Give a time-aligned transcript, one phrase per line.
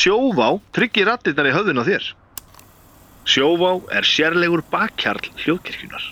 [0.00, 2.06] sjóvá tryggir rattirnar í höfðun á þér.
[3.28, 6.06] Sjóvá er sérlegur bakkjarl hljóðkirkjunar.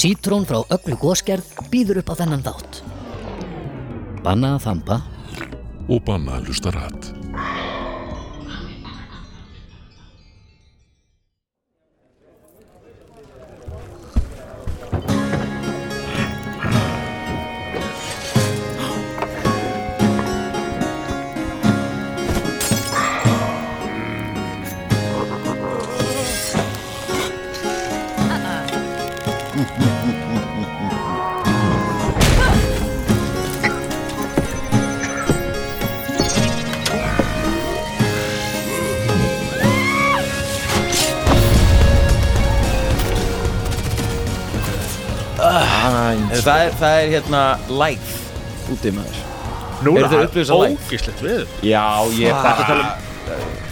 [0.00, 2.82] Sítrón frá öllu góskerð býður upp á þennan þátt.
[4.24, 5.00] Banna að þampa,
[5.90, 7.19] og banna að hlusta rætt.
[47.00, 47.42] Það er, það er hérna
[47.80, 49.20] live úti maður
[49.80, 50.74] Núna, Eru þið að upplifa þessa lægð?
[50.90, 51.52] ógislegt við.
[51.64, 51.84] Já,
[52.20, 53.09] ég er það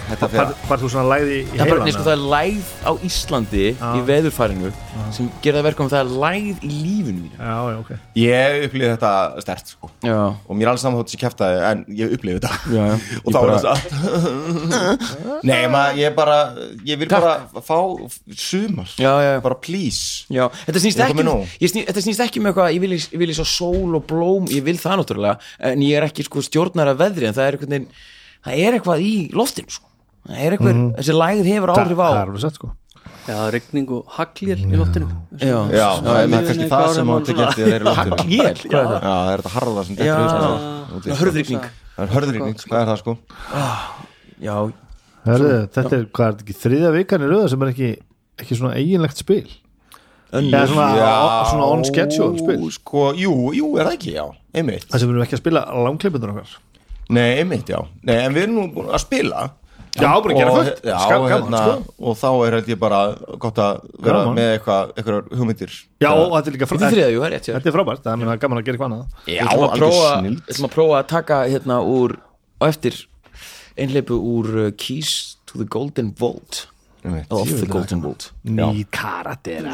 [0.09, 3.65] Þetta fer Hvað þú svona læði í bara, nei, sko, það er lægð á Íslandi
[3.75, 4.71] í veðurfærinu
[5.15, 7.37] sem gerir það verkum að það er lægð í lífinu mínu.
[7.39, 7.91] Já, já, ok.
[8.19, 9.13] Ég upplýði þetta
[9.45, 9.91] stert sko.
[10.05, 12.59] Já, og mér er alls saman þótt sem kæftaði en ég upplýði þetta.
[12.75, 12.97] Já, já.
[13.25, 13.97] Og þá er það satt.
[15.49, 16.39] Nei, maður, ég bara
[16.89, 17.35] ég vil bara
[17.65, 17.79] fá
[18.35, 18.93] sumar.
[18.99, 20.27] Já, já, já bara please.
[20.33, 22.95] Já, þetta snýst Ég ekki um, ég sný, þetta snýst ekki um eitthvað, ég vil,
[22.99, 25.37] ég vil svo sól og blóm, ég vil það náttúrulega
[25.71, 28.01] en ég er ekki sko stjórnar af veðri en það er eitthvað,
[28.47, 29.89] það er eitthvað í loftinu sko.
[30.27, 32.71] Það er eitthvað, þessi lægð hefur áhrif á Það er alveg satt, sko.
[33.29, 35.07] Já, regning og haglél í loftinu.
[35.37, 39.03] Já, Já, það er kannski það sem áður að loftinu Haglél, hvað er það?
[39.05, 42.99] Já, það er þetta harða sem þetta er hörðrykning Það er hörðrýning, hvað er það
[43.01, 43.13] sko.
[44.39, 44.57] Já,
[45.25, 47.89] þetta er, hvað er þetta ekki, þriðja vikan í rauða sem er ekki,
[48.39, 49.41] ekki svona eiginlegt spil.
[50.29, 51.09] Eða svona,
[51.49, 52.69] svona on schedule spil.
[52.77, 54.23] Sko, jú, jú, er það ekki, já,
[54.55, 54.87] einmitt.
[54.87, 56.55] Það sem við erum ekki að spila langklipundur okkar.
[57.19, 57.81] Nei, einmitt, já.
[58.07, 59.43] Nei, en við erum nú búin að spila
[60.03, 60.81] Já, bara gera og, fullt.
[60.85, 61.95] já, Skam, gaman, hérna, sko.
[62.11, 63.01] og þá er held ég bara
[63.45, 64.37] gott að vera Gaman.
[64.39, 65.73] með eitthvað, eitthvað hugmyndir
[66.05, 66.95] Já, og þetta er líka þetta er frábært.
[66.97, 67.51] þriða, jú, það er rétt.
[67.55, 69.07] Þetta er frábært, það er meina gaman að gera eitthvað annað.
[69.27, 72.17] Já, ætlum að algjör prófa- snild við ætlum að prófa að taka hérna úr
[72.61, 72.95] og eftir
[73.79, 75.13] einleipu úr uh, Keys
[75.47, 76.67] to the Golden Vault
[77.31, 79.73] Off the Golden Vault Ný karatera.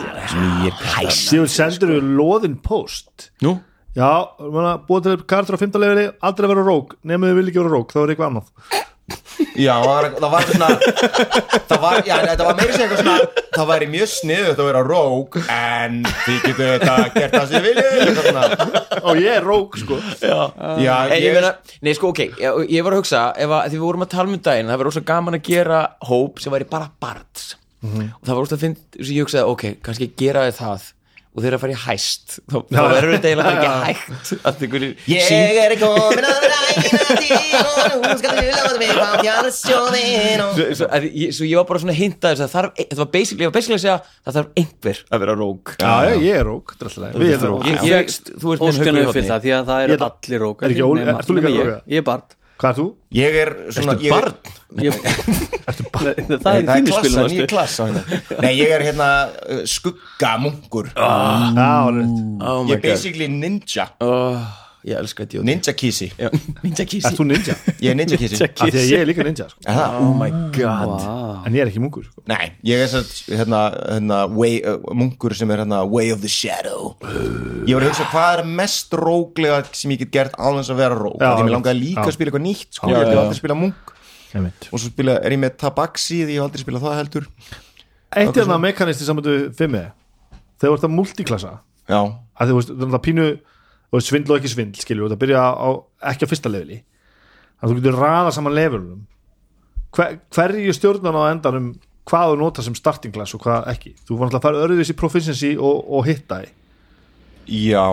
[1.11, 3.31] Síðan sendur við loðin post.
[3.43, 3.57] Nú,
[3.95, 7.61] Já, manna, búið til karakter á 15 lefinni, aldrei vera rók, nefnum við vil ekki
[7.63, 8.49] vera rók, þá er eitthvað annað.
[9.55, 10.69] Já, það var, það var svona
[11.69, 14.83] Það var, já, þetta var meira sem eitthvað svona Það væri mjög sniðut að vera
[14.89, 18.45] rók En þið getur þetta gert það sem þið svona.
[19.05, 19.99] Og ég er rók, sko.
[20.19, 21.53] Já, En ég ég, meina,
[21.87, 24.31] nei sko ok, ég, ég var að hugsa ef að, því við vorum að tala
[24.33, 27.55] um daginn, það var rosa gaman að gera hóp sem væri bara barns
[27.85, 30.87] og það var rosa að finna, sem ég hugsaði ok, kannski gera þið það
[31.35, 34.91] og þeir að fara í hæst þá, þá verður þetta eiginlega ekki hægt að einhverju
[35.11, 40.61] ég er komin að ræna til Og nú skal þú láta mig á fjallsjóðin og
[40.79, 43.51] svo, að, ég, var bara svona að hinta þess að þarf, þetta var basically, ég
[43.51, 43.97] var basically að segja
[44.27, 47.21] það þarf einhver að vera rók Já, já, ég er rók, draslega.
[47.25, 47.67] Við erum rók.
[47.69, 49.27] ég, ég, þú ert minn Óskan haugur í horni.
[49.31, 50.79] það því að það Ég eru er- allir rókar er
[51.29, 51.85] þú líka ég, rókar?
[51.95, 52.27] ég er barn
[52.65, 52.85] Hvað er þú?
[53.13, 54.37] Ég er svona ég, barn?
[54.81, 54.95] ég,
[55.65, 58.21] Það er í Það er þínu klassa, spilum nýja klassa hérna.
[58.41, 61.11] Nei, ég er hérna uh, skuggamunkur Já,
[61.67, 62.15] alveg.
[62.41, 64.41] oh Ég my er basically ninja oh,
[64.85, 66.29] ég elska þetta Ninja kísi Já,
[66.65, 67.57] ninja Ert kísi þú ninja?
[67.81, 69.65] Ég er ninja kísi Af því að ég er líka ninja, sko.
[69.71, 70.93] Er oh my god.
[71.49, 72.25] En ég er ekki munkur, sko.
[72.31, 76.31] Nei, ég er svona hérna, hérna, way, uh, munkur sem er hérna Way of the
[76.31, 76.95] Shadow.
[77.65, 81.01] Ég var að hugsa hvað er mest róglega sem ég get gert þess að vera
[81.01, 81.19] róg?
[81.21, 82.09] Því mér langaði líka já.
[82.09, 82.93] að spila eitthvað nýtt sko.
[82.93, 83.21] Já, Ég hef já.
[83.25, 83.95] aldrei spila munk.
[84.35, 84.71] Einmitt.
[84.71, 87.29] Og svo spila, er ég með Tabaxi því ég hef aldrei spilað það heldur.
[88.15, 89.83] Eitt er það mekanisti samandu fimmi
[90.61, 91.53] Þegar þú ert að multiklassa
[91.91, 91.99] Já,
[92.41, 93.27] að þú veist, það er pínu
[93.97, 95.69] veist, svindl og ekki svindl, skilju, það byrja á,
[96.13, 96.81] ekki á fyrsta leveli.
[97.61, 99.03] Að þú getur raða saman levelunum.
[99.95, 101.75] Hver, hverju stjórnan á endanum
[102.09, 103.95] hvað þú nota sem starting class og hvað ekki?
[104.05, 107.87] Þú var alltaf að fara öðruvísi proficiency og, og hitta í já.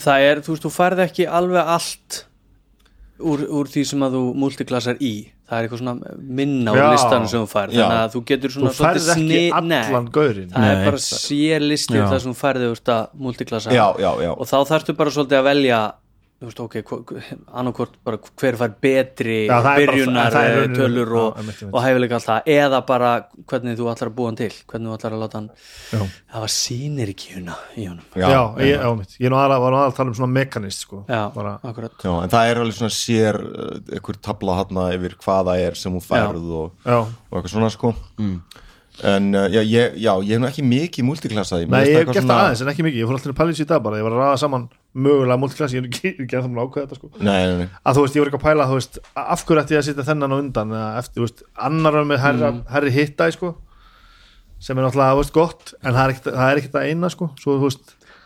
[0.00, 2.18] Það er, þú veist, þú færð ekki alveg allt
[3.20, 5.14] úr, úr því sem að þú multiklassar í
[5.44, 5.94] það er eitthvað svona
[6.40, 6.84] minna á Já.
[6.94, 9.52] listanum sem þú færð þannig að þú getur þú svona færð svolítið ekki sni-
[9.90, 10.84] allan gaurin það er Nei.
[10.88, 12.06] bara sér listi Já.
[12.08, 13.76] það sem þú færði úr að multiklassa
[14.34, 15.80] og þá þarftu bara svolítið að velja
[16.42, 16.74] þú veist, ok,
[17.56, 21.36] annarkort bara hver fær betri Já, það bara- byrjunar það eh, rauninni- tölur já, og,
[21.40, 21.60] einmitt.
[21.70, 23.10] og hæfileika alltaf eða bara
[23.48, 25.48] hvernig þú ætlar að búa hann til hvernig þú ætlar að láta hann
[25.94, 26.00] Já.
[26.34, 28.28] það var sínergíuna í honum já,
[28.60, 29.16] ég, já, mitt.
[29.20, 31.04] ég er nú aðra, var nú aðra að tala um svona mekanist sko.
[31.08, 35.16] já, bara, akkurat Já, en það er alveg svona sér uh, einhver tabla hann yfir
[35.22, 37.08] hvað það er sem hún færð og, og
[37.38, 37.94] eitthvað svona sko
[39.02, 42.26] en uh, já, ég, já, ég hef nú ekki mikið multiklassaði nei, ég hef gert
[42.28, 44.14] það aðeins en ekki mikið, ég fór alltaf í pælis í dag bara, ég var
[44.14, 47.10] að raða saman mögulega multiklass, ég er ekki, að það ákveða þetta sko.
[47.18, 47.68] Nei, nei, nei.
[47.82, 49.88] Að þú veist, ég voru ekki að pæla, þú veist af hverju ætti ég að
[49.88, 50.74] sitja þennan á undan?
[50.78, 53.52] Eða eftir, þú veist, annar með herra, herri hitta sko,
[54.62, 57.12] sem er náttúrulega, þú veist, gott en það er ekkert það er ekkert að eina,
[57.12, 57.58] sko, svo,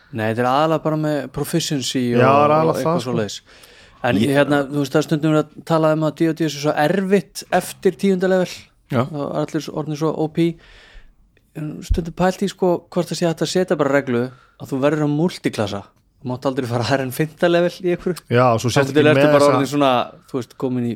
[0.09, 3.19] Nei, þetta er aðalega bara með proficiency og, Já, og aðalega eitthvað það, svo sko.
[3.19, 3.41] leiðis
[4.09, 7.43] En hérna, þú veist, það er stundum að tala um að D&D er svo erfitt
[7.59, 8.53] eftir tíundalevel
[8.89, 9.03] Já.
[9.03, 10.39] og allir orðin svo OP
[11.85, 15.17] stundum pælt í sko hvort það sé að setja bara reglu að þú verður á
[15.19, 15.83] multiklassa
[16.27, 19.31] mátt aldrei fara hærri en fimmtalevel í einhverju já, og svo þá sett ekki með
[19.31, 19.93] bara orðin þessa svona
[20.31, 20.95] þú veist, komin í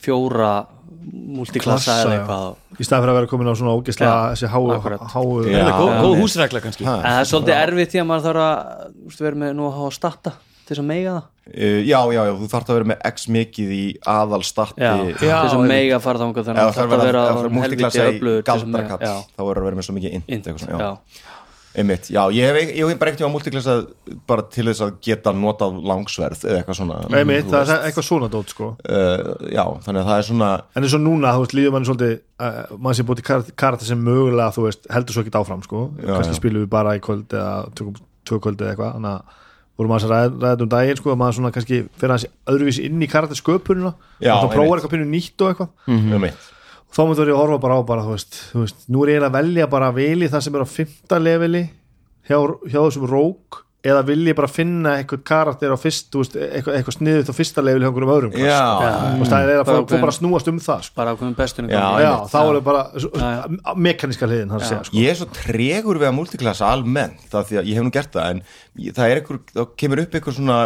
[0.00, 0.52] fjóra
[1.00, 2.20] multiklassa klassa, eða já.
[2.20, 5.02] eitthvað í staðan fyrir að vera komin á svona ógislega Já, þessi háu, akkurat.
[5.14, 5.50] háu Já.
[5.50, 6.00] Það er góð, Já.
[6.04, 6.94] góð húsregla kannski Ha.
[6.98, 8.60] En það er svolítið erfitt því að maður þarf að
[8.90, 11.98] þú veist, vera með nú að hafa starta til þess að meiga það Uh, já,
[12.14, 15.54] já, já, þú þarf að vera með x mikið í aðalstatti Já, Já, til þess
[15.56, 19.02] að meiga fara þangað þannig að það vera að vera helviti múltiklassa í þess að
[19.02, 21.24] Já, þá verður að vera með svo mikið int int, eitthvað svona, já.
[21.70, 23.74] Einmitt, já, ég hef, ég hef bara ekkert á múltiklassa
[24.26, 27.74] bara til þess að geta notað langsverð eða eitthvað svona Einmitt, það veist.
[27.76, 28.70] er eitthvað svona dót sko.
[28.82, 29.20] Uh,
[29.54, 32.16] Já, þannig að það er svona en eins og núna, þú veist, líður mann svolítið
[32.18, 35.86] uh, maður sem búið til karta sem mögulega þú veist, heldur svo ekki áfram sko.
[36.02, 39.38] Kannski spilum við bara í kvöld eða tökum tvö kvöld eða eitthvað þannig að
[39.80, 43.00] vorum að ræða, ræða um daginn sko að maður svona kannski fyrir hans öðruvísi inn
[43.00, 43.94] í karta sköpunina.
[44.18, 46.34] Já, og þá einmitt.
[46.34, 46.59] eitthvað
[46.90, 49.14] eitthvað þá mútu verið að horfa bara á bara, þú veist, þú veist nú er
[49.14, 51.64] ég að velja bara að vili það sem er á fymta leveli
[52.28, 56.34] hjá, hjá þessum rók eða vil ég bara finna eitthvað karakter á fyrst, þú veist,
[56.36, 58.58] eitthvað, eitthvað sniðut á fyrsta leveli hjá einhverjum öðrum Já.
[58.76, 60.94] Þú veist, það er að Bara fá, fá ákveðin- bara að snúast um það sko.
[61.00, 62.34] bara bestunum Já, já, einmitt.
[62.34, 64.98] þá er það bara Já, mekaníska hliðin, að sko.
[65.00, 68.12] Ég er svo tregur við að múltiklassa almennt það því að ég hef nú gert
[68.12, 68.42] það en
[68.92, 70.58] það er einhver, þá kemur upp einhver svona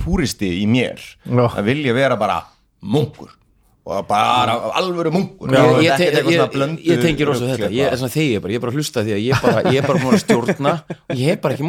[0.00, 0.96] púristi í mér
[1.28, 1.44] Já.
[1.52, 2.40] að vilja vera bara
[2.82, 3.36] munkur
[3.82, 5.50] og bara alvöru munkur.
[5.82, 7.70] Ég, ég, ég, ég tengi rosa þetta.
[7.74, 9.62] ég er svona þegi bara, ég er bara að hlusta því að ég er bara,
[9.74, 11.66] ég er bara múin að stjórna og ég er bara ekki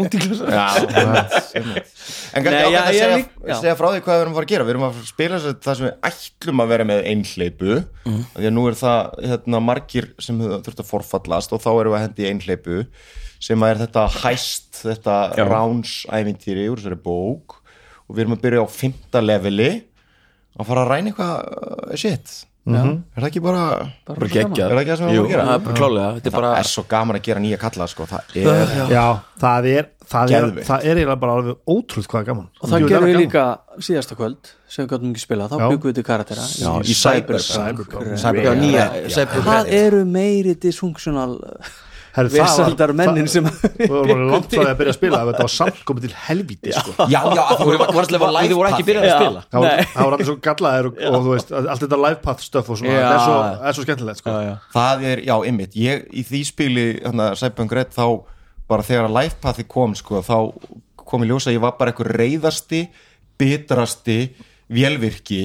[0.54, 1.88] Já, einmitt, einmitt.
[2.34, 4.46] En kannski Nei, ákveð já, að segja, segja frá því hvað við erum að fara
[4.46, 4.68] að gera.
[4.68, 8.20] Við erum að spila það sem við ætlum að vera með einhleipu mm.
[8.36, 11.98] Því að nú er það hérna, margir sem þurft að forfallast og þá erum við
[11.98, 12.84] að hendi í einhleipu
[13.44, 15.18] sem er þetta hæst þetta
[15.50, 17.58] ránsævintýri úr þessari bók.
[18.06, 19.72] Og við erum að byrja á fymta leveli
[20.60, 21.48] að fara að ræna eitthvað uh,
[22.00, 22.28] shit.
[22.64, 23.64] Er það ekki bara
[24.08, 24.62] bara geggjað.
[24.64, 25.44] Er það ekki það sem við erum að gera?
[25.48, 27.86] það er bara klálega þetta er Það bara er svo gaman að gera nýja kalla
[27.92, 28.04] sko.
[28.08, 28.44] Það er
[28.94, 29.06] já,
[29.44, 29.84] það er
[30.14, 32.48] það er, það er bara alveg ótrúð hvað er gaman.
[32.62, 33.44] Og það gerum er við líka
[33.84, 37.44] síðasta kvöld sem við gáttum ekki spila, þá byggum við til karaktera Já, í Cyber-
[37.44, 38.08] Cyberpunk.
[39.44, 41.34] Hvað eru meiri dysfunctional
[42.14, 45.22] Herri, það var- vesaldar mennin sem við vorum langt frá því að byrja að spila
[45.30, 46.94] þetta var samt komið til helvíti sko.
[47.10, 49.88] Já, já, Þú voru voru ekki byrjað að spila það var, Nei.
[49.96, 53.00] það var allir svo gallaðir og, og þú veist, allt þetta livepath stöf og svona,
[53.00, 54.30] það er svo, það er svo skemmtilegt sko.
[54.36, 54.54] Já, já.
[54.78, 58.06] Það er, já, ymmit, ég í því spili hérna, Cyberpunk Red þá
[58.70, 60.38] bara þegar að lifepathi kom sko, þá
[61.04, 62.84] kom í ljósa að ég var bara eitthvað reyðasti
[63.42, 64.20] bitrasti
[64.74, 65.42] vélvirki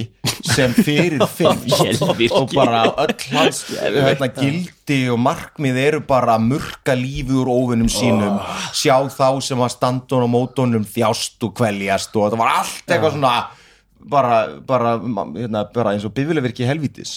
[0.47, 2.03] sem fyrir finnst
[2.33, 7.91] og bara öll hans hérna, gildi og markmið eru bara að murka lífi úr óvinnum
[7.93, 8.41] sínum.
[8.77, 13.17] Sjá þá sem að standun og mótunum þjást og kveljast og það var allt eitthvað
[13.17, 13.35] svona
[14.09, 14.35] bara,
[14.67, 14.97] bara,
[15.37, 17.17] hérna, bara eins og bifjulegvirki helvítis.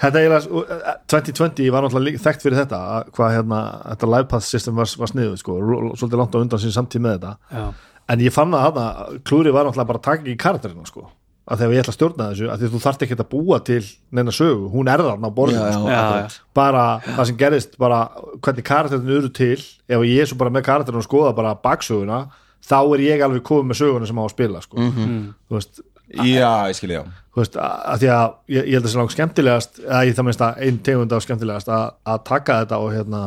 [0.00, 3.60] Þetta er eiginlega, 2020 var náttúrulega þekkt fyrir þetta að hvað hérna,
[3.92, 5.60] þetta livepath system var, var sniðuð sko,
[5.94, 7.36] svolítið langt á undan sín samtíð með þetta.
[7.52, 7.92] Já.
[8.14, 8.88] en ég fann að þarna,
[9.26, 11.08] klúri var náttúrulega bara að taka ekki karakterina sko
[11.46, 13.82] að þegar ég ætla að stjórna þessu, að því þú þarft ekki að búa til
[14.18, 17.76] neina sögu, hún er þarna á borðinu Já, já, sko, já, bara það sem gerist
[17.78, 18.00] bara
[18.42, 22.22] hvernig karakterinu eru til ef ég er svo bara með karakterinu og skoða bara baksöguna,
[22.66, 24.88] þá er ég alveg komið með söguna sem á að spila sko.
[24.88, 25.84] þú veist,
[26.16, 27.02] Já, ég skilji, já.
[27.34, 30.02] þú veist, að, að því að ég, ég held að það sé langt skemmtilegast eða
[30.06, 33.22] ég það minnst að einn tegund af skemmtilegast að, að taka þetta og hérna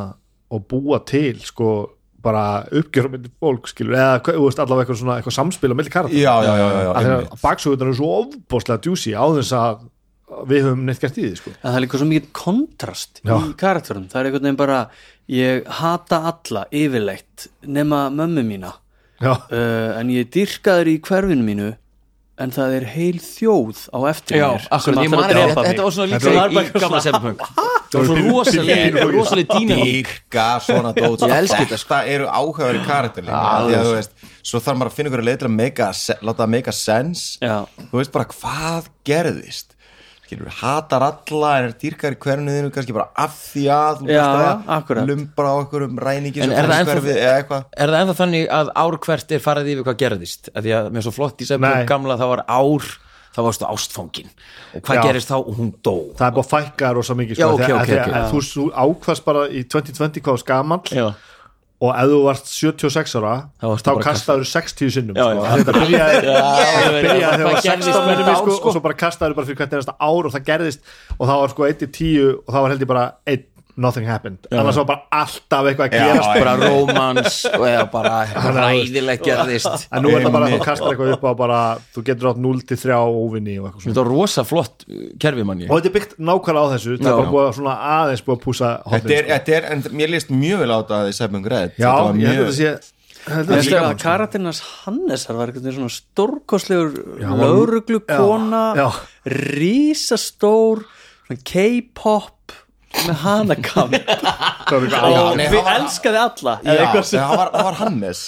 [0.49, 1.71] og búa til sko
[2.23, 2.43] bara
[2.81, 7.87] uppgjörum með fólk skilur eða veist, allavega eitthvað svona eitthvað samspil á milli þegar baksögunar
[7.87, 9.87] eru svo ofbóðslega djúsi á þess að
[10.49, 11.53] við höfum neitt gert í því sko.
[11.61, 13.33] það er líka svo mikið kontrast Já.
[13.39, 14.79] í karakterum, það er einhvern veginn bara
[15.29, 18.73] ég hata alla yfirleitt nema mömmu mína.
[19.19, 21.69] Já, uh, en ég dyrkaður í hverfinu mínu
[22.39, 24.67] en það er heil þjóð á eftir Já, mér.
[24.83, 25.69] sem ég ætlar man að drepa þetta, mig.
[25.69, 27.43] þetta var svona líka í, gamla Cyberpunk
[27.89, 31.23] Það var svo rosaleg, rosaleg dýnamík dýrka svona dót.
[31.25, 34.13] Ég elska þetta, þetta eru áhugaður í karakterling því að þú veist,
[34.45, 36.51] svo þarf maður að finna ykkur að leið til að make a se- láta það
[36.53, 37.55] make a sense Já.
[37.89, 39.73] þú veist bara hvað gerðist
[40.29, 44.23] skilur, hatar alla en er dýrkar í hvernuðinu kannski bara af því að þú Já,
[44.29, 45.09] að akkurat.
[45.09, 48.47] lumbra á einhverjum ræningi En er það ennþá- hverfið eða eitthvað Er það ennþá þannig
[48.61, 51.41] að ár hvert er farið yfir hvað gerðist að Því að mér er svo flott
[51.41, 51.49] í.
[51.49, 52.85] Cyberpunk gamla það var ár,
[53.29, 54.29] þá varstu ástfangin
[54.75, 55.01] og hvað Já.
[55.05, 57.61] gerist þá og hún dó það er búið að fækka rosa mikið Já, sko, ok,
[57.61, 58.15] þegar- ok, þegar- ok.
[58.19, 61.05] að þú, ákvast bara í 2020 hvað var skamal Já,
[61.79, 63.33] og ef þú varst 76 ára
[63.63, 65.43] Þá kastaður 60 sinnum Já, sko.
[65.45, 65.51] já.
[65.55, 69.61] þetta byrjaði þegar það var gerðist 16 minnum sko, og svo bara kastaður bara fyrir
[69.61, 70.83] hvert einasta ár og það gerðist
[71.15, 73.05] og það var sko 1 til 10 og það var held ég bara
[73.35, 73.45] 1
[73.79, 74.43] nothing happened.
[74.51, 76.29] Annars var bara alltaf eitthvað að Já, gerast.
[76.39, 78.17] bara rómans og eða bara
[78.59, 79.87] ræðilegt gerðist.
[79.89, 81.61] En nú er það bara að þú kastar eitthvað upp á bara
[81.95, 83.93] þú getur átt 0 til 3 óvinni og eitthvað svona.
[83.93, 87.09] þetta var rosa flott uh, kerfi manni og þetta er byggt nákvæmlega á þessu það
[87.09, 87.11] Já.
[87.11, 90.31] er bara búið svona aðeins búið að púsa þetta er, þetta er, en mér líst
[90.33, 93.91] mjög vel á þetta að Seven Gred já, ég held að þetta sé sko.
[94.01, 95.91] karakterinars Hannesar var eitthvað svona
[97.19, 98.87] Já, var- lauruglu kona Já,
[99.27, 100.83] rísastór
[101.27, 102.38] svona K-pop
[102.89, 107.63] með hanakam það var eitthvað og alveg- nei, við hann elskaði alla það var, það
[107.69, 108.21] var Hannes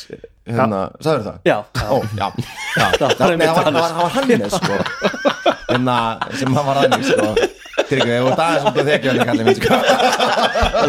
[0.52, 1.38] hérna, sagður það?
[1.48, 2.28] Já, Ó, já,
[2.76, 2.86] já.
[2.92, 4.54] var Nei, einmitt það var, það var, það var Hannes.
[4.58, 4.76] Sko.
[5.72, 5.98] hérna,
[6.40, 7.26] sem hann var þannig sko.
[7.92, 9.60] Tryggvi, ég var aðeins út að þekja hann kallið minn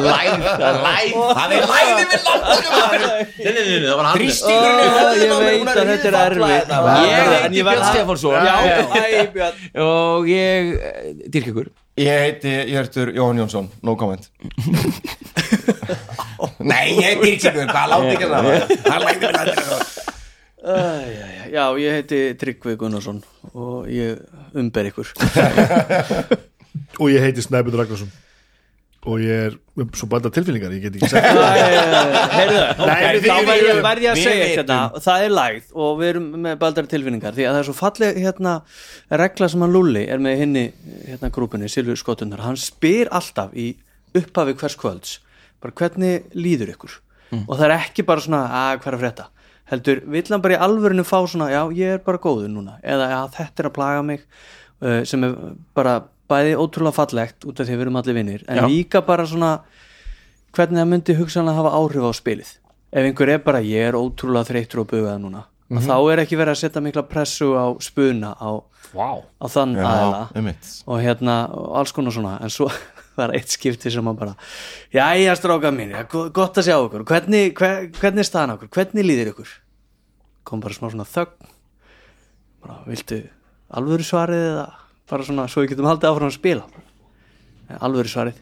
[0.03, 0.33] læð,
[0.83, 2.37] læð Það er læði við það
[4.09, 6.49] hann Þrýstingurinn í Ó, höfðinu ég veit er að þetta er erfitt.
[6.53, 6.79] hérna.
[7.03, 8.35] ég heiti Björn Stefánsson.
[9.87, 10.59] Og ég
[11.33, 11.69] dýrk ykkur
[12.01, 14.31] Ég heiti Hjörtur Jóhann Jónsson No comment.
[16.59, 18.45] Nei, ég heiti ykkur Hvað láti ekki það
[20.63, 23.19] Það Já, ég heiti Tryggvi Gunnarsson
[23.53, 24.21] og ég
[24.57, 25.11] umber ykkur.
[27.03, 28.13] Og ég heiti Snæbjörn Ragnarsson
[29.03, 29.55] og ég er
[29.99, 31.27] svo bæta tilfinningar, ég get ekki sagt
[33.27, 36.91] þá verð ég, að við segja þetta það er lægð og við erum með baldari
[36.93, 38.53] tilfinningar því að það er svo falleg hérna
[39.23, 40.65] regla sem hann Lulli er með hinni
[41.09, 42.45] hérna grúpunni, Silfur Skotunar.
[42.47, 43.73] Hann spyr alltaf í
[44.19, 45.19] upphafi hvers kvölds
[45.63, 46.99] bara hvernig líður ykkur?
[47.47, 49.29] Og það er ekki bara svona að hvað er að frétta?
[49.73, 53.07] Heldur, vill hann bara í alvörinu fá svona já, ég er bara góður núna eða
[53.09, 54.25] já, þetta er að plaga mig
[54.85, 55.39] uh, sem er
[55.77, 55.95] bara
[56.33, 58.67] bæði ótrúlega fallegt út af því að við erum allir vinnir en Já.
[58.73, 59.53] líka bara svona
[60.57, 62.51] hvernig það myndi hugsanlega hafa áhrif á spilið.
[62.93, 65.87] Ef einhver er bara ég er ótrúlega þreyttur og bugaði núna Mhm.
[65.89, 68.61] þá er ekki verið að setja mikla pressu á spuna á,
[68.93, 69.23] wow.
[69.41, 70.83] á þann Já, einmitt.
[70.87, 72.69] Og hérna og alls konar svona en svo
[73.17, 74.35] var eitt skipti sem að bara
[74.93, 79.33] jæja stráka mín, gott að sjá okkur hvernig, hver, hvernig er staðan okkur, hvernig líður
[79.33, 79.49] ykkur?
[80.45, 81.49] Kom bara smá svona þögn.
[82.61, 83.23] Bara viltu
[83.73, 84.67] alvöru svarið eða
[85.13, 86.65] bara svona svo við getum haldið áfram að spila.
[87.83, 88.41] Alvöru svarið.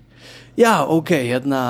[0.59, 1.61] Já, ok, hérna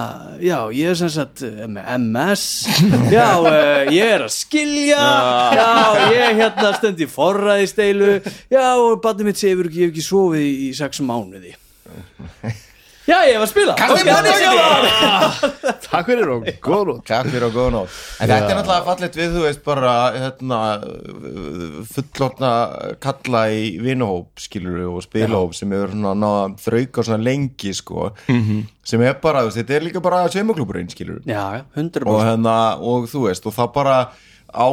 [0.43, 2.45] já, ég er sem sagt eh, með MS
[3.15, 5.05] já, uh, ég er að skilja.
[5.55, 5.69] Já,
[6.17, 8.17] ég hérna stend í forræðisteilu
[8.51, 11.55] já, og barnið mitt segir ekki, ég hef ekki sofið í, í sex mánuði
[13.11, 13.75] já, ég hef að spila.
[15.91, 17.05] Takk fyrir og góð nótt.
[17.09, 20.61] Takk fyrir og góða nót En þetta er náttúrulega fallet við, þú veist, bara hérna,
[21.91, 22.53] fullorna
[23.03, 28.11] kalla í vinuhóp skilur og spilahóp sem er að þrauka svona lengi sko,
[28.87, 32.25] sem er bara, þú veist, þetta er líka bara sveimaklúburinn skilur já, já, 100% og
[32.27, 33.97] hérna, og þú veist, og það bara
[34.51, 34.69] á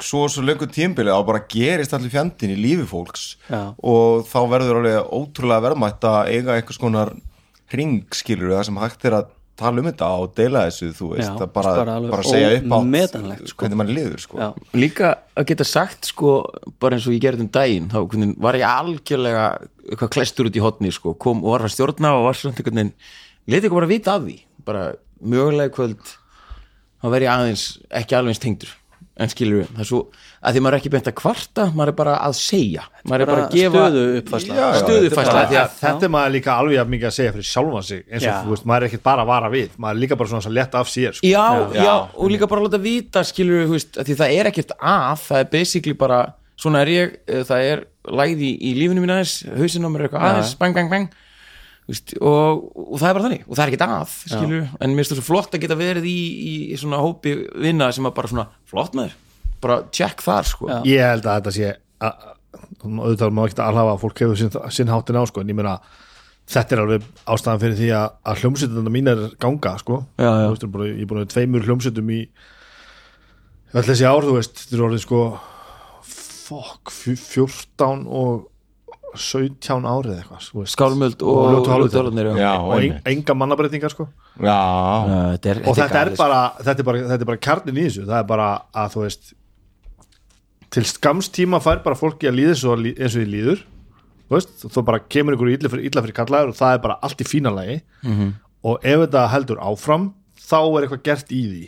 [0.00, 3.24] svo svo löngu tímbili þá bara gerist allir fjandinn í lífi fólks.
[3.50, 3.74] Já.
[3.76, 7.12] og þá verður alveg ótrúlega verðmætt að eiga einhvers konar
[7.72, 11.30] hring skilur það sem hægt er að tala um þetta og deila þessu þú veist,
[11.40, 11.70] Já, bara,
[12.10, 13.62] bara segja upp ómetanlegt, sko.
[13.62, 14.50] hvernig mann liður sko.
[14.76, 16.34] Líka að geta sagt sko
[16.82, 19.46] bara eins og ég gerði um daginn þá hvernig, var ég algjörlega
[19.86, 22.82] eitthvað klestur út í hotni sko, kom og var að stjórna og var svona einhvern
[22.82, 22.92] veginn,
[23.48, 24.36] leti ekki bara vita af því.
[24.66, 24.84] Bara
[25.24, 26.04] mögulega kvöld
[27.00, 27.66] þá verð ég aðeins
[28.02, 28.76] ekki alveg eins tengdur
[29.16, 29.98] en skilur við, það er svo
[30.46, 33.30] að því maður er ekki beint að kvarta, maður er bara að segja maður er
[33.30, 36.76] bara að gefa stöðu uppfæsla Já, já, stöðufærsla því að þetta er maður líka alveg
[36.76, 38.36] jafn mikið að segja fyrir sjálfan sig eins og Já.
[38.44, 40.56] þú veist, maður er ekkert bara að vara við maður er líka bara svona að
[40.58, 41.30] leta af sér sko.
[41.32, 41.94] já, já, Já.
[42.12, 45.22] og líka bara að láta vita skilur við, veist, að því það er ekkert að
[45.24, 46.20] það er basically bara,
[46.60, 47.86] svona er ég eh, það er
[48.20, 51.08] læði í, í lífinu mín aðeins hausinn á mér er eitthvað aðeins, bang, bang, bang
[51.86, 54.14] og, og það er bara þannig og það er ekkert að,
[54.50, 57.34] við, en mér finnst það svo flott að geta verið í, í, í svona hópi
[57.62, 59.22] vinna sem að bara svona, flott með þér
[59.66, 60.78] bara check þar, sko Já.
[60.90, 62.34] ég held að þetta sé að, að,
[62.86, 65.76] auðvitað má ekki alhafa að fólk hefur sinn, sinn háttin á sko, en ég meina
[66.46, 69.96] þetta er alveg ástæðan fyrir því að, að hljómsveituna mín er ganga sko.
[70.20, 70.44] Já, já.
[70.46, 72.18] Þú veist, bara, ég er búin að við tveimur hljómsveitum í
[73.76, 75.22] öll þessi ár, þú veist þetta er orðið sko
[76.06, 78.46] fokk, fjó- 14 og
[79.16, 80.74] 17 árið eitthvað þú veist.
[80.76, 81.66] skálmöld Og og
[82.72, 84.08] og en, enga mannabreitingar sko.
[84.40, 84.58] Já,
[85.36, 87.86] þetta er, og þetta er, galið, bara, þetta, er bara, þetta er bara kjarnin í
[87.88, 88.04] þessu.
[88.06, 89.32] Það er bara að þú veist
[90.76, 93.62] til skamstíma fær bara fólki að líða svo, eins og því líður
[94.26, 97.26] þú bara kemur ykkur illa fyrir, illa fyrir kallaður og það er bara allt í
[97.30, 98.32] fínalagi Mhm.
[98.66, 101.64] og ef þetta heldur áfram þá er eitthvað gert í því.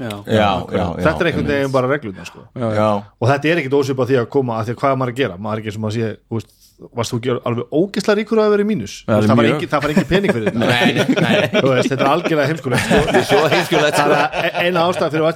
[0.00, 2.40] Já, já, já, já þetta er einhvern veginn bara regluna sko.
[2.56, 5.12] já, og þetta er ekkit ósvipað því að koma að því að hvað er maður
[5.12, 5.36] að gera?
[5.38, 6.52] Maður er ekki sem að sé þú veist,
[6.96, 9.84] varst þú ekki alveg ógeðslega ríkur að vera í mínus Ja, það, var engin, það
[9.84, 13.22] var engin pening fyrir þetta nei, nei, nei, Þú veist, þetta er algjörlega heimskulegt sko.
[13.30, 14.20] svo heimskulegt það sko.
[14.40, 15.26] er e- eina ástæða fyrir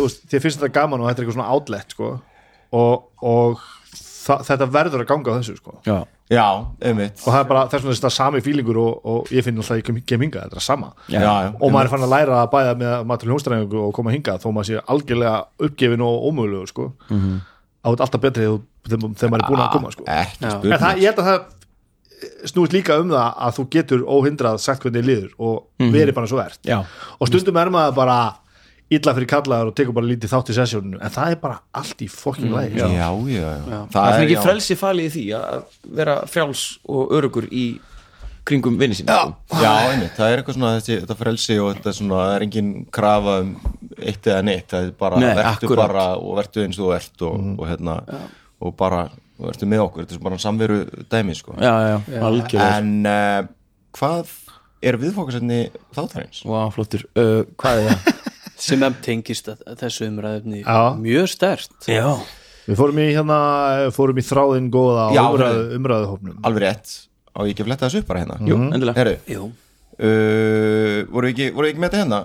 [0.00, 2.10] veist, þér finnst þetta gaman og þetta er eitthvað svona outlet sko.
[2.80, 3.64] og, og
[4.24, 5.76] það, þetta verður að ganga á þessu sko.
[5.84, 5.96] já,
[6.32, 6.46] já,
[6.88, 9.80] einmitt og það er bara þess vegna þetta sami fílingur og, og ég finn alltaf
[9.80, 12.52] ekki kem hinga, þetta er sama já, já, og maður er fann að læra að
[12.54, 16.92] bæða með matur hljónstræðingu og koma hinga þó maður sé algjörlega uppgefin og ómögulegu sko.
[17.10, 17.42] mm -hmm.
[17.84, 18.48] á alltaf betri
[18.88, 20.06] þegar, maður er búin að koma sko.
[20.06, 20.24] Já.
[20.44, 21.42] en það, ég held að það
[22.48, 26.30] snúist líka um það að þú getur óhindrað sagt hvernig þér líður og verið bara
[26.30, 26.78] svo ert já,
[27.18, 28.18] og stundum er maður bara
[28.92, 32.04] illa fyrir kallaður og tekur bara lítið þátt í sessjóninu en það er bara allt
[32.04, 34.42] í fokking mm, lægi já, já, já, það er ekki já.
[34.44, 37.64] frelsi falið í því að vera frjáls og örugur í
[38.44, 41.94] kringum vinni sín já, Já, einmitt, það er eitthvað svona þessi, þetta frelsi og þetta
[41.96, 43.54] svona, það er engin krafa um
[43.94, 45.84] eitt eða neitt, það er bara Nei, vertu akkurat.
[45.86, 47.96] bara og vertu eins og þú ert og, og hérna,
[48.64, 49.06] og bara
[49.40, 50.78] vertu með okkur, þetta er bara samveru
[51.10, 51.56] dæmi sko.
[51.58, 52.68] já, já, algjörlega.
[52.78, 53.48] En uh,
[53.98, 54.30] hvað
[54.84, 55.58] er viðfókasefni
[55.96, 56.44] þáttarins?
[56.46, 58.30] Vá, flottur, uh, hvað er það?
[58.64, 60.78] sem em tengist að, að þessu umræðefni Já.
[61.00, 62.06] mjög stert já,
[62.68, 63.38] við fórum í hérna
[63.96, 66.38] fórum í þráðin góða Já, umræðu, umræðuhópnum.
[66.46, 66.94] Alveg rétt,
[67.34, 68.38] á ég ekki fletta þessu upp bara hérna?
[68.46, 68.96] Jú, endilega.
[69.00, 69.48] Herru, Jú,
[69.98, 72.22] uh, voru við ekki, voru við ekki með þetta hérna?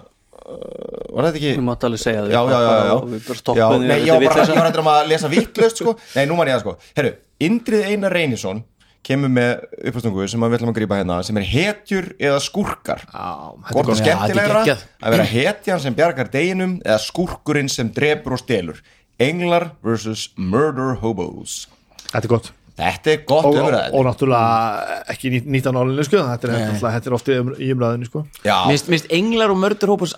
[0.49, 2.93] Uh, var þetta ekki við mátt alveg segja þau já, já, já, já.
[2.95, 3.41] og við bara já.
[3.43, 5.93] stoppum nei, ég var bara, ég var endur um að lesa vittlöst sko.
[6.15, 6.91] nei, nú man ég það sko.
[6.97, 7.11] Herru,
[7.45, 8.63] Indrið Einar Reynisson
[9.05, 9.51] kemur með
[9.91, 13.05] uppástungu sem við ætlum að grípa hérna sem er hetjur eða skúrkar.
[13.13, 14.01] Er hvort er gott.
[14.01, 18.81] skemmtilegra að vera hetjan sem bjargar deginum eða skúrkurinn sem drepur og stelur?
[19.21, 21.67] Englar versus murder hobos.
[22.09, 25.71] Þetta er gott þetta er gott og, og, umræðin og náttúrulega ekki nýtt, nýtt á
[25.75, 26.23] nálinu sko.
[26.29, 28.23] þetta er, náttúrulega- þetta er ofti um, í umræðinu sko.
[28.45, 30.15] já, Mér finnst englar og mördur hópus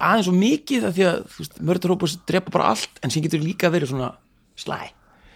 [0.00, 3.24] aðeins svo mikið af því að þú veist, mördur hópus drepa bara allt en sem
[3.24, 4.12] getur líka verið svona
[4.58, 4.92] slæ.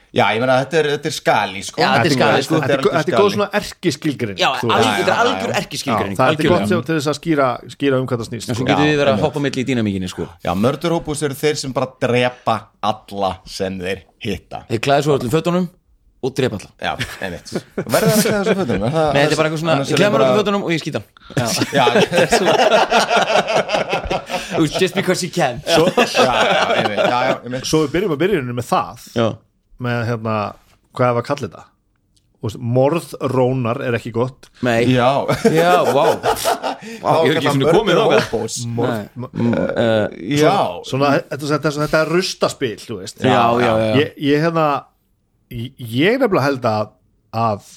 [0.08, 1.80] Já, ég meina þetta er, þetta er skali sko.
[1.82, 2.58] Já, þetta er skali, sko.
[2.62, 6.84] þetta er, er góð svona erkiskilgrin Já, þetta er algjör Já, það er gott sem,
[6.86, 8.68] til þess að skýra, skýra um hvað það snýst Svo sko.
[8.70, 10.28] getur við verið að hoppa milli í dýnamíkinni sko.
[10.46, 12.56] Já, murder hobos eru þeir sem bara drepa
[12.88, 14.62] alla sem þeir hitta.
[14.72, 15.68] Þeir klæði svo öllum fötunum
[16.22, 17.48] og drepa alla Já, einmitt.
[17.76, 18.82] Verður það að klæða þessu fötum?
[18.82, 20.70] Er það- Nei, þetta er bara eitthvað svona, ég er mér bara- öllum fötunum og
[20.74, 21.00] ég skýta
[21.78, 21.84] Já,
[24.80, 25.60] Just because you can.
[25.66, 27.64] Já, já, einmitt, já, já, einmitt.
[27.68, 29.26] Svo við byrjum að byrjuninu með það Já,
[29.86, 30.36] með hérna,
[30.96, 31.64] hvað er að kalla þetta
[32.38, 34.46] Þú veist, morðrónar er ekki gott.
[34.62, 35.08] Nei, Já,
[35.50, 36.04] já, Vá,
[37.26, 39.08] ég hef ekki svona komið hobos Morð,
[40.38, 40.54] Já,
[40.86, 43.18] svona, þetta, þetta, þetta er rustaspil þú veist.
[43.26, 43.96] Já, já, já, já.
[44.02, 44.66] ég, ég hérna
[45.50, 46.94] ég, nefnilega held að
[47.38, 47.70] að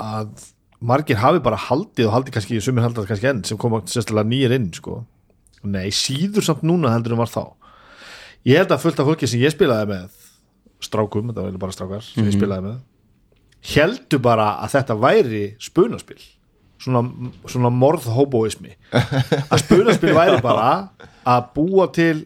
[0.00, 0.48] að
[0.80, 4.54] margir hafi bara haldið og haldið kannski, sumir haldið kannski enn sem koma sérstaklega nýjir
[4.56, 5.02] inn sko.
[5.62, 7.42] nei, síður samt núna heldur en var þá.
[8.48, 10.14] Ég held að fullt af fólki sem ég spilaði með
[10.80, 12.78] strákum, þetta var bara strákar sem ég spilaði með
[13.74, 16.20] heldur bara að þetta væri spunaspil.
[16.80, 17.02] Svona,
[17.44, 18.72] svona morðhóbóismi.
[19.52, 20.70] Að spunaspil væri bara
[21.28, 22.22] að búa til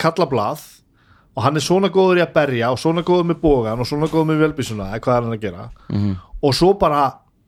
[0.00, 0.62] kalla blað
[1.36, 4.08] og hann er svona góður í að berja og svona góður með bógan og svona
[4.12, 5.66] góður með velbísuna eða hvað er hann að gera.
[6.42, 7.02] Og svo bara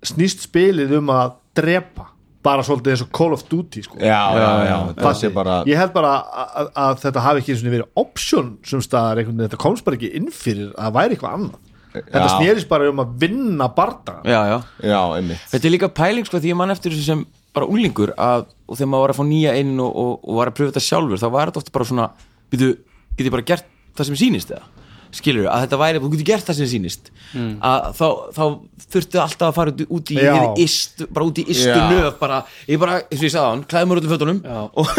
[0.04, 2.10] snýst spilið um að drepa
[2.44, 3.96] bara svolítið eins og Call of Duty sko.
[3.96, 4.76] já, já, já.
[4.98, 5.34] Það sé Fattig.
[5.34, 8.82] bara ég held bara að, að, að þetta hafi ekki eins og verið option sem
[8.84, 11.62] staðar einhvern veginn, þetta komst bara ekki inn fyrir að væri eitthvað annað.
[11.94, 12.34] Þetta Já.
[12.34, 14.56] snýrist bara um að vinna barda já, já.
[14.82, 15.44] Já, einmitt.
[15.52, 18.76] Þetta er líka pæling sko því ég mann eftir þessu sem bara unglingur að, og
[18.80, 21.22] þegar maður var að fá nýja inn og, og, og var að pröfa þetta sjálfur
[21.22, 22.08] þá var þetta ofta bara svona
[22.50, 22.70] býtu,
[23.14, 24.66] get ég bara gert það sem sýnist eða
[25.14, 27.10] skilur að þetta væri, þú getur gert það sem sýnist.
[27.34, 28.44] Að þá, þá
[28.94, 30.18] þurftu alltaf að fara út- út í
[30.64, 33.64] ist, bara út í istu nöf bara, ég bara, eins og ég sagði á hann
[33.70, 34.40] klæði mér öllum fötunum
[34.74, 34.90] og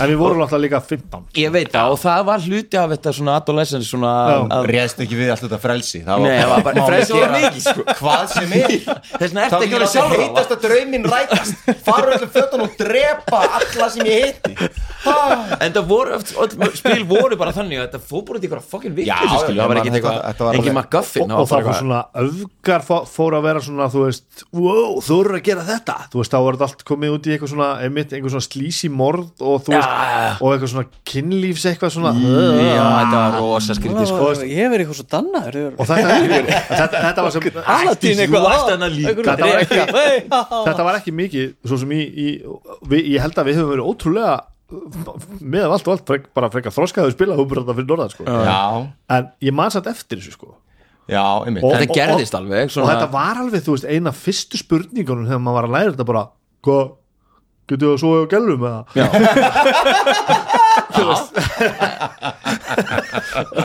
[0.00, 3.14] en við vorum alltaf líka 15 ég veit það og það var hluti af þetta
[3.16, 4.12] svona adolescence svona
[4.70, 6.02] Réðst ekki við allt þetta frelsi.
[6.04, 7.84] Það Nei, það var bara- frelsi var mikið, sko.
[8.00, 8.74] Hvað sem er.
[9.20, 11.54] Þess vegna Það ertu ekki að vera sjálfur heitast að drauminn rætast.
[11.86, 14.70] Fara öllum fötan og drepa alla sem ég hitti.
[15.60, 16.18] En það voru,
[16.76, 18.24] spil voru bara þannig að þetta fór
[19.56, 22.82] það var ekkert þetta- þetta eitthvað var engin alveg- McGuffin og, bara var svona öfgar
[22.86, 25.96] fó- fór að vera svona þú veist, wow, þú eru að gera þetta.
[26.12, 28.88] Þú veist, þá var þetta allt komið út í eitthvað svona einmitt, einhver svona slísi
[28.90, 29.90] morð og þú veist,
[30.40, 34.30] og eitthvað svona kynlífs eitthvað svona Já, þetta var rosa skrítið sko.
[34.46, 37.42] Ég verið eitthvað svo dannaður og þetta, var sem.
[37.50, 42.28] Þetta var ekki- ekki þetta var ekki mikið svo sem í, í
[42.90, 44.34] við, ég held að við höfum verið ótrúlega
[44.70, 48.22] með allt og allt frek, bara frekar þroskaðu spila húbrönda fyrir norðan sko.
[48.28, 48.60] Já,
[49.16, 50.48] en ég man satt eftir þessu sko.
[51.10, 51.64] já, einmitt.
[51.66, 55.42] Og- Þetta gerðist alveg og svona, þetta var alveg, þú veist, eina fyrstu spurningunum þegar
[55.42, 56.22] maður var að læra þetta bara
[56.66, 56.84] hvað,
[57.70, 58.80] getur þú að svo á gælum eða?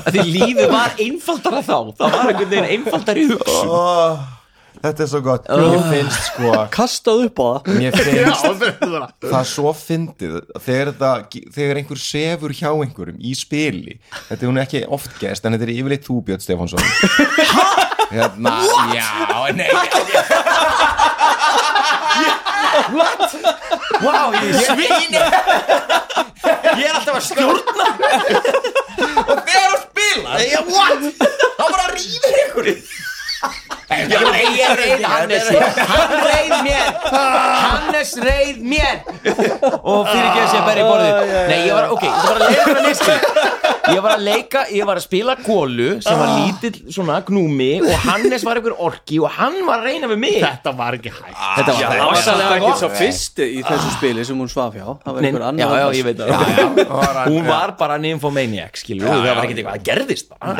[0.06, 1.76] Því lífið var einfaldara þá.
[2.00, 3.70] Það var einhvern veginn einfaldari hugsun
[4.86, 5.48] Þetta er svo gott.
[5.50, 7.70] Mér finnst sko Kastað upp á það.
[7.80, 8.44] Mér Já, finnst
[9.26, 11.12] það er svo fyndið þegar, þetta,
[11.56, 13.98] þegar einhver sefur hjá einhverjum í spili.
[14.30, 16.84] Þetta er hún ekki oft gest en þetta er yfirleitt þú Björn Stefánsson.
[18.06, 18.52] Hérna,
[18.94, 19.10] já,
[19.58, 19.72] nei
[24.04, 25.18] Vá, ég er svíni
[26.76, 27.88] Ég er alltaf að stjórna.
[29.26, 31.02] Og þegar þú spilar Ég, what?
[31.58, 32.78] þá bara rýður einhverju
[33.86, 34.20] Já,
[34.56, 35.50] ég reið Hannes
[35.90, 36.88] Hann reið mér.
[37.06, 39.02] Hannes reið mér.
[39.82, 42.40] Og fyrir ekki að sé að berja í borðið Nei, ég var, ok, ég var
[42.40, 43.18] að leika að leysa
[43.86, 47.92] Ég var að leika, ég var að spila gólu sem var lítill svona gnúmi og
[48.08, 50.38] Hannes var einhver orki og hann var að reyna við mig.
[50.42, 51.36] Þetta var ekki hægt.
[51.60, 52.80] Þetta var Það var rosalega ekki gott.
[52.82, 54.88] svo fyrsti í þessu spili sem hún svaf hjá.
[55.06, 56.30] Það var einhver Já, annar já, ég veit það.
[57.30, 60.56] Hún var var bara nymphomaniac, skilur Það var ekkert eitthvað að gerðist bara.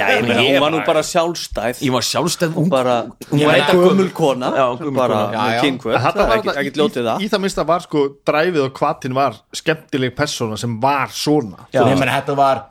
[0.00, 0.06] Já,
[0.46, 2.96] ég var nú bara sjálfstæð Bara,
[3.30, 4.50] hún Ég var veit að gömul kona
[4.96, 5.20] bara
[5.62, 7.22] kynkvöld, er ekki ljótið í, það.
[7.24, 12.10] í það minnsta var sko dræfið og kvatin var skemmtileg persóna sem var svona menn,
[12.10, 12.64] þetta var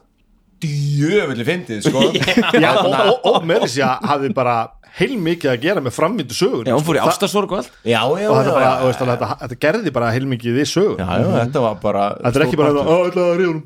[0.59, 2.03] djöfulli fyndið sko.
[2.63, 4.57] Já, og, og, og með þess að hafði bara
[4.99, 7.75] heilmikið að gera með framvindu sögur Já, hún fór í ástasorg og allt.
[7.85, 8.71] Já, já, og þetta, bara,
[9.13, 12.59] þetta, þetta gerði bara heilmikið við sögur já, já, þetta var bara þetta er ekki
[12.59, 13.63] bara hérna, ætlaði að ríða honum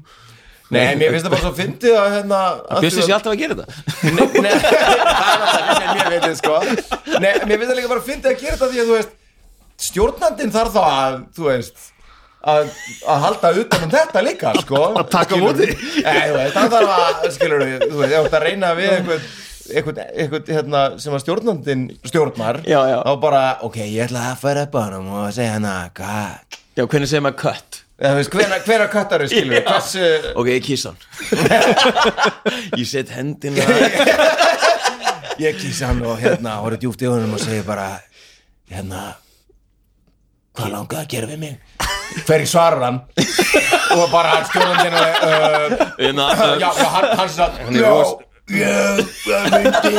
[0.73, 2.39] Nei, mér finnst það bara svo fyndið að hérna
[2.83, 3.67] Bjössi sé alltaf að gera þetta.
[4.03, 6.59] Nei, nei, það er alltaf sem mér veitir sko.
[7.23, 9.17] Nei, mér finnst það líka bara fyndið að gera þetta því að þú veist
[9.83, 11.87] stjórnandinn þarf þá að, þú veist
[12.43, 12.73] að,
[13.13, 14.83] að halda utan um þetta líka sko.
[14.99, 15.87] Að taka veist,
[16.57, 19.31] það þarf að, skilur þú veist, ef þú ert að reyna við einhvern
[19.71, 22.97] eitthvað, eitthvað hérna, sem að stjórnandinn stjórnar Já, já.
[23.05, 26.59] þá bara, ok, ég ætla að fara upp á hann og segja hana, hvað?
[26.73, 27.82] Já, hvernig segir maður cut?
[27.99, 30.05] Eða þú veist, hvena, hvena köttar skilur við, hversu
[30.41, 30.97] Ok, ég kiss hann.
[32.79, 33.65] Ég set hendina.
[35.41, 37.87] Ég kýsa hann og hérna horfði djúpt í honum og segi bara
[38.69, 39.05] hérna
[40.53, 41.55] hvað langaði að gera við mig?
[42.27, 42.99] Hver í svarar hann?
[43.97, 46.27] Og bara hann stjórnandinn uh, Hérna,
[46.61, 48.13] já, já, hann, hann satt er já, ros-
[48.51, 48.99] ég
[49.53, 49.95] myndi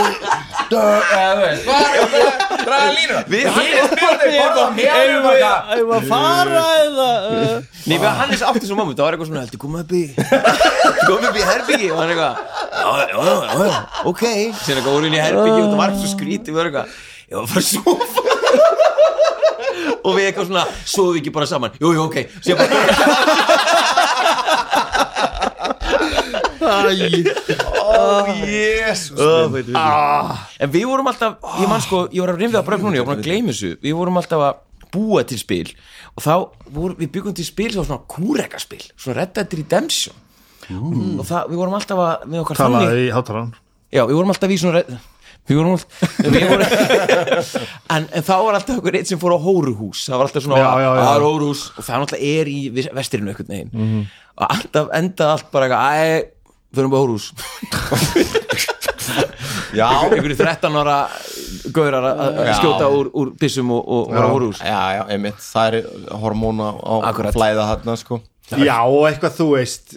[0.75, 2.85] er það
[3.29, 7.09] Við- er um eitthvað Ég var að fara eða
[7.85, 10.03] Nei, við Hannes átti svo moment Það var eitthvað svona, heldur, koma upp í
[11.09, 12.35] Koma upp í herbyggi Og hann eitthvað,
[12.75, 13.81] já, já, já, já,
[14.13, 14.25] ok.
[14.61, 16.89] Sér eitthvað, voru inn í herbyggi Og það var svo skrítið Við varum eitthvað,
[17.25, 18.21] ég var að fara að sofa.
[20.05, 20.65] Og við eitthvað svona
[21.15, 22.17] við ekki bara saman, jú, jú, ok.
[22.45, 22.69] Sér bara,
[26.65, 29.19] ó, jésus
[29.55, 29.75] minn.
[29.75, 33.09] En við vorum alltaf, ég man sko, ég var að rimfið að bröf núna, ég
[33.09, 33.73] var að gleyma þessu.
[33.85, 34.61] Við vorum alltaf að
[34.95, 35.67] búa til spil.
[36.15, 36.35] Og þá,
[36.75, 40.15] voru, við byggum til spil svona kúrekaspil Svona Red Dead Redemption.
[40.71, 43.51] Og það, við vorum alltaf að, með okkar þannig talaði í hátarann
[43.95, 44.81] Já, við vorum alltaf í svona
[45.45, 46.71] Við vorum alltaf við vorum,
[47.95, 50.07] en, en þá var alltaf einhver eitt sem fór á hóruhús.
[50.09, 51.03] Það var alltaf svona, Já, já, já.
[51.11, 51.65] að hóruhús.
[51.75, 53.99] Og það náttúrulega er í vestirinu einhvern veginn.
[54.39, 56.31] Og alltaf endaði allt bara eitthvað
[56.75, 57.27] Förum á hóruhús
[59.75, 60.97] já, einhverju 13 ára
[61.75, 62.55] gaurar að Já.
[62.61, 65.41] skjóta úr, úr byssum og, og fara á hóruhús já, já, einmitt.
[65.43, 65.89] Það er
[66.23, 67.35] hormóna á Akkurat.
[67.35, 68.21] flæða þarna sko.
[68.61, 69.97] Já og eitthvað þú veist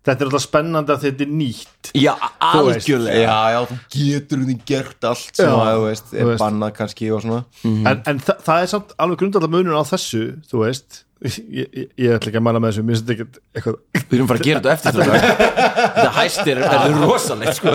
[0.00, 1.90] þetta er alltaf spennandi að þetta er nýtt.
[1.98, 3.20] Já, algjörlega.
[3.20, 7.10] Já, já, þú getur því gert allt sem Já, að, þú veist, er bannað kannski
[7.14, 7.42] og svona.
[7.68, 11.90] En, en þa það er samt alveg grundallar munur á þessu þú veist ég, ég,
[12.00, 13.76] ég ætla ekki að mæla með þessu mér finnst þetta ekki eitthvað
[14.10, 15.18] Við erum bara að gera þetta eftir þetta
[16.00, 17.74] Þetta hæstir er, er rosalegt sko.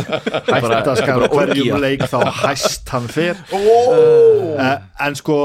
[1.00, 1.36] skara orgía.
[1.36, 4.60] hverjum leik þá hæst hann fer oh.
[5.06, 5.38] en sko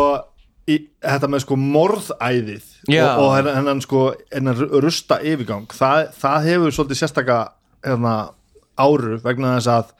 [0.71, 3.05] í, þetta með sko morðæðið Já.
[3.05, 7.39] og, og hennan, hennan sko hennan rusta yfirgang það, það hefur svolítið sérstaka
[7.87, 8.17] hérna,
[8.81, 9.95] áru vegna þess að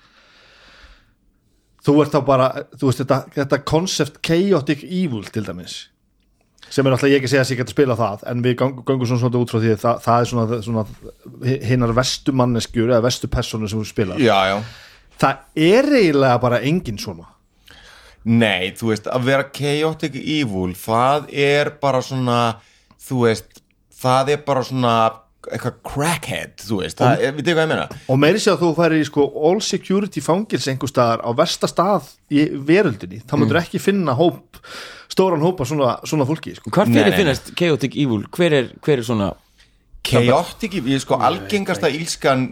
[1.85, 5.83] þú ert þá bara þú veist þetta, þetta concept chaotic evil til dæmis
[6.71, 8.79] sem er alltaf ég ekki segja að ég geti að spila það en við gang-
[8.87, 10.87] göngum svona svona út frá því að það, það er svona, svona
[11.73, 14.23] hinnar vestu manneskjur eða vestu personu sem þú spilar.
[14.23, 14.57] Já, já.
[15.21, 17.27] Það er eiginlega bara engin svona.
[18.25, 22.39] Nei, þú veist, að vera chaotic evil það er bara svona
[23.01, 23.63] þú veist,
[24.01, 24.95] það er bara svona
[25.49, 27.87] eitthvað crackhead, þú veist það við hvað ég meina?
[28.13, 31.71] og meiri sé að þú færi í sko all security fangils einhver staðar á versta
[31.71, 34.61] stað í veröldinni, þá myndur ekki finna hóp,
[35.11, 36.73] stóran hópa svona, svona fólki sko.
[36.87, 38.27] Nei, fyrir finnast Chaotic Evil?
[38.35, 39.33] Hver er, hver er svona
[40.07, 42.47] Chaotic evil, ég sko algengasta ílskan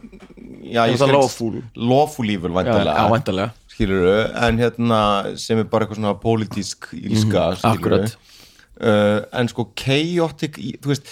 [0.68, 1.62] já, ég skal- lawful?
[1.74, 5.00] Lawful evil, væntalega skilur en hérna
[5.38, 8.16] sem er bara eitthvað svona pólitísk ílska mm akkurat.
[8.80, 11.06] uh, en sko chaotic þú veist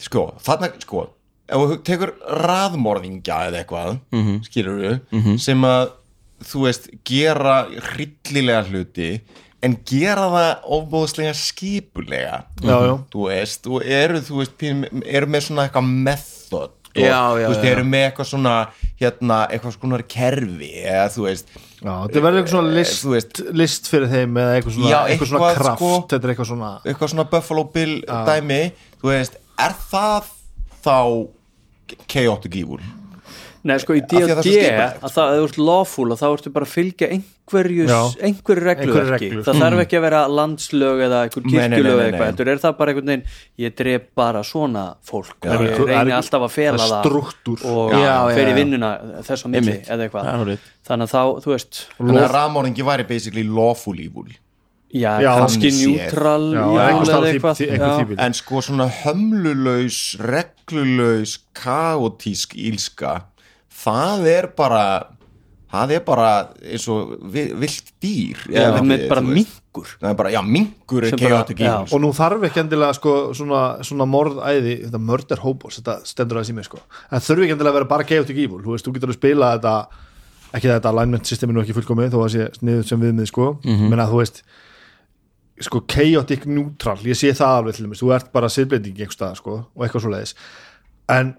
[0.00, 1.06] sko, þarna, sko
[1.50, 2.14] ef þú tekur
[2.46, 4.42] raðmorðingja eða eitthvað, mm -hmm.
[4.44, 5.90] skilur við sem að,
[6.42, 9.20] þú veist gera hryllilega hluti
[9.66, 12.42] en gera það ofbóðslega skipulega.
[12.64, 12.94] Já, já.
[13.12, 14.62] þú veist, og eru, þú veist
[15.04, 18.54] eru með svona eitthvað method og, Já, já, þú veist, eru með eitthvað svona
[18.98, 23.42] hérna, eitthvað svona kerfi eða þú veist, Já, þetta verður eitthvað svona list, þú veist.
[23.60, 25.92] list fyrir þeim eða eitthvað svona, Já, eitthvað svona eitthvað, kraft sko.
[26.10, 27.94] þetta er eitthvað svona eitthvað svona Buffalo Bill
[28.30, 28.62] dæmi.
[29.00, 30.32] Þú veist, er það
[30.80, 30.98] þá
[32.10, 32.82] chaotic evil
[33.60, 36.48] Nei, sko, í að það er D&D að það, að ert lawful og þá ertu
[36.54, 37.84] bara að fylgja einhverju,
[38.24, 39.28] einhverju reglu Einhverju ekki?
[39.28, 39.42] reglu.
[39.44, 42.48] það þarf ekki að vera landslög eða einhver kirkjulög eða eitthvað heldur.
[42.54, 43.26] Er það bara einhvern veginn
[43.66, 46.96] ég dref bara svona fólk Já, og ég það er reyni alltaf að fela það
[46.96, 48.90] er það og Já, já, fer í vinnuna
[49.28, 50.24] þess á milli eða eitthvað.
[50.30, 50.38] Er
[50.88, 54.32] þannig að þá, þú veist þannig að raðmorðingi væri basically lawful evil.
[54.90, 56.10] Já, Já, kannski því-
[58.18, 63.29] en sko svona hömlulaus reglulaus kaotísk ílska
[63.84, 64.84] það er bara
[65.70, 66.28] það er bara
[66.66, 69.20] eins og vi- villt dýr Já, eða ekki, bara
[70.02, 71.94] það bara, já, minkur er chaotic evil.
[71.94, 76.50] Og nú þarf ekki endilega sko, svona, svona morðæði, þetta murder hobos þetta stendur aðeins
[76.50, 76.80] í mig sko.
[77.12, 79.52] En þurfi ekki endilega að vera bara chaotic evil þú veist, þú getur að spila
[79.54, 79.74] þetta
[80.58, 83.46] ekki þetta alignment systemi nú ekki fullkomið þó að sé sniðut sem viðmið sko.
[83.62, 84.42] Menna þú veist
[85.60, 89.36] sko chaotic neutral, ég sé það alveg til dæmis, þú ert bara siðbreyting einhver stað
[89.38, 90.34] sko og eitthvað svo leiðis
[91.12, 91.34] en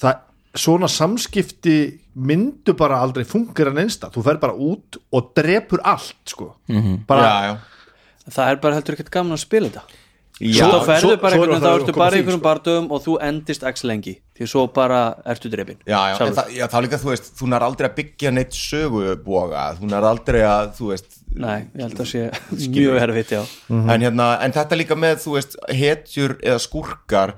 [0.00, 0.20] það,
[0.54, 1.76] svona samskipti
[2.14, 6.52] myndu bara aldrei fungera neinsta, þú fer bara út og drepur allt sko.
[7.08, 8.32] Bara, já, já.
[8.38, 10.00] það er bara heldur ekkert gaman að spila þetta.
[10.42, 12.42] Já, svo ferðu svo- bara er einhvern veginn, þá ertu bara einhvern sko.
[12.42, 16.48] bardögum og þú endist x lengi því svo bara ertu drefin Já, já, en það,
[16.56, 20.40] já, þá líka, þú veist, þú nær aldrei að byggja neitt söguboga, þú nær aldrei
[20.42, 22.24] að, þú veist, Nei, ég held að sé
[22.74, 23.42] mjög erfitt, já.
[23.70, 27.34] En hérna, en þetta líka með, þú veist, hetjur eða skúrkar,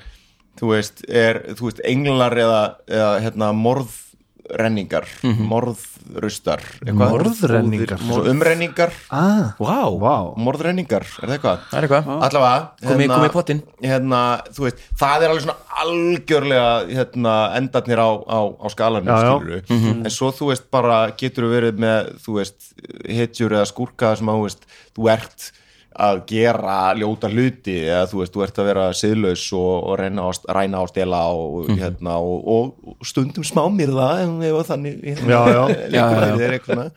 [0.59, 5.07] þú veist, er, þú veist, englar eða, eða hérna, morðrenningar,
[5.51, 7.11] morðrustar, eitthvað.
[7.17, 7.99] Morðrenningar?
[8.01, 10.29] Svo umrenningar, ah, Vá, wow.
[10.39, 11.65] morðrenningar, er það eitthvað?
[11.71, 13.63] það er eitthvað Allavega, Komið- komið í pottinn.
[13.83, 14.21] Hérna,
[14.55, 19.35] þú veist, það er alveg svona algjörlega, hérna, endarnir á, á, á skalanum, Já, já.
[19.37, 22.59] skilur en svo, þú veist, bara getur þú verið með, þú veist,
[23.05, 24.67] hetjur eða skúrka sem að, þú veist,
[24.97, 25.51] þú ert
[25.97, 30.27] að gera ljóta hluti eða þú veist, þú ert að vera siðlaus og, og reyna
[30.29, 35.31] á, ræna á stela og, hérna, og, og stundum smá mér það ef þannig hérna,
[35.33, 35.63] Já, já.
[35.97, 36.91] Já, að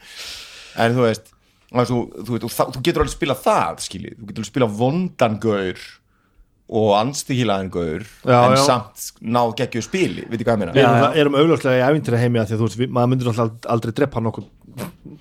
[0.80, 1.32] en þú veist
[1.70, 4.70] að þú, þú, veit, og það, þú getur alveg spila það skilji, þú getur spila
[4.80, 5.88] vondan gaur
[6.70, 10.76] og anstíkilaðan gaur Já, en samt náð geggju spili, veit hvað ég meina?
[11.14, 11.86] Við erum, augljóslega í
[12.22, 14.50] heimi að því að þú veist, maður myndir alltaf aldrei drepa nokkuð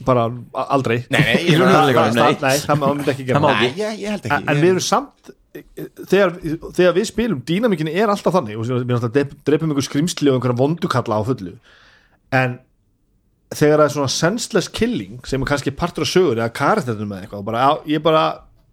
[0.07, 0.27] bara
[0.69, 1.01] aldrei.
[1.11, 3.41] Nei, nei, ég það, myndi ekki gera.
[3.45, 4.39] Nei, ég, ég held ekki.
[4.39, 5.33] En, en við erum samt
[6.11, 6.35] þegar,
[6.77, 10.39] þegar við spilum dýnamikinni er alltaf þannig og við alltaf drep- drepum einhver skrimsli og
[10.39, 11.55] einhverja vondukalla á fullu.
[12.37, 12.59] En
[13.57, 17.25] þegar það er svona senseless killing sem er kannski partur af sögur eða karakterinu með
[17.25, 18.25] eitthvað bara, á, ég bara,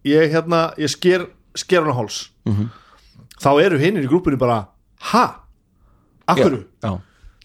[0.06, 1.26] ég hérna ég sker,
[1.58, 2.20] sker hann á háls.
[3.42, 4.62] Þá eru hinnir í grúpunni bara
[5.12, 5.26] ha,
[6.28, 6.92] akkur Já,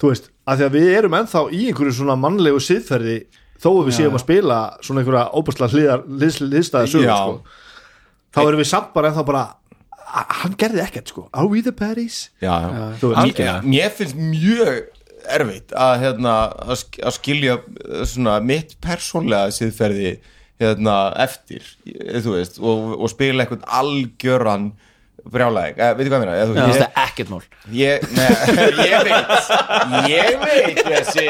[0.00, 3.16] þú veist, af því að við erum ennþá í einhverju svona mannlegu siðferði
[3.60, 7.16] þó að við séum að spila svona einhverja óbúrslega liðstæða sögur Já.
[7.20, 7.58] sko.
[8.34, 9.42] þá erum við samt bara ennþá bara
[10.10, 12.54] "A- hann gerði ekkert sko, are we the baddies já,
[12.98, 13.60] já.
[13.62, 14.88] Mér, finnst mjög
[15.30, 16.34] erfitt að, hérna,
[16.64, 20.14] að, að skilja uh, svona mitt persónlega siðferði
[20.60, 24.72] hérna, eftir eh, þú veist, og, og spila eitthvað algjöran
[25.28, 26.36] brjálæg, eh, veitu hvað meina?
[26.38, 27.42] Eða, þú Mér veist, það ekkert mál.
[27.74, 28.26] ég, ne,
[28.88, 29.50] ég veit
[30.10, 31.26] ég veit þessi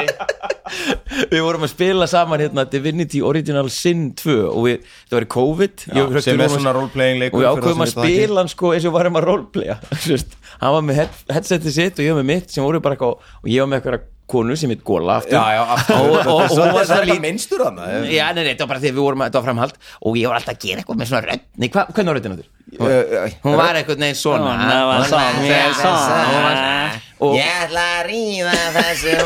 [1.30, 5.30] Við vorum að spila saman hérna Divinity Original Sin 2 og við, það var í
[5.34, 5.82] COVID.
[5.90, 8.70] Já, Ég- sem er að- svona role-playing leikur og við ákveðum að spila hann sko
[8.76, 9.76] eins og varum að roleplaya.
[10.60, 13.14] Hann var með head, headsetið sitt og ég var með mitt sem voru bara eitthvað
[13.40, 15.36] og ég var með eitthvað konu sem heit Góla aftur.
[15.36, 15.96] Já, já, aftur.
[16.00, 18.08] Og, og, og, var þetta svona er lít minnstur þarna eh?
[18.14, 19.76] Já, nei, nei, þetta var bara því að við vorum að, þetta var framhald.
[20.06, 21.44] Og ég var alltaf að gera eitthvað með svona rödd.
[21.60, 22.48] Nei, hva, hvernig var röddin áttur?
[22.70, 24.54] Eh, Hún var eitthvað svona.
[24.54, 26.20] Svona var Hún svona, Já, svona.
[26.30, 29.20] hún var- og- Ég ætla að ríða þessum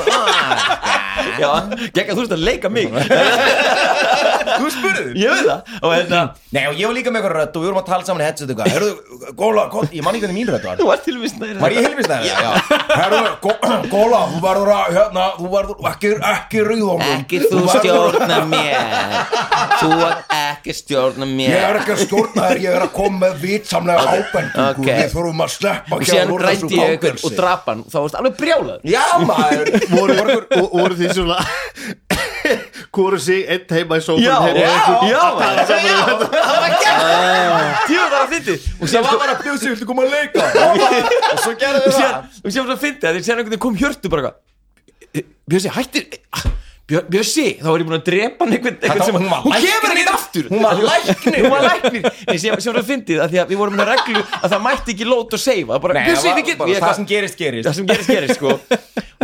[1.39, 1.51] Já,
[1.95, 2.89] gegn að þú veist að leika mig
[4.55, 5.73] Þú spurður Ég veit það.
[5.85, 6.21] Og hérna,
[6.55, 8.27] Nei og ég var líka með eitthvað rödd og við vorum að tala saman í
[8.29, 8.71] headset eitthvað.
[8.75, 8.91] Herðu,
[9.41, 10.77] góla, góla, ég man ekki hvernig mín rödd var.
[10.79, 12.29] Þú varst til við snæri Var ég helmistæði?
[12.29, 12.53] Já, já.
[12.95, 18.39] Herðu, gó- góla, þú verður að, hérna, þú verður ekki, ekki ríðum Ekki þú stjórna
[18.53, 18.79] mér.
[19.81, 21.55] Þú átt ekki stjórna mér.
[21.55, 24.69] Ég er ekki að stjórna þér, ég er að koma með vitsamlega ábendingu.
[24.71, 24.89] Ok.
[24.89, 27.83] Við þurfum að sleppa Og síðan rændi ég eitthvað og drap hann.
[27.91, 29.71] Þá varst alveg brjálað Já, maður.
[29.95, 30.39] Voru, voru,
[30.75, 31.39] voru því svona
[32.95, 34.73] hvoru sig einn heima í sófun Já, já,
[35.09, 36.25] já, að.
[36.35, 37.01] Það var gert.
[37.89, 38.67] Djú, það var það fyndið.
[38.81, 40.49] Og Það var bara Bjössi, viltu koma að leika?
[41.35, 41.55] Og svo
[41.87, 42.41] þið síðan það.
[42.45, 44.35] og síðan var það að þeir síðan einhvern veginn kom hjörtu bara
[45.51, 46.05] Bjössi, hættir
[46.85, 50.11] Bjössi, þá var ég búin að drepa hann einhvern, einhvern sem hún hún kemur ekkert
[50.13, 50.49] aftur.
[50.53, 51.39] Hún var læknir.
[51.41, 52.03] hún var læknir
[52.37, 54.93] síðan, síðan var það fyndið að því að við vorum með reglu að það mætti
[54.93, 57.69] ekki lót og seifa bara, Nei, Bjössi, það var bara ég- það sem gerist, gerist.
[57.71, 58.59] Það sem gerist gerist sko.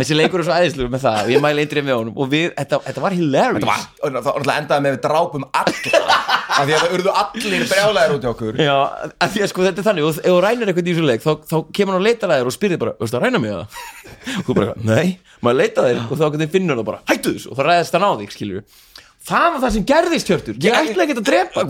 [0.01, 1.19] Þessi leikur er svo æðisluður með það.
[1.21, 2.15] Og ég mæli eindrið með honum.
[2.17, 3.85] Og við, þetta, þetta var hilarious.
[4.01, 6.17] Það var, það endaði með við drápum alla.
[6.51, 8.57] Af því að það urðu allir brjálæðir út í okkur.
[8.59, 8.73] Já,
[9.21, 10.07] að því að sko þetta er þannig.
[10.07, 12.55] Og ef þú rænir eitthvað í þessu leik þá, þá kemur hann að þér og
[12.55, 13.79] spyrir bara, veistu að ræna mig það?
[14.41, 15.05] og þú bara, nei,
[15.45, 18.07] maður leitar að þér og þá finnur hann bara, hættu þessu og þá ræðist hann
[18.07, 18.63] á þig, skilur
[19.21, 21.63] það var það sem gerðist hjörtur, ég ætla ekki að drepa.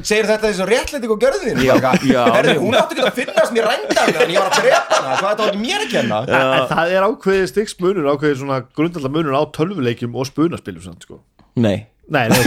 [0.00, 2.56] Segir þetta þessu réttlæting og mjög.
[2.56, 5.18] Hún átti ekki að finnast mér rænda en ég var að drepa hana.
[5.20, 6.22] Hvað þetta ekki mér að kenna?
[6.24, 11.04] En, en það er ákveðið stigsmunur ákveðið svona grundallar munur á tölvuleikjum og spunaspilum samt,
[11.04, 11.20] sko.
[11.60, 11.76] Nei,
[12.08, 12.42] nei, nei,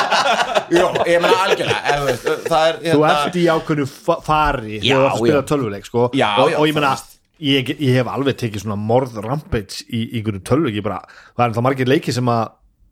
[0.78, 4.20] Jó, ég meina algjörlega ef þú veist, Það er þú hérna- ert í ákveðinu fa-
[4.22, 6.04] fari þegar þú spila tölvuleik sko.
[6.14, 7.09] Já, og, já, og ég meina það
[7.40, 11.00] ég, ég hef alveg tekið svona morð rampage í í einhverju tölvuleik ég bara,
[11.36, 12.42] það er það margir leiki sem að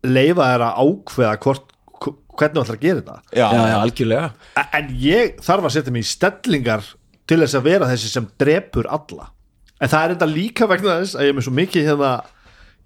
[0.08, 3.18] leifa að ákveða hvort, hvernig þú ætlar að gera þetta.
[3.34, 4.30] Já, já, já, algjörlega.
[4.78, 6.88] En ég þarf að setja mig í stellingar
[7.28, 9.30] til þess að vera þessi sem drepur alla.
[9.78, 12.12] En það er þetta líka vegna þess að ég er með svo mikið hérna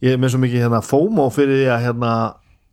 [0.02, 2.12] ég er með svo mikið hérna FOMO fyrir því að hérna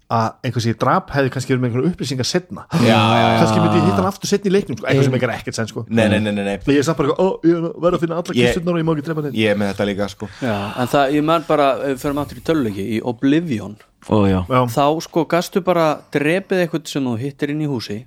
[0.10, 3.26] að einhvers ég drap hefði kannski verið með einhverjum upplýsingar setna já, já.
[3.40, 5.70] kannski myndi ég hitta hann aftur setna í leiknum sko, eitthvað sem er ekkert sen
[5.70, 6.56] sko Nei, nei, nei, nei, nei.
[6.58, 9.06] ég er samt bara, ó, ég er að finna alla kisturnar og ég má ekki
[9.06, 11.68] drepa þeim Ég er með þetta líka sko Já, en það, ég man bara,
[12.02, 13.78] förum aftur í töluleiki í Oblivion,
[14.10, 14.40] Ó, já.
[14.50, 14.62] Já.
[14.74, 18.00] þá sko gastu bara drepið eitthvað sem þú hittir inn í húsi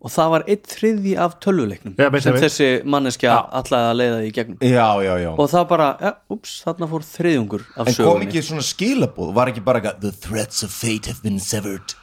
[0.00, 2.44] og það var eitt þriði af tölvuleiknum Já, sem beint.
[2.46, 4.58] þessi manneskja allaði að leiða í gegnum.
[4.64, 5.30] Já, já, já.
[5.36, 8.28] Og það bara, ja, ups, þarna fór þriðjungur af En kom sögunni.
[8.30, 11.96] ekki svona skilabóð Var ekki bara eitthvað The threads of fate have been severed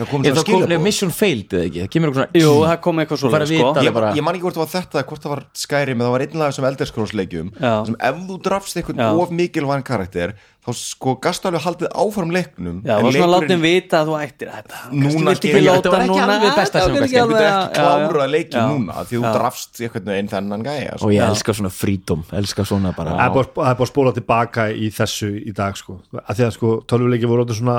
[0.00, 2.78] Það kom svona kom, skilabóð mission failed eða ekki, það kemur eitthvað svona Jú, það
[2.86, 3.58] kom eitthvað svo Bara sko.
[3.58, 6.06] vita- ég, ég man ekki hvort það var þetta eða hvort það var Skyrim eða
[6.06, 7.50] það var einlega þessum elderskrósleikjum
[7.90, 9.10] sem ef þú drafst Já.
[9.24, 13.34] of mikilvæðan karakter þá sko gastu alveg haldið áfram leiknum Já, en var svona leikurinn-
[13.48, 14.80] látið vita að þú ættir þetta.
[14.92, 17.46] Núna Kannski Já, láta þetta var ekki alveg besta þetta sem var þú getur alveg-
[17.50, 18.66] ekki klárað leikin Já.
[18.68, 21.08] núna því þú drafst einhvern veginn þennan gæja og sko.
[21.16, 24.62] ég elska svona freedom, elska svona bara það er búið að- það að spóla tilbaka
[24.70, 27.78] í þessu í dag sko, að því að sko tölvuleiki voru orðið svona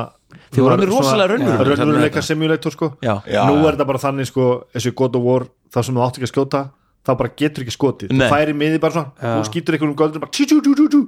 [0.52, 2.94] Þið voru svona- rosalega raunveruleika simulator sko.
[3.04, 6.28] Nú er þetta bara þannig sko þessu God of War, það sem þú átt ekki
[6.28, 6.70] að skjóta
[7.02, 8.26] þá bara getur ekki skotið, Nei.
[8.28, 11.00] þú færi miði bara svona, þú skýtur einhverjum göldur bara tí, tí, tí, tí, tí,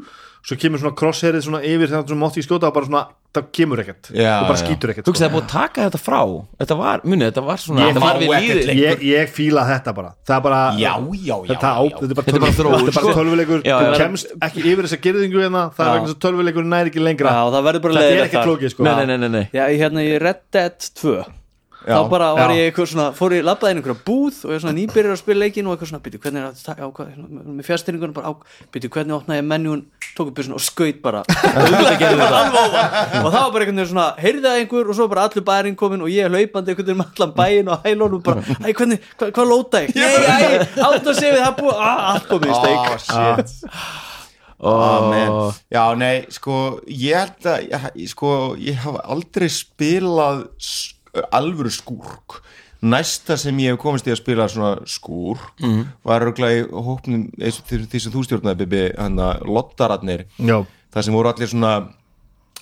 [0.44, 3.04] svo kemur svona crosshairið svona yfir þegar þú mátt ekki skjóta og bara svona,
[3.34, 4.10] það kemur ekkert.
[4.12, 4.64] Já, þú bara já.
[4.64, 5.22] skýtur ekkert Hugsa, sko.
[5.22, 6.22] það er búið að taka þetta frá.
[6.64, 10.12] Þetta var, muni, þetta var svona Ég Þetta var ég, ég fíla þetta bara.
[10.28, 11.96] Það er bara Já, já, já, þetta, á, já.
[12.02, 13.14] þetta er bara, Þetta er bara sko.
[13.20, 13.64] tölvuleikur.
[13.64, 16.92] Já, þú kemst ekki yfir þessa gerðingu hérna það er vegna þess að tölvuleikur næri
[16.92, 17.30] ekki lengra.
[17.32, 18.84] Já, það verður bara þetta er ekki klókið sko
[21.84, 23.44] Já, ég í Red Dead 2 Já, þá bara var ég eitthvað svona fór ég
[23.44, 26.20] labbaði inn einhverja búð og ég svona nýbyrjar að spila leikin og eitthvað svona byrju
[26.24, 27.08] hvernig er að taka á hvað
[27.58, 28.34] með fjastýringunum bara á
[28.74, 29.82] byrju hvernig opnaði menjún
[30.14, 31.22] tók upp byrjun og skaut bara.
[33.24, 35.80] Og það var bara einhvern veginn svona heyrði það einhver og svo bara allur bærin
[35.80, 39.30] komin og ég hlaupandi einhvern veginn með allan bæin og hælónum bara æ hvernig hvað,
[39.36, 39.90] hvað lóta ég?
[39.98, 40.26] Nei æ
[40.88, 42.84] átt að segja við það búið ah, allt komið í steik.
[44.64, 45.52] Oh.
[45.74, 47.68] Já, nei, sko ég held að,
[48.08, 50.48] sko ég hafa aldrei spilað
[51.32, 52.42] alvöru skúrk
[52.84, 55.84] næsta sem ég hef komist í að spila svona skúr mm.
[56.04, 61.06] var örgulega í hópnum eins og því, sem þú stjórnaði Bibi, hann að lottararnir það
[61.06, 61.74] sem voru allir svona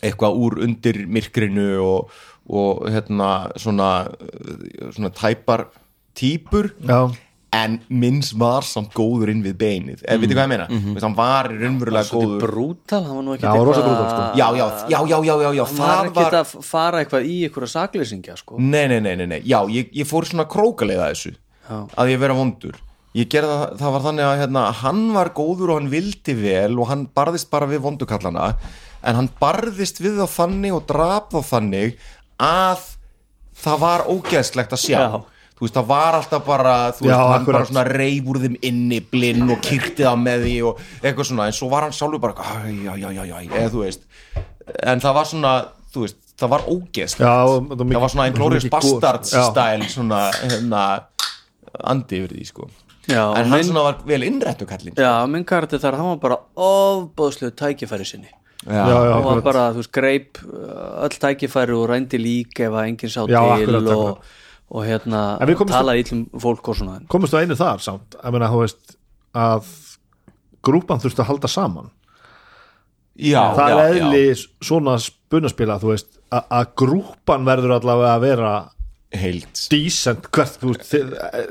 [0.02, 2.14] eitthvað úr undir myrkrinu og,
[2.50, 3.90] og hérna svona,
[4.94, 5.68] svona tæpar
[6.18, 7.10] típur Já.
[7.52, 11.00] En minns var samt góður inn við beinið eða veitir hvað ég meina, mm -hmm.
[11.04, 14.22] hann var raunverulega góður brútal, það var nú ekki Já, brútal, sko.
[14.40, 17.26] já, já, já, já, já, já, já hann var það ekki var, að fara eitthvað
[17.26, 21.12] í einhverja sakleysingja sko nei, nei, nei, nei, nei já, ég, ég fór svona krókaleiða
[21.12, 21.36] þessu
[21.68, 21.88] Já.
[21.96, 22.80] að ég vera vondur
[23.14, 26.80] ég gerði það, það var þannig að hérna, hann var góður og hann vildi vel
[26.80, 28.56] og hann barðist bara við vondukallana
[29.04, 32.00] en hann barðist við þá þannig og drap þá þannig
[32.40, 32.88] að
[33.62, 35.22] það var ógeðslegt að sjá Já.
[35.62, 38.56] Þú veist, það var alltaf bara þú Já, veist, hann bara svona reif úr þeim
[38.66, 42.24] inni blinn og kyrti það með því og eitthvað svona, en svo var hann sjálfur
[42.24, 44.10] bara já, já, já, já, eða þú veist
[44.82, 45.54] en það var svona,
[45.94, 47.38] þú veist, það var ógeðslegt Já,
[47.78, 48.68] það var svona gos.
[48.74, 49.44] Bastards Já.
[49.52, 50.84] stæl svona, hérna
[51.94, 52.70] andi yfir því, sko
[53.10, 56.20] Já, en hann minn- svona var vel innrættu kallinn Já, minn karti þar, hann var
[56.26, 58.30] bara ofbóðslega tækifæri sinni
[58.62, 59.44] Já, já, hann var akkurat.
[59.48, 63.40] bara, þú veist, greip uh, öll tækifæri og rændi lík ef að enginn sá Já,
[63.42, 64.38] til akkurat, og, akkurat.
[64.72, 65.22] Og hérna
[65.68, 68.96] talaði ítlum fólk og svona komist þú einu þar samt meina, veist
[69.36, 69.72] að
[70.64, 71.90] grúpan þurfti að halda saman
[73.20, 74.22] já, það já, er eðli
[74.64, 76.48] svona spunaspila þú veist, að-
[76.80, 78.54] grúpan verður allavega að vera
[79.12, 80.30] heild decent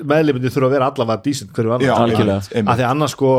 [0.08, 2.38] meðlefindi þurfa að vera allavega decent hverju Já, annar algjörlega.
[2.40, 2.72] einmitt, einmitt.
[2.72, 3.32] að því annars sko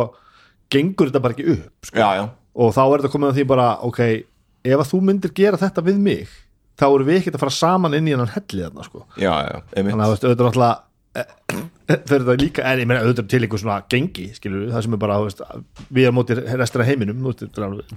[0.72, 1.98] gengur þetta bara ekki upp sko.
[1.98, 2.24] já, já,
[2.56, 4.00] og þá er þetta komið að því bara ok,
[4.72, 6.30] ef að þú myndir gera þetta við mig
[6.80, 9.04] þá erum við ekkert að fara saman inn í hennan helli þarna sko.
[9.16, 11.68] Já, já, þannig að auðvitað náttúrulega
[12.10, 14.96] fyrir þetta líka, en ég meina auðvitað til einhver svona gengi, skilur við, það sem
[14.98, 15.42] er bara veist,
[15.90, 17.44] við erum mótir restina af heiminum veist,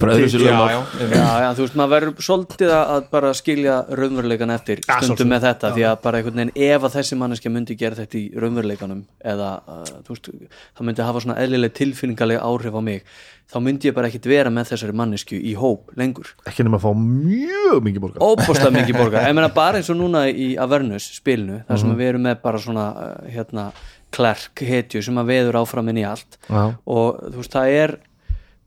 [0.01, 0.81] Bara öðruvísi já, já.
[1.15, 5.47] Já, þú veist, maður verður svolítið að að bara skilja raunveruleikan eftir Ja, stundum með
[5.49, 9.05] þetta, því að bara einhvern veginn ef að þessi manneskja myndi gera þetta í raunveruleikanum
[9.35, 10.35] eða, uh, þú veist,
[10.75, 13.07] það myndi hafa svona eðlileg tilfinningaleg áhrif á mig
[13.51, 16.31] þá myndi ég bara ekkit vera með þessari manneskju í hóp lengur.
[16.49, 19.99] Ekki nema að fá mjög mikið borga óbúslega mikið borgar ég meina bara eins og
[19.99, 23.69] núna í Avernus spilinu þar sem við erum með bara svona uh, hérna
[24.15, 26.39] klerk hetju sem að veður áfram inn í allt.
[26.49, 26.75] Já.
[26.87, 27.97] og þú veist það er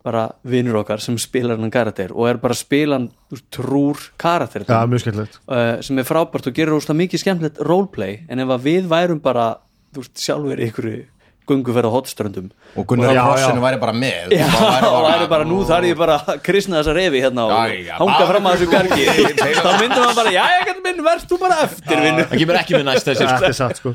[0.08, 3.48] bara vinnur okkar sem spilar hann karakter og er bara að spila hann þú veist,
[3.58, 4.64] trúr karakter
[5.04, 5.39] skemmtilegt.
[5.50, 9.24] Uh, sem er frábært og gerir óslega mikið skemmtilegt roleplay en ef að við værum
[9.24, 9.50] bara
[9.98, 10.89] veist sjálfur ykkur
[11.48, 12.48] gunguferð á hotströndum.
[12.78, 13.22] Og Gunnar já.
[13.64, 14.32] væri bara með.
[14.38, 17.41] Já, Það væri og væri bara nú þar ég bara að krisna þessa refi hérna
[17.48, 19.04] og Já, já, hanga bara- fram að þessu gargi.
[19.58, 22.60] Þá myndum maður bara, já, ég gæti minn, verð þú bara eftir vinnu það kemur
[22.62, 23.89] ekki með næst þessi Þetta er satt sko.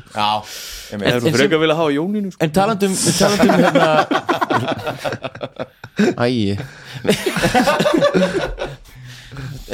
[0.93, 2.39] Ef þú En hafa Jónínu sko.
[2.43, 3.87] En talandum, talandum hérna
[6.17, 6.57] Æi.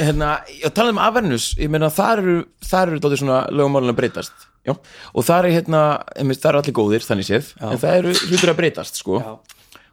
[0.00, 0.28] Hérna,
[0.74, 4.74] talandum um Avernus ég meina þar eru, þar eru dóttir svona lögumálun að breytast já.
[4.74, 5.84] og þar er hérna,
[6.16, 9.22] einmitt, þar eru allir góðir þannig séð, en það eru hlutur að breytast sko.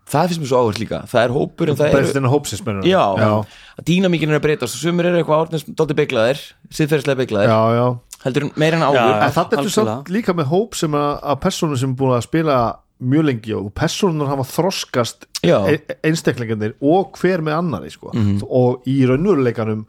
[0.07, 2.35] það finnst mér svo áherslu líka það er hópur en það Breytist eru inn á
[2.35, 3.03] hópsins mennur já,
[3.77, 7.79] að dýnamíkin er að breytast og sumir eru eitthvað árnins dóttir beiglaðir siðferðislega beiglaðir, já,
[7.79, 7.87] já
[8.23, 9.13] heldur meira en áður Já.
[9.27, 12.25] En þetta er samt líka með hóp sem að, að persónur sem er búin að
[12.25, 12.57] spila
[12.97, 15.59] mjög lengi og persónur hafa þroskast Já.
[15.69, 18.13] e einstaklingarnir og hver með annari sko.
[18.47, 19.85] og í raunveruleikanum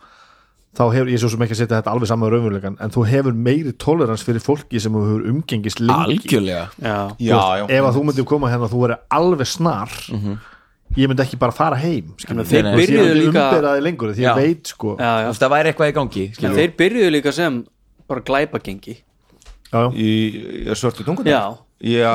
[0.79, 3.05] þá hefur, ég svo sem ekki að setja þetta alveg saman með raunveruleikan, en þú
[3.11, 6.69] hefur meiri tolerans fyrir fólki sem þú hefur umgengist lengi algjörlega.
[6.79, 9.97] Já, já, já, ef að þú myndir koma hérna og þú verður alveg snar
[10.97, 14.31] ég myndi ekki bara fara heim þeir ég byrjuðu líka lengur því Já.
[14.31, 14.95] ég veit sko.
[14.97, 15.27] Já, já.
[15.27, 17.59] Þú veist, það væri eitthvað í gangi þeir byrjuðu líka sem
[18.09, 18.95] bara glæpagengi.
[18.97, 19.08] já,
[19.73, 19.83] já.
[19.95, 20.11] í,
[20.65, 21.43] í svörtu tungun já,
[21.79, 22.13] já,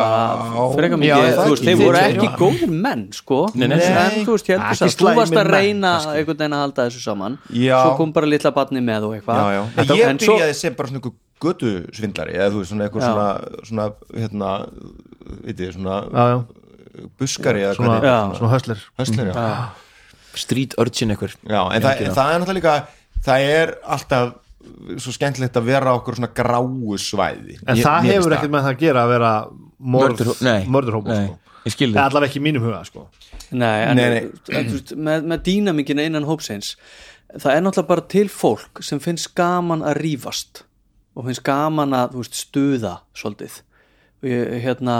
[0.76, 1.58] frekar Já, ekki.
[1.64, 2.34] þeir voru ekki já.
[2.40, 6.40] góðir menn sko, Nei, nei, en þú veist, heldur að þú varst að reyna einhvern
[6.42, 7.78] veginn að halda þessu saman Já.
[7.86, 9.64] svo kom bara litla batni með og eitthvað já, já.
[9.94, 13.14] Ég byrjaði sem bara svona einhver götu svindlari eða þú veist svona eitthvað Já.
[13.14, 13.30] svona,
[13.70, 13.88] svona
[14.20, 14.52] hérna,
[15.48, 17.08] veit ég, svona já, já.
[17.20, 19.48] buskari eða Svona, hvernig svona hösler höstlir, já.
[20.44, 22.76] street urchin eitthvað já, en það, það er náttúrulega líka
[23.24, 24.34] það er alltaf
[25.02, 27.58] svo skemmtilegt að vera á okkur svona gráu svæði.
[27.68, 29.32] En Mér- það mér hefur ekkert með það að gera að vera
[29.84, 31.40] mörðurhópa sko.
[31.64, 33.08] ég skil Eða þig allavega ekki í mínum huga sko.
[33.52, 34.22] Nei, en Nei, nei.
[34.58, 36.76] En, þú veist, með, með dýnamikina innan hópsins
[37.34, 40.64] það er náttúrulega bara til fólk sem finnst gaman að rífast
[41.16, 43.60] og finnst gaman að veist, stuða svolítið.
[44.24, 44.98] Og ég, hérna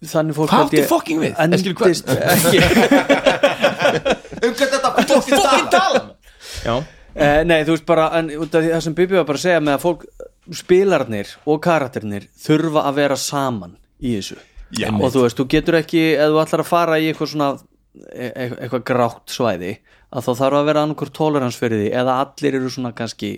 [0.00, 1.34] þannig fólk Hvað held áttu ég fucking við?
[1.38, 2.58] En skilur hvað- endist ekki.
[4.40, 6.00] Um hvað þetta fokkin tala
[6.64, 6.74] já,
[7.14, 9.84] Eh, nei, þú veist bara, en það sem Bibi var bara að segja með að
[9.86, 10.04] fólk,
[10.60, 14.38] spilarnir og karakternir þurfa að vera saman í þessu.
[14.78, 14.86] Já.
[14.92, 17.48] og þú veist, þú getur ekki, ef þú ætlar að fara í eitthvað svona
[18.06, 19.72] e e eitthvað grátt svæði,
[20.14, 23.32] að þá þarf að vera annarkur tolerans fyrir því, eða allir eru svona kannski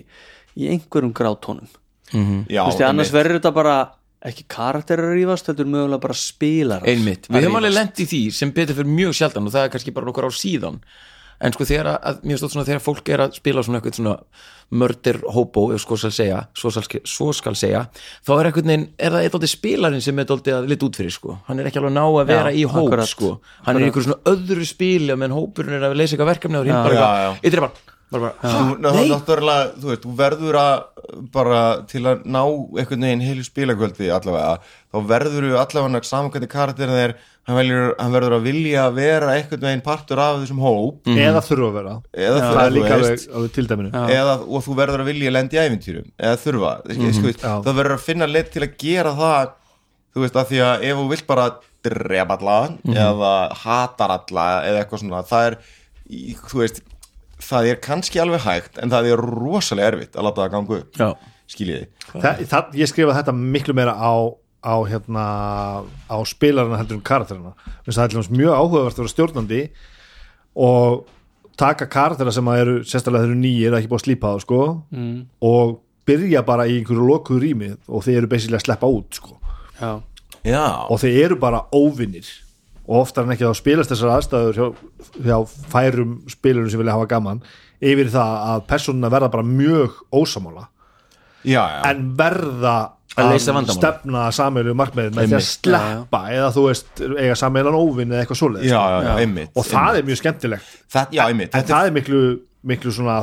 [0.53, 1.71] í einhverjum grátónum
[2.13, 3.77] já, þú veist, annars verður þetta bara
[4.23, 8.07] ekki karakterar að rífast, þetta er mögulega bara spilar einmitt, við höfum alveg lent í
[8.07, 10.77] því sem betur fyrir mjög sjaldan og það er kannski bara nokkur ár síðan
[11.43, 14.15] en sko þegar að, mér stótt svona þegar fólk er að spila svona eitthvað svona
[14.73, 17.83] mörder hobo, ef sko skal segja svo skal, svo skal segja,
[18.25, 21.13] þá er eitthvað neginn, er það eitthvað spilarinn sem er dóldi að lita út fyrir
[21.13, 23.11] sko, hann er ekki alveg að ná að vera Já, í hóp akkurat.
[23.11, 23.33] sko,
[23.67, 26.69] hann er í einhverju svona öðru spili meðan hópurinn er að leysa eitthvað verkefni og
[26.69, 30.73] hinn bara, eitthvað, eitthvað bara, þú, ná, náttúrulega, þú veist, þú verður að
[31.33, 34.57] bara til að ná einhvern veginn heilu spilakvöldi allavega
[34.93, 37.15] þá verður þú allavega saman hvernig karakterin er
[37.47, 41.01] hann, veljur, hann verður að vilja vera einhvern veginn partur af þessum hóp.
[41.09, 41.95] Eða þurfa að vera.
[42.13, 43.27] Eða það þú er líka veist,
[44.19, 47.35] eða, og þú verður að vilja lendi í æfintýrum eða þurfa, mm -hmm.
[47.43, 47.53] Já.
[47.65, 49.53] það verður að finna leitt til að gera það
[50.13, 51.51] þú veist, að því að ef þú vilt bara
[51.83, 53.33] drepa alla eða
[53.63, 55.57] hatar alla eða eitthvað svona, það er
[56.47, 56.81] þú veist,
[57.43, 61.01] það er kannski alveg hægt en það er rosalega erfitt að láta það ganga upp
[61.01, 61.09] já,
[61.53, 61.89] skiljiði.
[62.13, 64.13] Það, það, ég skrifa þetta miklu meira á
[64.63, 65.25] á hérna
[66.07, 67.51] á spilarana heldur um karakterina
[67.83, 69.61] það er mjög áhugavert að vera stjórnandi
[70.55, 71.03] og
[71.59, 74.61] taka karaktera sem að eru sérstaklega þeir eru nýjir, ekki búið að slípa þá sko
[74.93, 75.17] mm.
[75.49, 75.75] og
[76.07, 79.37] byrja bara í einhverju lokuðu rými og þeir eru basically að sleppa út sko.
[79.79, 79.91] Já,
[80.47, 82.27] já, og þeir eru bara óvinnir
[82.87, 84.65] og oftar en ekki þá spilast þessar aðstæður hjá,
[85.23, 85.37] hjá
[85.71, 87.43] færum spilurum sem vilja hafa gaman
[87.83, 90.67] yfir það að persónuna verða bara mjög ósamála
[91.43, 92.75] já, já, en verða
[93.13, 93.75] Að vandamálið.
[93.77, 95.49] stefna sameilu markmiðið með því að Einmitt.
[95.53, 99.99] sleppa eða þú veist, eiga sameilan óvinn eða eitthvað já, já, já, einmitt og það
[99.99, 100.71] er mjög skemmtilegt.
[100.89, 101.51] Það, já, einmitt.
[101.53, 102.21] En þetta það er miklu,
[102.73, 103.17] miklu svona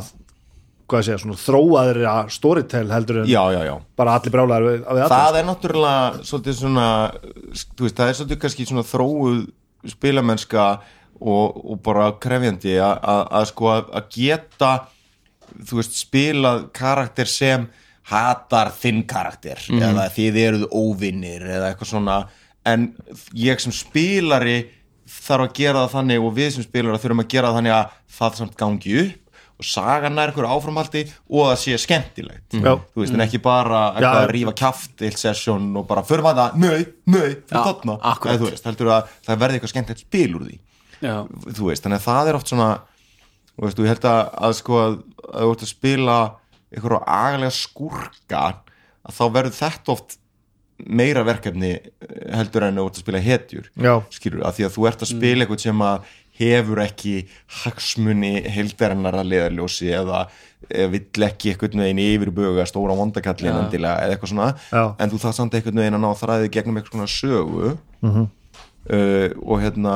[0.91, 3.73] hvað segja, svona þróaðri að storytell heldur en já, já, já.
[3.97, 6.87] bara allir brálaðar við, við allir það er náttúrulega svolítið svona
[7.55, 9.39] þú veist, það er svolítið kannski svona þróuð
[9.95, 10.65] spilamennska
[11.21, 14.71] og, og bara krefjandi að- sko að, geta
[15.67, 17.67] þú veist, spilað karakter sem
[18.11, 22.15] hatar þinn karakter eða þið eruð óvinnir eða eitthvað svona.
[22.65, 22.87] En
[23.37, 24.55] ég sem spilari
[25.11, 27.95] þarf að gera það þannig og við sem spilari þurfum að gera það þannig að
[28.17, 29.20] það samt gangi upp
[29.61, 32.73] og sagan nær ykkur áframhaldi og það sé skemmtilegt Já.
[32.81, 34.23] þú veist, en ekki bara eitthvað Já.
[34.25, 37.59] að rífa kjaft eitt sesjón og bara förum að það, nei, nei, fyrir.
[38.01, 40.57] Eða, þú veist, heldur að það verði eitthvað skemmtilegt spil úr því
[41.01, 41.15] já,
[41.57, 42.69] þú veist, þannig að það er oft svona
[43.51, 44.97] þú veist, þú held að, að sko að,
[45.29, 46.17] þú ert að spila
[46.71, 48.43] eitthvað agalega skúrka
[49.01, 50.17] að þá verður þetta oft
[50.81, 51.81] meira verkefni eh,
[52.33, 53.93] heldur en þú ert að spila hetjur Já.
[54.13, 57.15] skilur, að því að þú ert að spila eitthvað sem að hefur ekki
[57.63, 60.23] hagsmuni heildarinnar að leiðarljósi eða
[60.71, 64.83] eða vill ekki eitthvað veginn yfirböga stóra vondakallin eða eitthvað svona Já.
[64.99, 68.27] en þú það samt eitthvað veginn að ná þræði gegnum eitthvað svona sögu Mhm.
[68.89, 69.95] uh, og hérna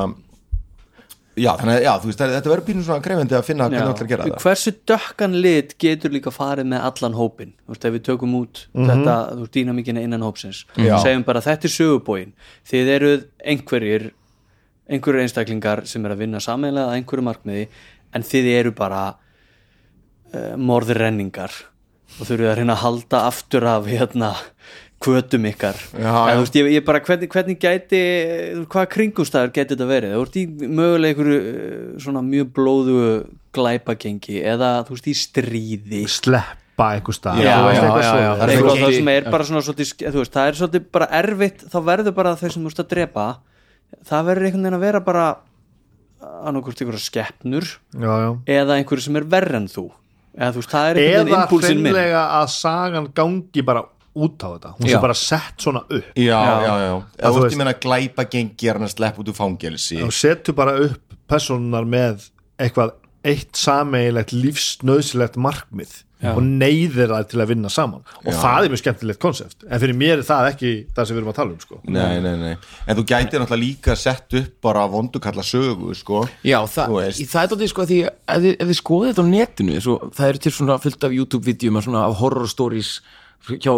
[1.36, 3.94] já, þannig að já, þú veist, þetta verður pínu svona krefindi að finna hvernig já.
[3.94, 7.86] ætlar að gera það hversu dökkan lit getur líka farið með allan hópin þú veist,
[7.90, 8.88] ef við tökum út Mhm.
[8.90, 10.98] þetta, þú veist, dýnamíkina innan hópsins Já.
[11.04, 12.32] segjum bara þetta er sögubóin
[12.72, 14.12] þið eruð einhverjir
[14.86, 17.68] einhverjir einstaklingar sem er að vinna sameinlega að einhverju markmiði
[18.16, 21.54] en þið eru bara uh, morðrenningar
[22.16, 24.34] og þurfið að reyna að halda aftur af hérna
[25.06, 25.78] kvötum ykkar.
[25.92, 28.02] Já, en, veist, ég, ég bara hvernig, hvernig gæti
[28.72, 30.14] hvað kringumstæður gæti þetta verið?
[30.16, 30.46] Þú veist í
[30.80, 33.02] mögulega einhverju eh, svona mjög blóðu
[33.56, 36.06] glæpagengi eða þú veist í stríði.
[36.12, 37.44] Sleppa einhver stað.
[37.44, 38.56] Það
[39.18, 42.62] er bara svona svolítið, veist, það er svolítið bara erfitt þá verður bara þau sem
[42.62, 43.28] þú veist að drepa
[44.06, 45.26] það verður einhvern veginn að vera bara
[46.46, 48.30] annarkvort einhverja skeppnur já, já.
[48.58, 49.86] eða einhverju sem er verri en þú.
[50.36, 51.92] Eða þú veist, það er einhvern veginn eða impulsin minn.
[51.94, 53.86] hreinlega að sagan gangi bara
[54.16, 54.74] út á þetta.
[54.78, 56.12] Hún sé bara sett svona upp.
[56.16, 56.94] Já, já, já, já.
[57.20, 60.02] þú þú veist- ég meina glæpa gengi er hann að sleppa út úr fangelsi.
[60.04, 62.30] Og setur bara upp personar með
[62.60, 62.94] eitthvað
[63.26, 66.04] eitt sameigilegt lífsnöðsilegt markmið
[66.34, 68.04] og neyðir það til að vinna saman.
[68.24, 69.66] Og það er mjög skemmtilegt konsept.
[69.68, 71.82] En fyrir mér er það ekki það sem við erum að tala um sko.
[71.86, 72.54] nei, nei, nei,
[72.86, 76.24] en þú gætir náttúrulega líka sett upp bara vondukalla sögu, sko.
[76.46, 79.34] Já, það, það er þetta sko að því ef þið, ef þið skoðið þetta á
[79.34, 82.98] netinu svo, það eru til svona fullt af YouTube-vídeum svona af horror stories
[83.46, 83.74] hjá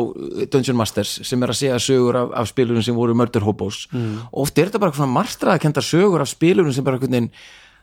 [0.47, 3.87] Dungeon Masters sem er að segja sögur af, af spilurum sem voru murder hobos.
[3.91, 4.21] Mm.
[4.31, 7.01] og oft er þetta bara svona marstraðakenda sögur af spilurum sem bara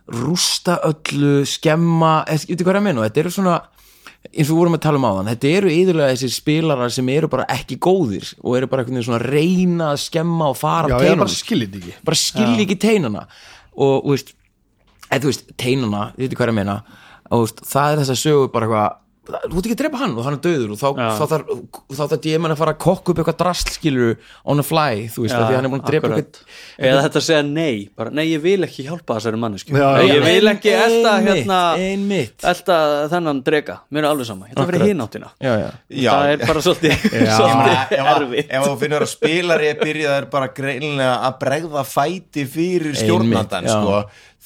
[0.05, 3.55] rústa öllu, skemma ég veit hvað ég að menna, þetta eru svona
[4.33, 7.29] eins og við vorum að tala um áðan, þetta eru yðurlega þessi spilarar sem eru
[7.31, 10.91] bara ekki góðir og eru bara einhvern veginn svona að reyna að skemma og fara
[10.91, 11.25] já, af ég teinunum.
[11.25, 11.95] bara skiljið ekki.
[12.09, 13.25] Bara skilja ekki teinana
[13.75, 14.35] og þú veist,
[15.11, 16.77] eða þú veist teinana, þið veitir hvað ég meina.
[17.31, 20.01] Og þú veist, það er þess að sögu bara eitthvað þú ert ekki að drepa
[20.03, 21.53] hann og hann er döður og þá, þá þarf
[21.95, 25.25] þá þarf DM að fara að kokka upp eitthvað drasl skilur on the fly, þú
[25.25, 26.41] veist, af því hann er búin að drepa eitthvað
[26.91, 30.05] eða þetta að segja nei bara, nei, ég vil ekki hjálpa þessari mannesku Já, Nei,
[30.09, 30.15] já.
[30.15, 32.37] ég vil ekki elta Einmitt, hérna einmitt.
[32.53, 32.79] elta
[33.15, 34.47] þennan drega, mér er alveg sama.
[34.49, 34.89] Ég ætla að vera
[35.41, 35.55] já.
[35.89, 36.11] Já.
[36.11, 38.53] það er bara svolítið, Ég svolítið ef, að- erfitt.
[38.59, 43.99] ef þú finnur að spilari er byrjaðar bara greinlega að bregða fæti fyrir stjórnandan sko,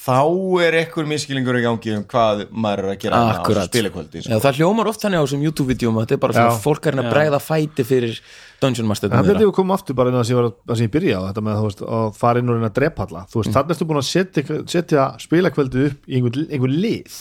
[0.08, 3.66] þá er ekkur miskilingur í gangi um hvað maður er að gera á Akkurat.
[3.68, 4.30] þessu spilikvöldi sko.
[4.32, 7.10] Já, það hljómar oft þannig á þessum YouTube-vídeum þetta er bara svona fólk er að
[7.12, 8.20] bregða fæti fyrir
[8.62, 10.48] Dungeon Master Það held ég að koma aftur bara inn á það sem ég, var,
[10.48, 12.76] að- það sem ég byrja á þetta með veist, að fara inn og reyna að
[12.80, 13.24] drepa alla.
[13.28, 17.18] Þú veist, þannig ertu búin að setja, setja spilakveldið upp í einhver, einhver lið.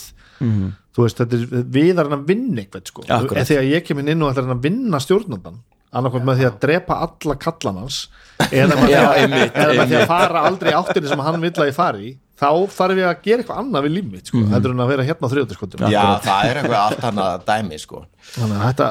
[0.97, 4.55] Þú veist, þetta er við að vinna eitthvað sko, þegar ég kem inn og ætla
[4.55, 5.59] að vinna stjórnandan
[5.97, 7.99] annarkvæmt með því að drepa alla kallan hans
[8.51, 12.15] eða með, því að, því fara aldrei áttinni sem hann vill að ég fari í
[12.37, 15.05] þá þarf ég að gera eitthvað annað við líf mitt sko, heldur en að vera
[15.07, 18.03] hérna á þriðutaskotum já, það er eitthvað allt annað dæmi sko.
[18.35, 18.89] þannig að þetta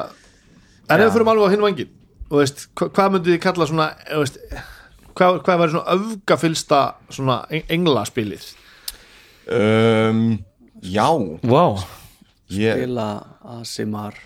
[0.87, 1.93] en ef við fyrir alveg á hinn vangin
[2.27, 4.39] og veist, hva, hvað myndið þið kalla svona þú veist,
[5.17, 6.81] hvað, hvað væri svona öfgafylsta
[7.17, 8.47] svona eng- englaspilið?
[9.47, 10.23] Um,
[10.83, 11.07] já.
[11.47, 11.79] Wow.
[12.51, 13.07] ég, spila
[13.57, 14.17] Asimar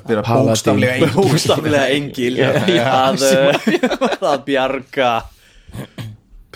[0.00, 2.36] spila bókstaflega engin bókstaflega engil.
[2.46, 3.24] Að,
[4.32, 5.10] að bjarga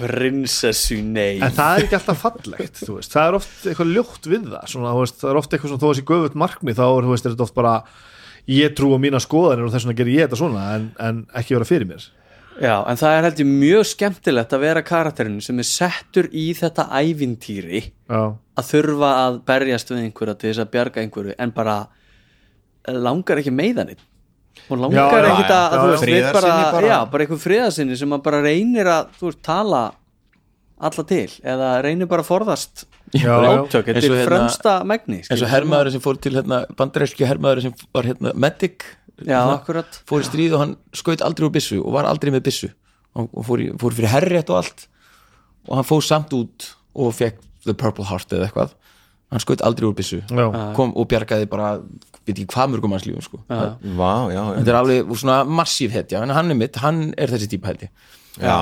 [0.01, 4.31] prinsessu nei en það er ekki alltaf fallegt þú veist, það er oft eitthvað ljótt
[4.31, 6.81] við það svona, þú veist, það er oft eitthvað svona þó að sé göfut markmið
[6.81, 7.75] þá er, þú veist, er þetta oft bara
[8.51, 11.57] ég trú á mína skoðanir og þess vegna gerir ég þetta svona en, en ekki
[11.57, 12.09] vera fyrir mér.
[12.61, 16.51] Já, en það er held ég mjög skemmtilegt að vera karakterinn sem er settur í
[16.59, 21.55] þetta ævintýri já, að þurfa að berjast við einhverja til þess að bjarga einhverju en
[21.57, 21.77] bara
[22.91, 24.03] langar ekki meiðaninn
[24.75, 25.93] og langar ekkit að, já, að þú já.
[25.95, 26.91] veist, við bara, bara.
[26.91, 29.83] já, bara einhver friðarsinni sem að bara reynir að, þú veist, tala
[30.81, 35.29] alla til, eða reynir bara að forðast átök, þetta og er hérna- fremsta megni eins
[35.29, 35.51] og skilur.
[35.53, 38.87] hermaður sem fór til hérna, bandaræski hermaður sem var hérna medic
[39.21, 42.47] Já, hérna, fór í stríð og hann skaut aldrei úr byssu og var aldrei með
[42.49, 42.71] byssu
[43.13, 44.87] og, og fór, í, fór fyrir herrétt og allt
[45.69, 48.73] og hann fór samt út og fekk the purple heart eða eitthvað
[49.31, 50.21] hann skaut aldrei úr byssu.
[50.27, 50.47] Já.
[50.77, 51.75] kom og bjargaði bara
[52.27, 53.43] veit ekki hvað mörgum hans lífum sko.
[53.49, 57.51] Vá, já, þetta er alveg svona massív hetja en hann er mitt, hann er þessi
[57.55, 57.93] típa held ég.
[58.41, 58.57] Já.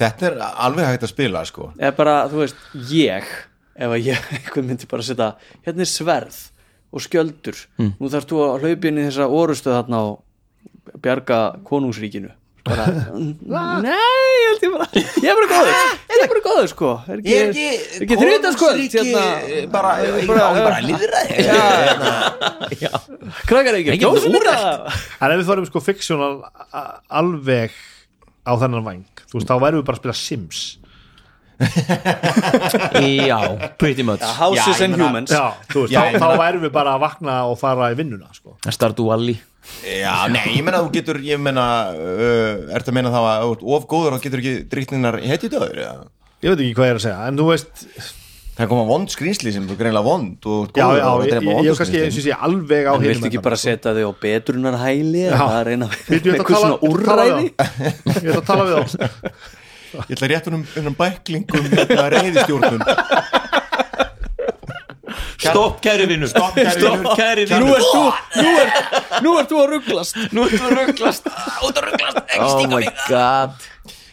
[0.00, 1.70] Þetta er alveg hægt að spila sko.
[1.78, 3.30] Eða bara, þú veist, ég
[3.80, 5.30] ef að ég, einhvern myndi bara setja
[5.66, 6.40] hérna er sverð
[6.90, 7.58] og skjöldur.
[7.78, 7.94] Hmm.
[8.00, 12.32] nú þarfst þú að hlaupa inn í þessa orustu þarna og bjarga konungsríkinu
[12.66, 12.86] bara,
[13.84, 13.94] nei,
[14.36, 15.70] ég held ég bara ég er bara góður,
[16.10, 16.90] ég er bara góður sko.
[17.06, 17.36] Er ekki,
[17.66, 19.24] er ekki þriðdagsköld hérna,
[19.72, 19.94] bara,
[20.28, 21.46] bara, bara líðræði
[23.50, 24.50] krakkar ekki, úrelt.
[24.50, 24.98] þetta?
[25.20, 26.34] En ef við förum sko fiksjónal
[27.08, 27.72] alveg
[28.44, 30.62] á þennan væng þú veist, þá værum við bara að spila Sims.
[33.30, 33.38] Já,
[33.76, 34.22] pretty much.
[34.24, 35.30] Houses Já, ég and humans.
[35.30, 38.30] Já, þú veist, Já, þá, ég værum við bara að vakna og fara í vinnuna
[38.32, 38.56] sko.
[38.64, 39.36] Stardew Valley
[39.84, 43.50] Já, nei, ég meina þú getur, ég meina uh, Ertu að meina þá að þú
[43.54, 46.08] ert of góður og getur ekki drittninnar hetjudöður eða?
[46.40, 47.84] Ég veit ekki hvað ég er að segja En þú veist,
[48.60, 51.22] Það koma vond skrýnsli sem er greinlega vond og þú ert já, góður já, og
[51.22, 52.24] ég, drepa ég, vondu ég kannski og skrýmslin.
[52.26, 53.68] sé alveg á en hinum viltu ekki endanum, bara sko.
[53.70, 55.30] setja þig á betrunarhæli Já.
[55.30, 57.46] eða að reyna Ég að eitthvað svona ég ætla að tala úrræði.
[58.10, 58.84] Ég ætla að tala við þá
[60.10, 62.84] Ég ætla rétt húnum um bæklingum hérna reyðistjórnun
[65.40, 66.76] Stopp kæri vinnur Stopp, kæri
[67.16, 68.04] kæri nú vinnur ert þú,
[68.40, 70.18] nú ert, nú ert þú að rugglast.
[70.36, 71.30] Nú ertu að rugglast.
[71.66, 73.56] Út að rugglast Oh my god.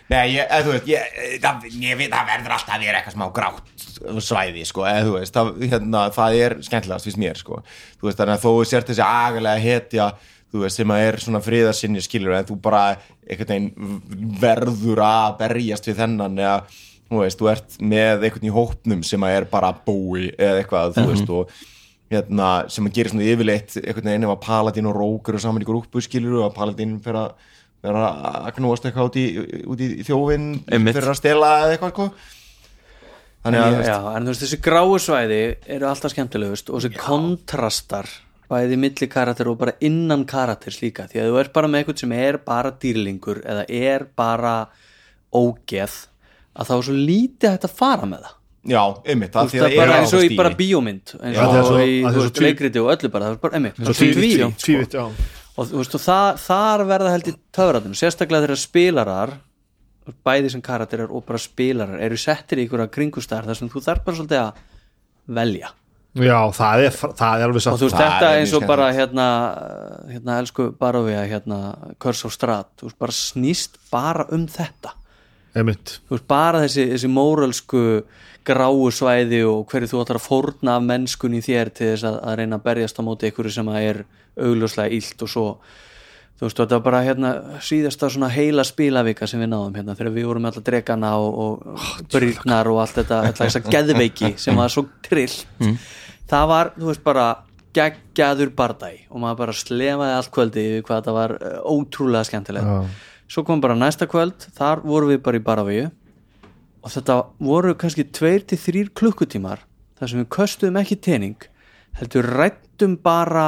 [0.08, 3.26] Nei, ég, þú veist, ég, það, ég veit það verður alltaf að vera eitthvað smá
[3.36, 3.74] grátt
[4.24, 7.60] svæði, sko, eða þú veist það, hérna, það er skemmtilegast fyrst mér, sko.
[8.00, 10.08] Þú veist, þannig að þó þú sért þessi agalega hetja
[10.54, 12.84] þú veist, sem að er svona friðarsinni skilur, en þú bara
[13.28, 16.60] einhvern veginn verður að berjast við þennan, eða,
[17.08, 20.96] þú veist, þú ert með einhvern í hópnum sem að er bara búi, eða eitthvað,
[20.98, 21.52] þú veist, og
[22.12, 25.64] hérna, sem að gera svona yfirleitt einhvern veginn ef að Paladin og Rókur og saman
[25.64, 27.54] í grúpu skilur og að Paladin fyrir að
[27.86, 28.06] vera
[28.46, 29.26] að knúast eitthvað út í,
[29.68, 32.08] út í þjófinn fyrir að stela eða eitthvað sko.
[33.46, 35.42] þannig að já, en þú veist þessi gráu svæði
[35.76, 38.10] eru alltaf skemmtilegust og þessi kontrastar
[38.48, 42.04] bæði milli karakter og bara innan karakters líka því að þú ert bara með eitthvað
[42.04, 44.56] sem er bara dýrlingur eða er bara
[45.36, 45.98] ógeð
[46.58, 48.34] að þá er svo lítið hægt að fara með það.
[48.68, 51.38] Já, einmitt, það því það að er bara á eins og í bara bíómynd eins
[51.38, 53.54] það er og svo- í það er svo leikriti og öllu bara það er bara,
[53.62, 54.50] einmitt, bara Tví- tvívítt, sko.
[54.66, 55.06] tvívítt, já.
[55.58, 59.32] og þú veist og það, þar verða held í töfratinu sérstaklega þegar spilarar
[60.28, 64.04] bæði sem karakterar og bara spilarar eru settir í einhverja kringustar þar sem þú þarf
[64.06, 64.62] bara svolítið að
[65.40, 65.72] velja.
[66.18, 68.64] Já, það er, það er alveg og satt þú veist Það þetta er eins og
[68.68, 69.26] bara hérna,
[70.12, 71.60] hérna elsku Barovia hérna
[72.02, 74.97] Curse of Strat þú veist bara snýst bara um þetta
[76.14, 77.84] veist bara þessi, þessi móralsku
[78.48, 82.22] gráu svæði og hverju þú ætlar að fórna af mennskunni í þér til þess að,
[82.24, 84.06] að reyna að berjast á móti einhverju sem er
[84.38, 85.46] augljóslega illt og svo
[86.38, 87.32] þú veist þetta var bara hérna
[87.66, 92.06] síðasta svona heila spílavika sem við náðum hérna þegar við vorum alla dregana og, og
[92.14, 95.34] brýrnar og allt þetta, þetta þess að geðveiki sem var svo trill
[96.30, 97.28] það var, þú veist bara
[97.78, 102.68] geggjaður bardæ og maður bara slefaði allt kvöldi yfir hvað þetta var uh, ótrúlega skemmtilegt
[103.28, 105.88] svo kom bara næsta kvöld þar vorum við bara í Baravíu
[106.82, 109.64] og þetta voru kannski tveir til þrýr klukkutímar
[110.00, 111.50] þar sem við köstuðum ekki tening
[112.00, 113.48] heldur rættum bara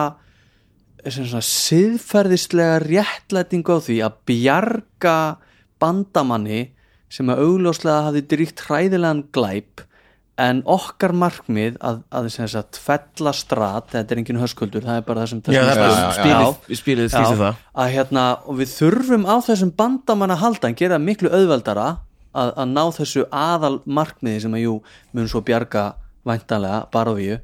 [1.05, 5.17] svona siðferðislega réttlætingu á því að bjarga
[5.79, 6.65] bandamanni
[7.09, 9.85] sem að augljóslega hafði dríkt hræðilegan glæp
[10.39, 15.07] en okkar markmið að, að sem sagt fella strat, þetta er engin höskuldur það er
[15.07, 17.63] bara það sem Já, það bara Já, já, spilið, spilið snýstu það.
[17.83, 21.87] Að hérna, og við þurfum á þessum bandamann að halda en gera miklu auðveldara
[22.31, 24.75] að, að ná þessu aðal markmiði sem að jú
[25.17, 25.85] mun svo bjarga
[26.29, 27.39] væntanlega bara við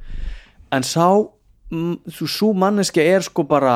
[0.75, 1.07] en sá
[2.15, 3.75] svo manneski er sko bara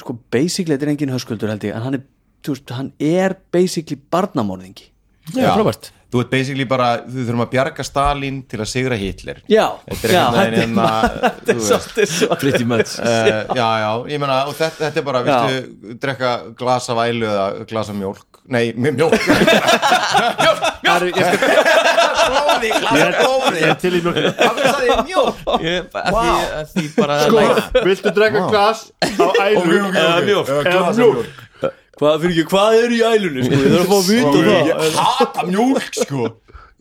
[0.00, 2.06] sko basically þetta er engin höskuldur held ég en hann er,
[2.44, 4.90] veist, hann er basically barnamorðingi.
[5.32, 9.40] Já, frábært þú ert basically bara, þú þurfum að bjarga Stalin til að sigra Hitler.
[9.50, 10.84] Já, þetta er já, hérna,
[11.24, 11.72] þetta þú er veist.
[11.72, 12.36] svolítið svo.
[12.44, 12.92] Pretty much.
[13.02, 15.40] Uh, já, já, ég meina og þetta, þetta er bara, Já.
[15.50, 16.30] viltu drekka
[16.62, 18.22] glas af ælu eða glas af mjólk?
[18.54, 19.14] Nei, með mjólk.
[20.94, 21.38] Ari, ég, skal,
[22.28, 25.38] blóði, glas ég, af er, blóði ég er til í mjölkina hvað er það mjólk?
[25.64, 27.44] Ég- að því, að því bara Sko,
[27.88, 31.32] viltu drekka glas á ælu Eða mjólk
[31.98, 34.68] hvað, fyrir ekki, hvað er í ælunni sko, ég þarf að fá að vita það.
[34.70, 36.30] Ég hata mjólk sko.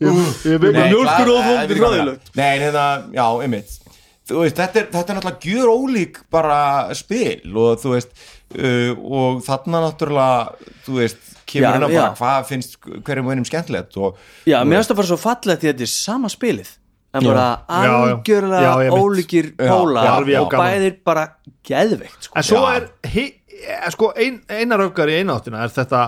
[0.03, 2.31] Ég, veit að mjólkur og við er erum hræðilegt.
[2.35, 3.79] Nei, en þetta, já, einmitt.
[4.23, 6.59] Þú veist, þetta er, þetta er náttúrulega gjör ólík bara
[6.95, 8.13] spil og þú veist
[8.55, 12.05] uh, og þarna náttúrulega þú veist, kemur á bara já.
[12.21, 14.15] hvað finnst hverjum einum skemmtilegt og
[14.47, 16.71] Já, mér finnst það bara svo fallegt því að þetta er sama spilið.
[17.13, 21.27] En bara algjörlega ólíkir alveg og bæðir bara
[21.67, 22.37] geðveikt sko.
[22.39, 22.79] en svo Já.
[22.79, 23.42] er hi, eh,
[23.93, 26.03] sko, ein, einar öfgar í eináttina er þetta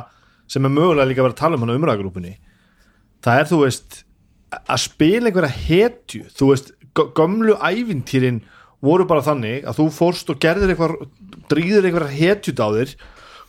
[0.47, 2.34] sem er mögulega líka að vera að tala um hann umræðagrúpunni
[3.26, 4.01] það er þú veist
[4.56, 6.22] að spila einhverja hetju.
[6.38, 8.38] Þú veist, gö- gömlu ævintýrin
[8.86, 10.93] voru bara þannig að þú fórst og gerðir eitthvað,
[11.51, 12.93] drýðir einhverja hetjut á þér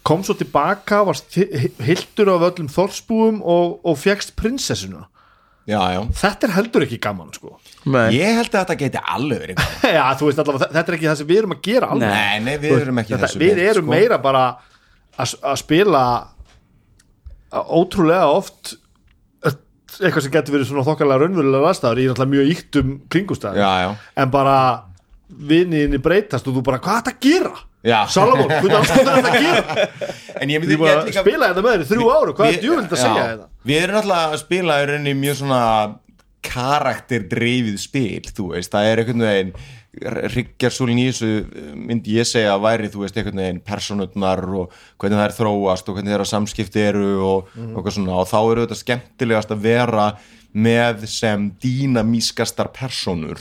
[0.06, 5.04] kom svo tilbaka varst hi- hildur af öllum þorspúum og, og fegst prinsessuna
[5.66, 7.56] já, já, þetta er heldur ekki gaman sko
[8.14, 9.94] ég held að þetta geti alveg verið gaman.
[9.98, 12.40] já, þú veist allavega, þetta er ekki það sem við erum að gera alveg nei,
[12.46, 13.94] nei, við erum ekki þetta, þessu við erum sko.
[13.96, 14.44] meira bara
[15.16, 16.02] að að spila
[17.56, 18.74] að ótrúlega oft
[19.46, 19.56] öll-
[20.02, 23.90] eitthvað sem getur verið svona þokkalega raunverulega aðstæður í náttúrulega mjög íttum kringustæður Já, já.
[24.22, 24.56] en bara
[25.26, 27.65] vinniðinni breytast og þú bara, hvað er þetta að gera?
[27.86, 28.00] Já.
[28.10, 29.86] Salomon, hvað er þetta að gera?
[30.42, 32.60] en ég myndi bara ég líka spila þetta með þér í þrjú áru, hvað er
[32.64, 33.46] djúvild að segja þetta?
[33.70, 35.60] Við erum náttúrulega að spila í rauninni mjög svona
[36.46, 39.52] karakterdreifið spil, þú veist, það er einhvern veginn
[40.36, 41.30] ryggjarsúlin í þessu
[41.88, 45.88] myndi ég segja að væri, þú veist, einhvern veginn personutnar og hvernig það er þróast
[45.88, 47.70] og hvernig þeirra samskipti eru og, Mhm.
[47.72, 50.06] og, eitthvað svona, og þá eru þetta skemmtilegast að vera
[50.54, 53.38] með sem dýnamískastar personur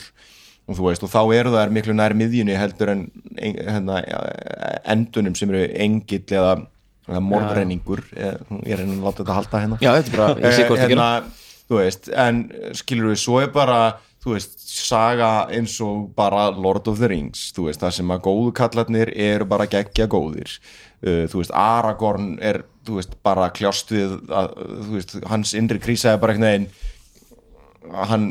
[0.65, 3.03] og þú veist, og þá eru það miklu nær miðjunni heldur en
[3.37, 3.99] hérna,
[4.95, 6.55] endunum sem eru engill eða,
[7.09, 8.01] eða morðrenningur.
[8.17, 9.79] Ég er enn að láta þetta halda hérna.
[9.83, 11.09] Já, þetta er bara, ég sé hvort Eh, hérna,
[11.69, 12.41] þú veist, en
[12.77, 13.79] skilur við svo er bara,
[14.25, 18.25] þú veist, saga eins og bara Lord of the Rings þú veist, það sem að
[18.25, 20.57] góðu kallarnir eru bara geggja góðir.
[21.05, 25.77] Uh, þú veist, Aragorn er, þú veist, bara kljást við að, þú veist, hans innri
[25.83, 26.69] krísa er bara einhvern veginn
[27.93, 28.25] hann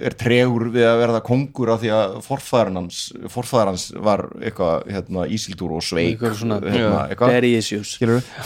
[0.00, 3.00] er tregur við að verða kongur af því að forfæðarinn hans,
[3.32, 7.02] forfæðar hans var eitthvað, hérna, Ísildur og Sveik Eitthvað svona- hérna,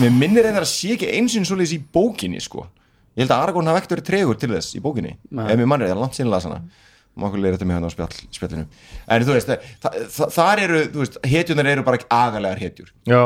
[0.00, 2.66] mér minnir einhver að sé ekki eins og svoleiðis í bókinni sko.
[3.14, 5.46] Ég held að Aragorn hafi ekkert verið tregur til þess í bókinni Nei.
[5.52, 6.60] ef mér mannir, það er langt sínlega sana
[7.14, 8.64] má okkur leira þetta með hann á spjall, spjallinu.
[9.14, 9.50] En þú veist,
[9.82, 12.90] það, það, þar eru þú veist, hetjunar eru bara agalegar hetjur.
[13.06, 13.20] Já,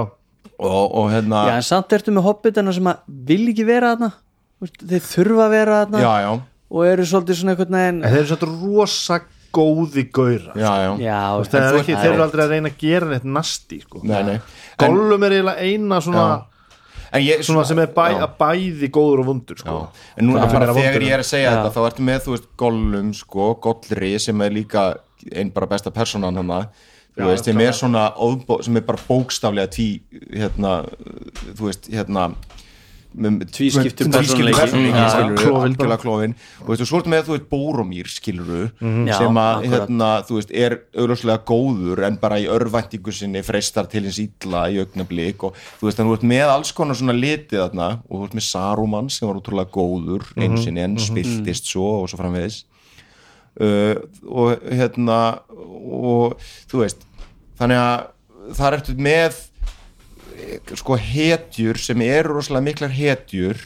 [0.59, 4.11] og, og hérna Já, en samt ertu með hobbitana sem að vil ekki vera þarna.
[4.59, 6.03] Þú veist, þeir þurfa að vera þarna.
[6.05, 6.33] Já, já,
[6.71, 9.21] og eru svolítið svona einhvern veginn en þeir eru svolítið rosa
[9.59, 10.91] góði gauðra já, já.
[11.01, 13.25] Já, Þú veist, þeir, eru þú- ekki, þeir eru aldrei að reyna að gera neitt
[13.25, 14.01] nasti sko.
[14.05, 14.37] Nei, nei.
[14.83, 16.27] Gollum er eiginlega eina svona,
[17.13, 19.79] en ég, svona sem er bæ, að bæði góður og vundur sko.
[20.21, 21.57] En núna bara þegar ég er að segja Já.
[21.57, 24.85] þetta þá ertu með, þú veist, Gollum sko, Gollri sem er líka
[25.33, 26.61] einn bara besta personan hana
[27.17, 28.05] þú Já, veist, sem er svona
[28.63, 29.89] sem er bara bókstaflega tví
[30.37, 30.85] hérna,
[31.57, 32.29] þú veist, hérna
[33.09, 38.67] Tvískiptur algjörlega klófin og þú veist, svo ertu með, þú veist, Bóromír skiluru,
[39.09, 43.89] Já, sem að hérna, þú veist, er augljóslega góður en bara í örvæntingu sinni freistar
[43.91, 47.17] til hins illa í augnablík og þú veist, en þú ert með alls konar svona
[47.17, 51.73] litið þarna og þú ert með Saruman sem var útrúlega góður einu sinni en spiltist
[51.73, 52.63] svo og svo framvegis.
[53.59, 53.97] Uh,
[54.29, 56.37] og hérna og
[56.71, 57.01] þú veist
[57.59, 59.41] þannig að þar ertu með
[60.79, 63.59] sko hetjur sem eru rosalega miklar hetjur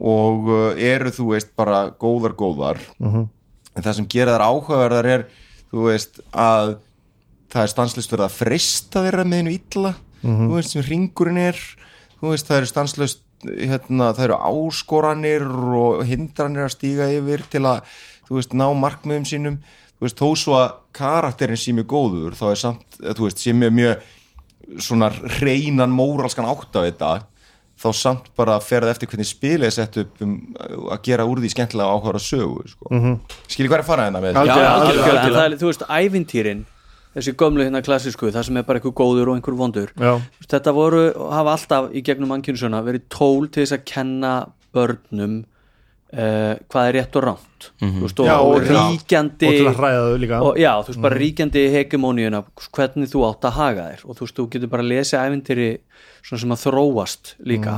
[0.00, 2.80] og uh, eru þú veist bara góðar góðar.
[3.76, 5.26] En það sem gera þær áhugaverðar er
[5.70, 6.78] þú veist að
[7.50, 9.94] það er stanslust verið að frista þeirra með einu illa
[10.46, 11.58] þú veist sem ringurinn er.
[12.20, 15.44] Þú veist það eru stanslust hérna, það eru áskoranir
[15.80, 17.84] og hindranir að stíga yfir til að
[18.28, 19.56] þú veist ná markmiðum sínum.
[19.96, 23.38] Þú veist þó svo að karakterin sé mjög góður þá er samt, eh, þú veist,
[23.40, 24.04] sé mjög mjög
[24.78, 25.10] svona
[25.40, 27.12] reynan móralskan átt á þetta
[27.80, 30.34] þá samt bara ferð eftir hvernig spilið er sett upp um
[30.92, 32.90] að gera úr því skemmtilega áhugaður sögu sko.
[32.90, 33.16] mm -hmm.
[33.48, 35.84] skiljið hvað er að fara hérna með Algjörlega, Já, algjörlega, en það er, þú veist,
[35.88, 36.64] ævintýrin
[37.14, 40.20] þessi gömlu hérna klassísku, það sem er bara einhver góður og einhver vondur Já.
[40.46, 44.34] Þetta voru, hafa alltaf í gegnum mannkynnsuna verið tól til þess að kenna
[44.74, 45.44] börnum
[46.12, 49.82] uh, hvað er rétt og ránt þú veist, og, Já, og ríkjandi og
[50.40, 54.04] og, já, þú veist, bara ríkjandi hegemóníuna hvernig þú átt að haga þér.
[54.06, 55.70] Og þú veist, þú getur bara að lesa ævintýri
[56.22, 57.74] svona sem að þróast líka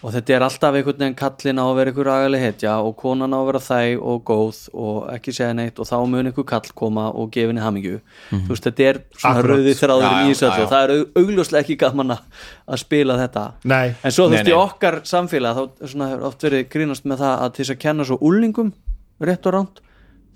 [0.00, 3.34] og þetta er alltaf einhvern veginn kallin á að vera einhver agaleg hetja og konan
[3.36, 6.70] á að vera þæg og góð og ekki segja neitt og þá mun einhver kall
[6.78, 7.98] koma og gefa henni hamingju.
[8.30, 10.64] Þú veist, þetta er svona rauði þráður í þessu já, öllu já.
[10.64, 13.44] og það er au- augljóslega ekki gaman að spila þetta.
[13.64, 13.94] Nei.
[14.02, 17.22] en svo þú veist, í okkar samfélag þá er svona, hefur oft verið grínast með
[17.26, 18.72] það að til þess að kenna svo úlningum
[19.20, 19.82] rétt og ránt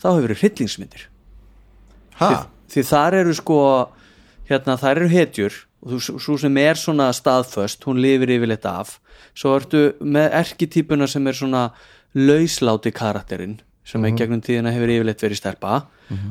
[0.03, 1.07] þá hefur verið hryllingsmyndir.
[2.21, 2.33] Ha?
[2.75, 3.57] því þar eru sko
[4.49, 8.99] hérna þar eru hetjur og þú, svo sem er svona staðföst hún lifir yfirleitt af
[9.35, 11.71] svo ertu með erkitýpuna sem er svona
[12.15, 14.09] lausláti karakterinn sem Mhm.
[14.15, 15.83] í gegnum tíðina hefur yfirleitt verið stelpa.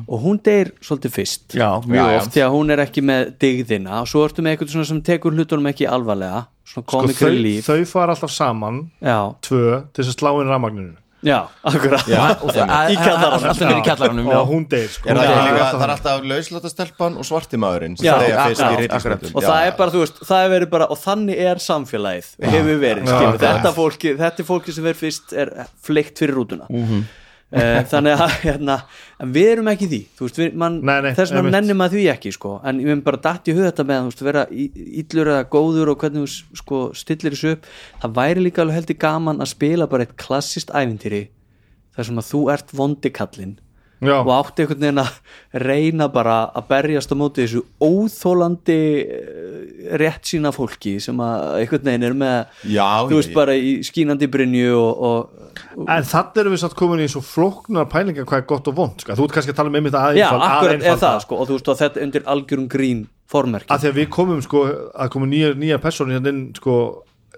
[0.08, 1.48] Og hún deyr svolítið fyrst.
[1.54, 2.30] Já, mjög oft.
[2.32, 4.00] því að hún er ekki með digðina.
[4.00, 6.46] Og svo ertu með eitthvað svona sem tekur hlutunum ekki alvarlega.
[6.66, 10.40] Svona sko, komik þau, relief þau fara alltaf saman já, tvö til þess að slá
[10.40, 11.38] inn rafmagninu já,
[11.70, 12.04] akkurat.
[12.44, 13.46] Og það kjallaranum.
[13.48, 15.08] alltaf í kjallaranum og hún deyr sko.
[15.08, 18.34] Er það, Hún deyr líka, það er alltaf lauslata stelpan og svartimaðurinn sem Já, deyja
[18.34, 20.88] já, fyrst já, í ritlismyndum og það er bara, þú veist, það er verið bara
[20.94, 25.36] og þannig er samfélagið, hefur verið skilur, þetta, fólki, þetta er fólki sem verið fyrst
[25.44, 25.52] er
[25.88, 26.68] fleikt fyrir rútuna.
[26.70, 27.04] Mhm.
[27.52, 28.74] Þannig að hérna,
[29.22, 32.06] en við erum ekki því, veist, við, man, Nei, nei, þess vegna nennum að því
[32.14, 34.70] ekki sko, en ég veit bara datt í hug þetta með að vera í-
[35.04, 37.68] illur eða góður og hvernig þú sko, stillir þessu upp.
[38.02, 41.22] Það væri líka alveg heldur gaman að spila bara eitt klassist ævintýri
[41.94, 43.54] þar sem að þú ert vondikallinn
[44.06, 44.16] Já.
[44.20, 45.12] og átti einhvern veginn að
[45.64, 51.88] reyna bara að berjast á móti þessu óþólandi eh, rétt sína fólki sem að einhvern
[51.88, 56.40] veginn er með Já, þú veist ég- bara í skínandi brynju og, og en þannig
[56.42, 59.14] erum við satt komin í svo flóknar pælingar hvað er gott og vond sko.
[59.18, 61.08] þú ert kannski að tala um einmitt að já, einfald- að akkurat er einfalda.
[61.08, 64.08] það sko og þú veist og þetta undir algjörum grín formerki að því að við
[64.18, 66.78] komum sko að komum nýja, nýja persónu hérna inn sko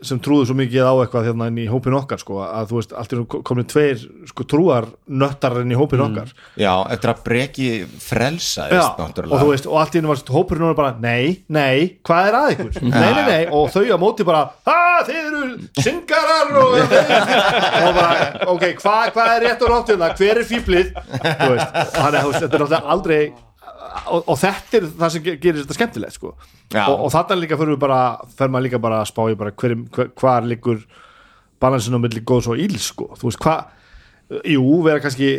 [0.04, 2.94] sem trúðu svo mikið á eitthvað hérna inn í hópin okkar sko að þú veist
[2.96, 6.32] allt er komin tveir sko trúar nöttar inn í hópin okkar.
[6.60, 7.70] Já, eftir að breki
[8.02, 11.96] frelsaðist Já, og þú veist, og allt í hennu var hópurinn og bara, nei, nei,
[12.06, 12.80] hvað er að ykkur?
[12.90, 15.42] nei, nei, nei, og þau á móti bara að þið eru
[15.86, 16.76] syngarar og,
[17.86, 18.14] og bara,
[18.52, 22.22] ok, hvað hva er rétt og rátt hérna, hver er fýblið þú veist, þannig að
[22.22, 23.20] þú veist, þetta er náttúrulega aldrei
[24.10, 26.34] og, og þetta er það sem ge- gerir þetta skemmtilegt, sko.
[26.90, 27.98] Og, og þarna líka fyrir við bara,
[28.38, 30.80] fer maður líka bara að spá í bara hver, hver, hvar liggur
[31.62, 33.10] balansinu á milli góðs og íls, sko.
[33.20, 33.66] Þú veist, hvað,
[34.52, 35.30] jú, vera kannski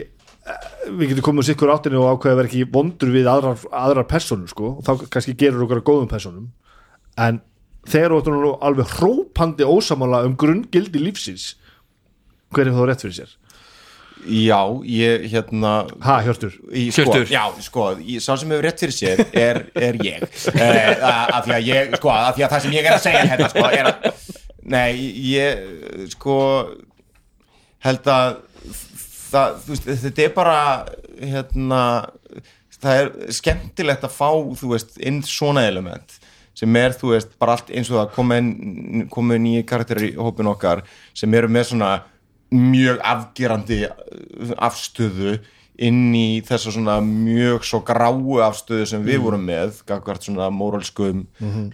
[0.95, 4.47] við getum komið úr sikkur áttinu og ákveða vera ekki vondur við aðrar, aðrar personur
[4.47, 6.45] sko, og þá kannski gerur okkur að góðum personum
[7.19, 7.41] en
[7.87, 11.49] þegar þú nú alveg hrópandi ósamála um grunngildi lífsins
[12.55, 13.33] hver er þá rétt fyrir sér?
[14.25, 16.55] Já, ég hérna Ha, Hjörtur?
[16.71, 17.27] í, sko, Hjörtur.
[17.31, 21.55] Já, sko, í, sá sem hefur rétt fyrir sér er, er ég eh, af því
[21.57, 23.91] að ég, sko, af því að það sem ég er að segja hérna, sko, er
[23.91, 24.11] að
[24.67, 24.91] Nei,
[25.23, 25.61] ég,
[26.11, 26.37] sko
[27.85, 28.33] held að
[29.31, 30.57] það, þú veist, þetta er bara
[31.21, 31.81] hérna
[32.77, 36.17] það er skemmtilegt að fá, þú veist, inn svona element
[36.57, 38.51] sem er, þú veist, bara allt eins og það komið
[39.13, 40.81] komi nýju karakterir í hópin okkar
[41.17, 41.91] sem eru með svona
[42.53, 45.37] mjög afgerandi uh, afstöðu
[45.77, 51.25] inn í þessa svona mjög svo gráu afstöðu sem við vorum með gagvart svona móralskum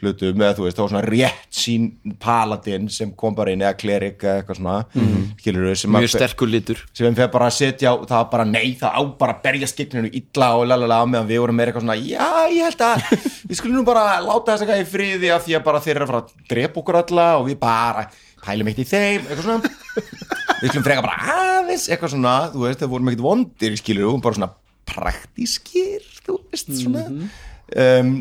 [0.02, 1.90] hlutum eða þú veist, þá svona rétt sín
[2.22, 5.76] paladin sem kom bara inn eða klerik eða eitthvað svona mm -hmm.
[5.76, 6.84] sem mjög sterkur litur.
[6.94, 10.10] sem við bara að setja á, það bara nei, það á bara að berja skikninu
[10.12, 13.02] illa og lalala meðan við vorum meira eitthvað svona, já, ég held að
[13.48, 16.04] við skulum nú bara láta þess að gæði friði af því að bara þeir eru
[16.04, 18.10] að fara að drepa okkur alla og við bara
[18.44, 19.74] pælum eitt í þeim eitthvað svona.
[20.64, 24.22] Við skulum freka bara aðeins eitthvað svona, þú veist, það vorum ekkert vondir skilur, við
[24.28, 24.54] bara svona
[24.94, 27.04] praktískir þú veist, svona.
[27.74, 28.14] Um,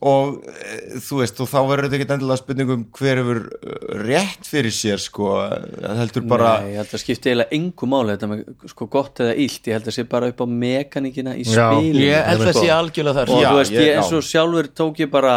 [0.00, 4.48] og e, þú veist, og þá verður þetta ekki endilega spurningum hver hefur eh, rétt
[4.48, 5.34] fyrir sér sko,
[5.76, 9.20] það heldur bara Nei, ég held að skipti eiginlega engu máli þetta með sko gott
[9.26, 11.66] eða illt, ég held að sé bara upp á mekanikina í Já.
[11.68, 12.06] spilinu.
[12.06, 13.34] Ég held að sé algjörlega þar.
[13.36, 15.34] Og Já, þú veist, ég- ég, eins og sjálfur tók ég bara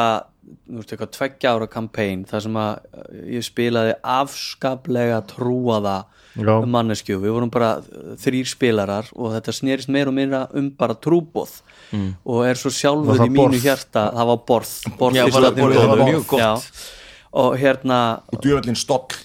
[0.67, 5.97] þú veist, eitthvað tveggja ára kampæn þar sem að uh, ég spilaði afskaplega trúaða
[6.33, 6.53] Já.
[6.65, 7.75] mannesku, við vorum bara
[8.17, 11.59] þrýr spilarar og þetta snerist meir og minna um bara trúbóð
[12.25, 13.59] og er svo Var sjálfur það í mínu borð?
[13.61, 16.07] hjarta það var borð, borð Já, borðið, það var komu.
[16.09, 16.41] mjög gott.
[16.41, 16.87] Já.
[17.43, 17.99] og hérna
[18.33, 19.19] og djöfellin stoll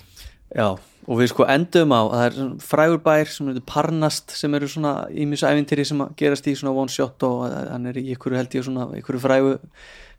[0.53, 0.67] Já,
[1.09, 4.55] og við sko endum á að það er svona frægur bær sem heitir Parnast sem
[4.61, 8.37] eru svona ímisævintýri sem að gerast í svona one shot og hann er í ykkur
[8.37, 9.55] held ég svona ykkur frægu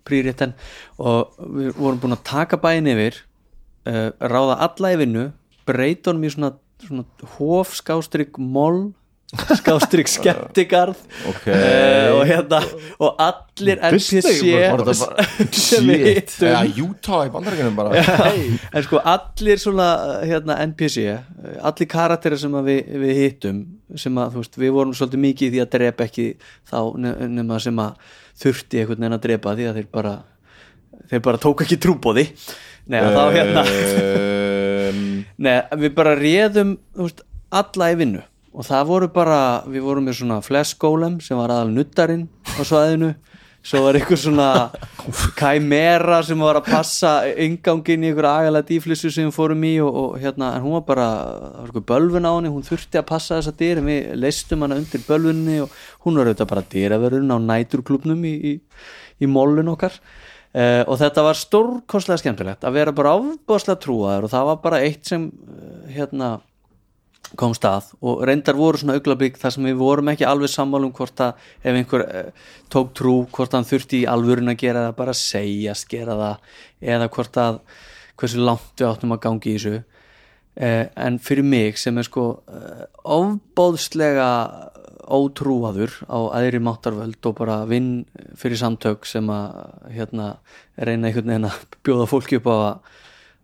[0.08, 0.54] prírétten
[1.00, 3.20] og við vorum búin að taka bæin yfir
[3.90, 5.28] uh, ráða alla í vinnu
[5.70, 6.54] breyta honum í svona,
[6.86, 7.06] svona
[7.38, 8.90] hóf skástrygg moll
[9.30, 10.98] skástrygg skemmtigarð
[11.30, 11.44] Ok.
[11.54, 12.64] Eh, og hérna
[12.98, 14.24] og allir NPC
[15.54, 16.48] sem við hittum.
[16.50, 18.02] Eða Utah í bandarækjunum bara.
[18.74, 19.90] En sko allir svona
[20.26, 21.04] hérna, NPC,
[21.62, 23.62] allir karakterir sem við, við hittum
[24.00, 26.28] sem að þú veist, við vorum svolítið mikið í því að drepa ekki
[26.72, 30.16] þá ne- nema sem að þurfti einhvern veginn að drepa því að þeir bara
[31.10, 35.06] þeir bara tók ekki trúbóði uh, þá hérna um,
[35.46, 38.22] Nei, við bara réðum veist, alla í vinnu.
[38.50, 42.26] Og það voru bara, við vorum með svona fleskólem sem var aðal nuttarinn
[42.58, 43.14] á svæðinu
[43.66, 44.50] svo var einhver svona
[45.38, 47.12] kæmera sem var að passa
[47.44, 51.08] ingangin í einhver agalega dýflissu sem fórum í og, og hérna, en hún var bara
[51.10, 54.66] það var einhver bölvun á henni, hún þurfti að passa þessa dyr en við leistum
[54.66, 58.54] hana undir bölvunni og hún var auðvitað bara dyraverðun á næturklubnum í, í,
[59.20, 60.00] í mollun okkar.
[60.50, 64.80] Uh, og þetta var stórkostlega skemmtilegt að vera bara ábúðslega trúaður og það var bara
[64.82, 66.30] eitt sem uh, hérna
[67.38, 71.22] komst að og reyndar voru svona auglablík þar sem við vorum ekki alveg sammálum hvort
[71.22, 72.32] að ef einhver eh,
[72.74, 76.58] tók trú hvort hann þurfti í alvörun að gera það bara segjast gera það
[76.96, 77.62] eða hvort að
[78.20, 79.84] hversu langt við áttum að gangi í þessu.
[80.60, 84.30] Eh, en fyrir mig sem er sko eh, ofbóðslega
[85.10, 88.04] ótrúaður á aðri máttarvöld og bara vinn
[88.38, 90.34] fyrir samtök sem að hérna
[90.78, 92.98] reyna einhvern veginn að bjóða fólki upp á að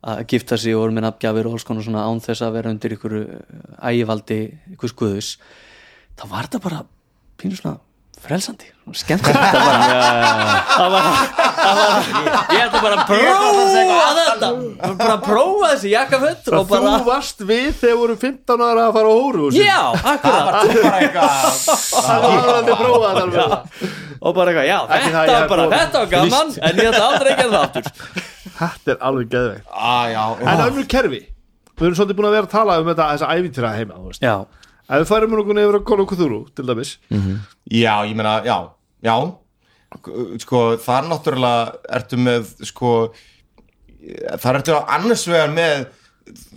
[0.05, 2.73] að gifta sig og voru með nafngjafir og alls konar svona án þess að vera
[2.75, 3.15] undir ykkur
[3.89, 4.39] ægivaldi,
[4.75, 5.31] ykkur skuðus
[6.15, 6.83] þá var þetta bara
[7.41, 7.79] pínu svona
[8.25, 9.37] frelsandi, svona skemmtilegt.
[10.75, 11.05] Það var,
[11.55, 12.07] það var,
[12.51, 14.47] ég ætla bara að prófa þetta.
[14.97, 18.97] Bara að prófa þessi jakkaföld og bara Þú varst við þegar voru 15 ára að
[18.97, 19.77] fara á hóru já,
[20.11, 20.45] akkurat.
[20.49, 21.27] Bara
[21.77, 23.89] Það var alveg að prófa þetta alveg.
[24.19, 27.31] og bara eitthvað, já, Ekki þetta var bara, þetta var gaman en ég ætla aldrei
[27.31, 29.65] að gera það aftur Þetta er alveg geðveikt.
[29.73, 31.21] Ah, já, En önnur kerfi.
[31.75, 34.21] Við erum svolítið búin að vera að tala um þetta þessa ævintýra heima þú veist.
[34.23, 34.35] já,
[34.85, 36.91] Ef við færum nokkuð nefur að konu Cthulhu til dæmis.
[37.73, 38.57] Já, ég meina, já,
[39.01, 39.15] já.
[40.43, 42.91] Sko, þar náttúrulega ertu með, sko
[44.43, 45.87] þar ertu annars vegar með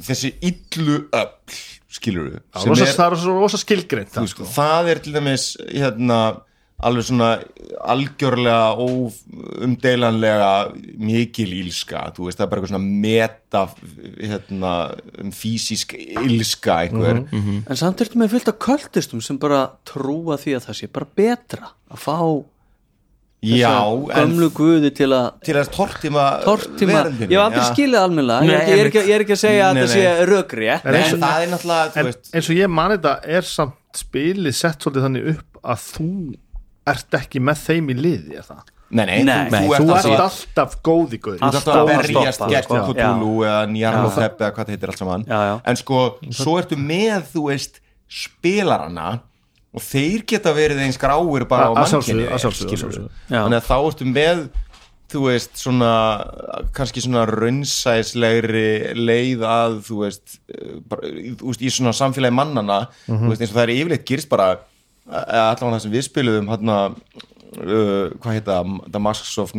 [0.04, 1.56] þessi illu öll
[1.88, 3.16] skilur við, Það er rosa- það
[3.48, 4.44] er skilgreint það, sko.
[4.44, 6.18] það er til dæmis hérna
[6.78, 7.28] alveg svona
[7.90, 10.50] algjörlega óumdeilanlega
[11.02, 12.04] mikil ílska.
[12.16, 13.62] Þú veist það er bara eitthvað svona meta
[14.18, 14.74] hérna
[15.24, 17.24] um fysisk ílska einhver.
[17.34, 21.10] En samt ertu með fullt af kvöldistum sem bara trúa því að það sé bara
[21.18, 22.16] betra að fá
[23.48, 23.70] já,
[24.18, 27.68] en gömlu guði til að til að tortíma tortíma, veröldinni, ég hef aldrei já.
[27.72, 28.48] skilið almennilega.
[28.48, 30.24] Ég, er ekki- ég, ég er ekki að segja að Nei, þetta sé nei.
[30.32, 33.14] rökrétt Nei, eins og- það er náttúrulega, þú en, veist eins og ég mani þetta
[33.38, 36.08] er samt spilið sett svolítið þannig upp að þú
[36.94, 38.66] ert ekki með þeim í liði er það?
[38.88, 41.88] Nei, nei, Nei, þú, Þú þú ert alltaf alltaf góði góði Þú ert alltaf að
[41.90, 42.76] berjast sko.
[43.18, 45.54] Cthulhu eða Njarnofepp eða hvað það heitir allt saman Já, já.
[45.72, 45.98] en sko,
[46.38, 49.08] svo ertu með þú veist, spilarana
[49.76, 51.84] og þeir geta verið eins gráir bara á.
[53.28, 53.42] Já.
[53.44, 54.40] þannig að þá ertu með
[55.12, 55.92] þú veist, svona
[56.76, 62.80] kannski svona raunsæslegri leið að þú veist, eh, bara, þú veist í svona samfélagi mannana
[63.06, 64.48] þú veist, eins og það er yfirleitt gerist bara
[65.08, 68.58] allavega það sem við spiluðum hérna uh, hvað heita
[68.92, 69.54] The Masks of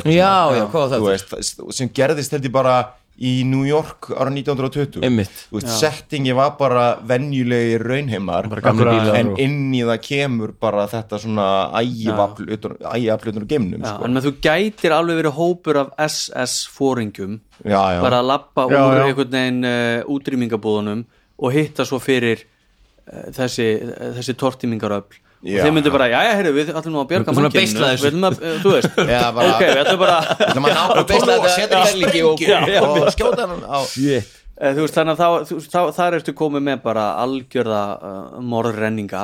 [0.00, 0.56] eitthvað Já, svona.
[0.60, 2.78] já, hvað var veist, sem gerðist held ég bara
[3.18, 5.40] í New York ára 1920 Einmitt.
[5.50, 8.46] Þú veist, settingi var bara venjulegi raunheimar
[9.18, 11.46] en og- inn í það kemur bara þetta svona
[12.54, 12.76] utan
[13.42, 14.04] á geimnum Já, sko.
[14.06, 18.00] en þú gætir alveg verið hópur af SS-fóringum já, já.
[18.00, 18.72] bara að lappa úr
[19.02, 19.06] já.
[19.08, 21.04] einhvern veginn uh, útrýmingabúðunum
[21.38, 22.46] og hitta svo fyrir
[23.36, 25.18] þessi, uh, þessi tortímingaröfl.
[25.38, 25.60] Já.
[25.60, 28.02] og þeir myndu bara, já, já, heyrðu, við ætlum nú að beisla þessu.
[28.02, 28.96] við ætlum að, uh, þú veist.
[29.14, 30.16] Já, bara- ok, við ætlum bara
[30.48, 32.42] Ætlum að ná Og beisla og þetta- setja sprengju og,
[32.82, 33.78] og, og skjóta hann á.
[34.58, 38.40] Eh, þú veist, þannig að þá, þú, þá, þar ertu komið með bara algjörða uh,
[38.42, 39.22] morðrenninga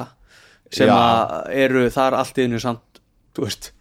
[0.79, 1.35] sem að
[1.67, 3.03] eru þar allt í einu samt,
[3.35, 3.73] þú veist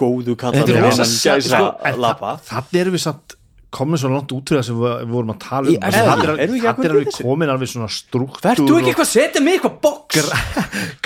[0.00, 1.60] góðu kallar er innan sa- gæsa
[2.00, 3.36] lappa Þannig erum við samt
[3.72, 6.22] komin svo langt út fyrir það sem við, við vorum að tala um er það
[6.22, 7.24] við við þessu?
[7.26, 10.20] komin alveg svona struktúr Vertu ekki eitthvað að setja mig eitthvað box?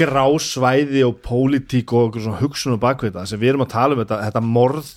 [0.01, 4.43] Grásvæði og pólitík og hugsunum bakvið þetta sem við erum að tala um þetta, þetta
[4.47, 4.91] morð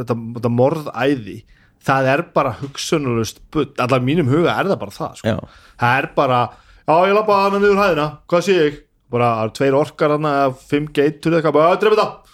[0.00, 1.38] þetta, þetta morðæði.
[1.84, 3.40] Það er bara hugsunulust
[3.84, 5.36] allar mínum huga er það bara það sko.
[5.80, 6.42] Það er bara,
[6.88, 8.78] já ég lappa hana niður hæðina, hvað sé ég?
[9.14, 10.36] Bara það tveir orkar hana,
[10.72, 12.33] fimm geitur eitthvað, bara dreif þetta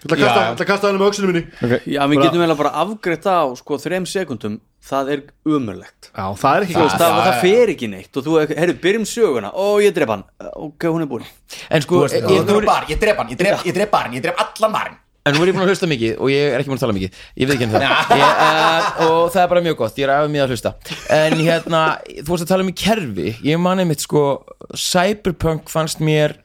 [0.00, 1.42] ég ætla að kasta, hana með auksunum minni.
[1.84, 4.56] Já, við Bara- getum að bara afgreitt á sko þrem sekundum,
[4.90, 7.02] það er umurlegt já, það er ekki Þú veist, gott.
[7.04, 7.40] það, það já.
[7.44, 9.52] fer ekki neitt og þú, heyrðu, byrjum söguna.
[9.52, 10.24] Ó, ég dref hann,
[10.56, 11.28] ok, hún er búin.
[11.70, 14.12] En sko, ég, Ég ég, nú, bar, ég drep hann, ég drep, ég drep barn,
[14.16, 14.98] ég drep allan barn
[15.28, 16.94] en nú er ég búin að hlusta mikið og ég er ekki búin að tala
[16.96, 17.16] mikið.
[17.36, 18.12] Ég veit ekki henni það.
[18.20, 20.72] Ég, uh, Og það er bara mjög gott, ég er aðeins mjög að hlusta.
[21.12, 21.82] En hérna,
[22.24, 23.26] þú varst að tala um í kerfi.
[23.44, 24.22] Ég mani mitt sko
[24.80, 26.38] Cyberpunk fannst mér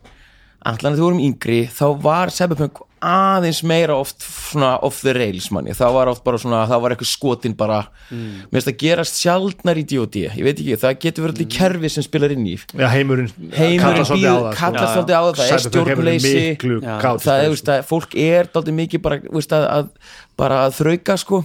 [0.65, 5.49] Allan að þú vorum yngri Þá var Cyberpunk aðeins meira oft svona off the rails
[5.53, 8.47] manni þá var oft bara svona, þá var eitthvað skotin bara mm.
[8.49, 10.23] mér finnst að gerast sjaldnar í D.O.D.
[10.25, 13.83] ég veit ekki, það getur verið allir kerfi sem spilar inn í já, heimurinn heimurinn
[13.83, 14.61] kallar svolítið á það, sko.
[14.61, 17.53] kallar svolítið á það það er stjórnleysi það er, sko.
[17.53, 21.43] veist, að fólk er dálítið mikið bara, veist, að, að, bara að þrauka sko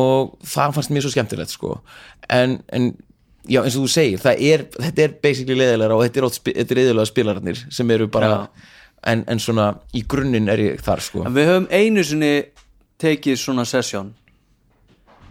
[0.00, 1.76] og það fannst mér svo skemmtilegt sko
[2.30, 2.92] en, en
[3.50, 6.38] já, eins og þú segir það er, þetta er basically leðilega og þetta er, oft
[6.40, 8.30] spi- þetta er eðilega spilararnir sem eru bara
[9.10, 11.24] en, en svona í grunninn er ég þar sko.
[11.26, 12.32] En við höfum einu sinni
[13.00, 14.12] tekið svona sesjón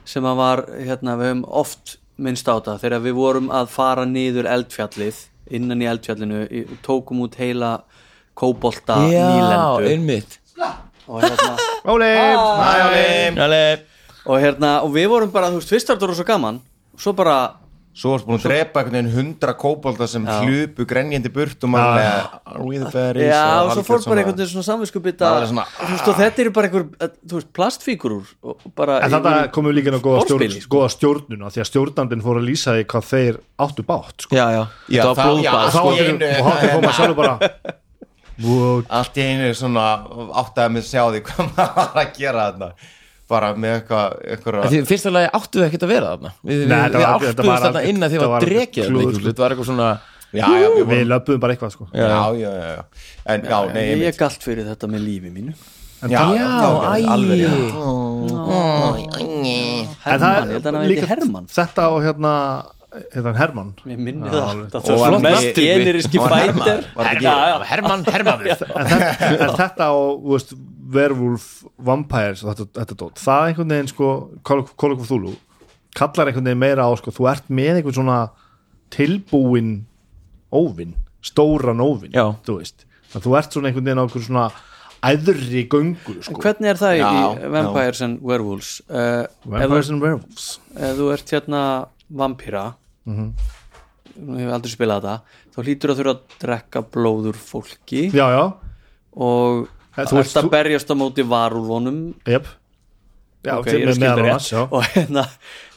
[0.10, 4.06] sem að var, hérna, við höfum oft minnst á það þegar við vorum að fara
[4.10, 5.20] niður eldfjallið
[5.56, 7.76] innan í eldfjallinu, í- tókum út heila
[8.38, 9.88] kóbolta já, nýlendu.
[9.94, 10.36] einmitt.
[11.10, 11.54] Og hérna,
[11.94, 12.10] Óli,
[13.38, 13.64] Jale.
[14.26, 16.60] og hérna og við vorum bara, þú veist, fyrst var þetta rosa gaman
[17.00, 17.38] svo bara
[18.00, 21.98] svo varst búin að drepa einhvern veginn hundra kóbolda sem hlupu grenjandi burt og maður
[22.00, 25.50] með Are we the berries Já, og svo fór bara einhvern veginn svona samvinskupita Maður
[25.80, 27.50] Þú veist, og þetta eru bara einhver, eh, þú veist,
[28.80, 30.72] bara En þetta komum við líka inn á góða, stjórn, sko.
[30.78, 34.36] góða stjórnuna því að stjórnandinn fór að lýsa því hvað þeir áttu bátt sko.
[34.40, 35.92] já, já, Já, var það- já, blóðbað og
[36.40, 37.36] og hátti koma sjálfur bara
[39.02, 39.86] allt í einu svona
[40.72, 42.72] mig að sjá því hvað maður var að gera þarna
[43.30, 46.96] bara með eitthvað eitthvað Því fyrsta lagi áttu ekkert að vera þarna Við, Nei, við,
[46.96, 49.26] við áttuðum var þarna inn að því þetta var sko.
[49.28, 49.90] Þetta var eitthvað svona
[50.30, 51.90] já, já, við Við löpum bara eitthvað sko.
[51.94, 52.84] já, já, já, já
[53.34, 55.54] en já, nei, Ég er galt fyrir þetta með lífi mínu
[56.00, 57.76] en, já, það, Já, já, alveg æ rétt.
[60.10, 62.34] en Hermann, það ég held að hann er heiti líka Hermann þetta og hérna
[62.90, 63.66] hérna.
[64.74, 66.80] Það Og generiski fætir.
[67.70, 70.56] Hermann, Hermann en þetta, og þú veist,
[70.90, 74.10] Werewolf Vampires og þetta, þetta dót, það einhvern veginn sko,
[74.48, 75.36] Call of Call of Cthulhu
[75.98, 78.20] kallar einhvern veginn meira á sko, þú ert með einhvern svona
[78.94, 79.72] tilbúin
[80.54, 82.26] óvinn, stóran óvinn Já.
[82.46, 84.48] þú veist, að þú ert svona einhvern veginn á einhvern svona
[85.10, 87.12] æðri göngu sko, Hvernig er það í, Já,
[87.48, 88.72] í Vampires and Werewolves?
[88.90, 90.48] Uh, Vampires þú, and Werewolves.
[90.76, 91.64] ef þú ert hérna
[92.10, 92.66] vampíra
[93.10, 93.30] Mhm.
[94.20, 95.22] Nú hefur aldrei spilað þetta
[95.56, 98.02] Þá hlýtur að þurfa að drekka blóður fólki.
[98.14, 98.44] Já, já,
[99.16, 99.68] og
[100.08, 102.48] þú ert að berjast á móti varúlónum jep.
[103.44, 104.62] Já, Ok, til- ég er að með annars, já.
[104.68, 105.24] Og hérna,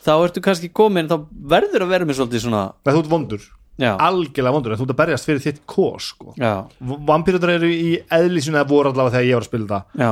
[0.02, 3.44] þá ertu kannski komin þá verður að vera með svolítið svona Nei, þú ert vondur,
[3.78, 6.34] Já, algjörlega vondur þú ert að berjast fyrir þitt kos sko.
[6.80, 10.10] vampýrur eru í eðlísinu eða voru allavega þegar ég var að spila já.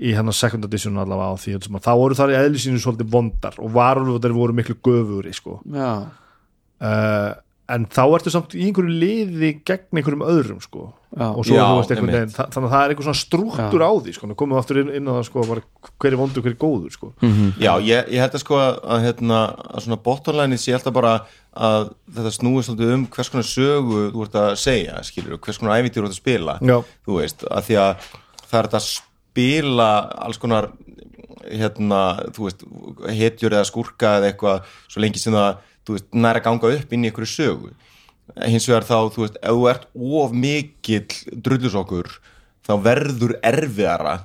[0.00, 3.70] Í hennar second edition allavega á því þá voru þar í eðlísinu svolítið vondar og
[3.74, 5.60] varulvotar voru miklu göfuri sko.
[6.80, 7.34] Uh,
[7.68, 10.94] en þá ertu samt í einhverju liði gegn einhverjum öðrum sko.
[11.10, 13.90] Og svo þú veist einhvern veginn þa- þannig að það er einhver svona struktúr á
[13.98, 14.28] því sko.
[14.38, 15.42] Komum við aftur inn, inn á það sko,
[15.98, 17.08] hver er vondur, hver er góður sko.
[17.58, 19.40] Já, ég, ég held að sko að, að, hérna,
[19.74, 21.14] að svona bottomline sé alltaf bara
[21.50, 25.80] að þetta snúið svolítið um hvers konar sögu þú ert að segja, skilur, hvers konar
[25.82, 26.76] æfintir þú ert að spila, Já.
[27.08, 28.06] þú veist, að því að
[28.46, 29.90] það er að spila
[30.28, 30.70] alls konar
[31.50, 32.00] hérna,
[32.36, 32.64] þú veist,
[33.18, 36.92] hetjur eða skúrka eða eitthvað, svo lengi sem það þú veist, næra að ganga upp
[36.94, 37.72] inn í einhverju sögu
[38.46, 39.88] hins vegar þá, þú veist, ef þú ert
[40.22, 42.08] of mikill drullusokkur
[42.66, 44.16] þá verður erfiðara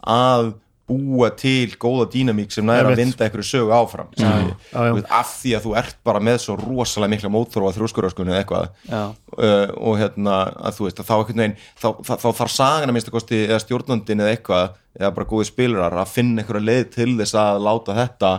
[0.00, 0.54] að
[0.90, 4.26] búa til góða dýnamík sem næra að vinda einhverju sögu áfram já.
[4.72, 8.40] Þú veist, af því að þú ert bara með svo rosalega mikla mótþróa þrjóskuröskunni eða
[8.42, 12.54] eitthvað uh, og hérna að þú veist að þá einhvern veginn þá, þá, þá þarf
[12.56, 16.68] sagan að minnsta kosti eða stjórnandin eða eitthvað eða bara góði spilurar að finna einhverja
[16.72, 18.32] leið til þess að láta þetta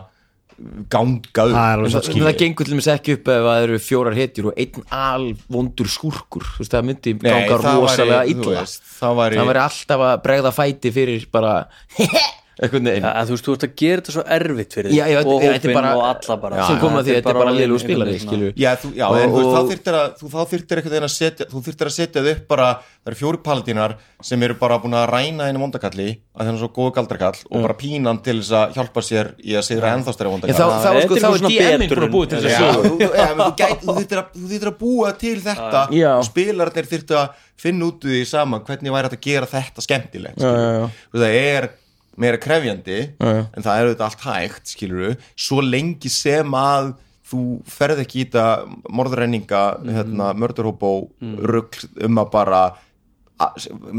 [0.91, 1.55] ganga upp.
[1.55, 4.59] Það er það, það gengur til dæmis ekki upp ef það eru fjórar hetjur og
[4.61, 6.45] einn alvondur skúrkur.
[6.55, 8.65] Þú veist það myndi Nei, ganga rosalega illa.
[8.99, 11.55] það væri, alltaf að bregða fæti fyrir bara
[11.97, 12.29] eitthvað
[13.01, 15.41] Já, þú veist, þú ert að gera þetta svo erfitt fyrir Já, já, þig og
[15.41, 16.67] þetta bara- og alla bara.
[16.67, 17.51] sem kom að því að þetta er bara
[18.21, 20.29] svona- skilju Já, þú, já Og- en þú þá þyrftir að þú,
[20.91, 21.45] veginn að setja
[21.89, 22.67] að setja þau upp bara
[23.01, 26.59] það eru fjóri paladínar sem eru bara búin að ræna einu vondakalli að það er
[26.61, 30.13] svo góðu galdrakall og bara pínan til þess að hjálpa sér í að sigra ennþá
[30.13, 31.21] stærri Já, vondakall þá, þá, þetta sko, er
[31.65, 32.93] er DM-in búin að búið til þess að þú,
[33.97, 34.27] þyrftir að,
[34.69, 35.81] að búa til þetta.
[36.21, 37.29] Og spilarnir þyrftir að
[37.61, 40.37] finna út úr því saman hvernig væri hægt að gera þetta skemmtilegt
[41.17, 41.69] það er
[42.21, 43.41] meira krefjandi Já, já.
[43.57, 46.93] en það er auðvitað allt hægt skilur svo lengi sem að
[47.31, 47.41] þú
[47.71, 48.45] ferð ekki í þetta
[48.91, 50.93] morðrenninga, hérna, mördurhópó
[51.47, 52.63] rugl um að bara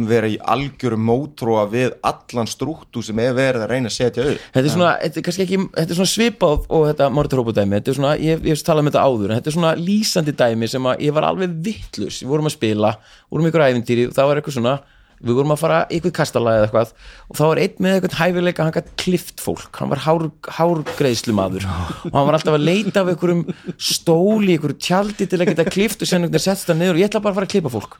[0.08, 4.44] vera í algjörum mótróa við allan strúttu sem er verið að reyna að setja upp.
[4.54, 7.92] Þetta er svona, þetta er kannski ekki, þetta er svona svipað og þetta morturhópadæmi, þetta
[7.92, 11.04] er svona, ég, hef talað með þetta áður, þetta er svona lýsandi dæmi sem að
[11.08, 12.92] ég var alveg vittlus, við vorum að spila,
[13.32, 14.76] vorum ykkur æfintýri, það var eitthvað svona,
[15.22, 16.92] við vorum að fara eitthvað kastala eða eitthvað
[17.30, 20.24] og þá var einn með eitthvað hæfileika, hann gætt klift fólk, hann var hár,
[20.58, 23.44] hárgreiðslumadur og hann var alltaf að leita af einhverjum
[23.78, 27.03] stóli, einhverju tjaldi til að geta klift og sen einhvern veginn settst það niður og
[27.04, 27.99] ég ætla bara að fara að klippa fólk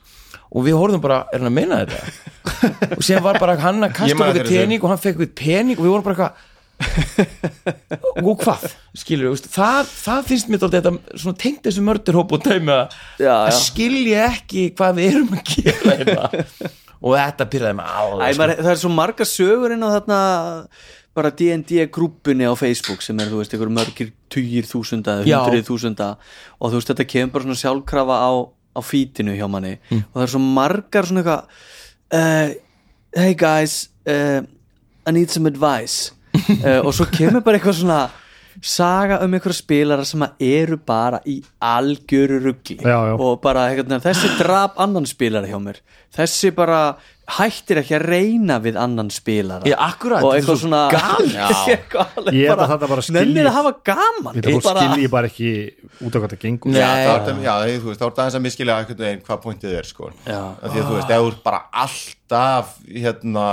[0.53, 1.99] og við horfðum bara, er hann að meina þetta?
[2.97, 5.87] og síðan var bara hann að kasta okkur pening og hann fekk við pening og
[5.87, 6.49] við vorum bara eitthvað
[8.23, 8.63] og hvað,
[8.97, 12.95] skilur við það, það finnst mér alltaf þetta svona tengt þessu mörderhóp og dæmi að,
[13.21, 13.57] Já, að já.
[13.61, 16.71] skilja ekki hvað við erum að gera hérna.
[17.03, 18.49] Og þetta pyrraði mig alveg sko.
[18.63, 20.19] það er svo margar sögur inn á þarna
[21.13, 25.67] bara D&D grúppunni á Facebook sem er, þú veist, einhver mörgir tugir þúsunda eða hundrið
[25.67, 26.07] þúsunda.
[26.57, 29.75] Og þú veist, þetta kemur bara svona sjálfkrafa á, á fítinu hjá manni.
[29.93, 31.45] Og það er svo margar svona eitthvað
[32.17, 32.55] uh,
[33.13, 34.41] Hey guys uh,
[35.05, 36.15] I need some advice.
[36.33, 38.01] Uh, og svo kemur bara eitthvað svona
[38.61, 42.53] saga um einhverja spilara sem eru bara í algjöru
[42.83, 43.17] já.
[43.17, 45.81] og bara hérna, þessi drap annan spilara hjá mér
[46.15, 50.67] þessi bara hættir ekki að reyna við annan spilara Já, akkurat, og er eitthvað svo
[50.67, 51.35] svona galið.
[52.35, 55.51] Ég held að þetta bara skilji- nennir að hafa gaman Þetta Bara- skilji bara ekki
[56.03, 56.75] út af hvað það gengur.
[56.75, 60.41] Já, já, þú veist, þá ertu aðeins að miskilja hvað pointið er, sko Já.
[60.59, 63.45] Af Því að þú veist, ef þú ert bara alltaf hérna,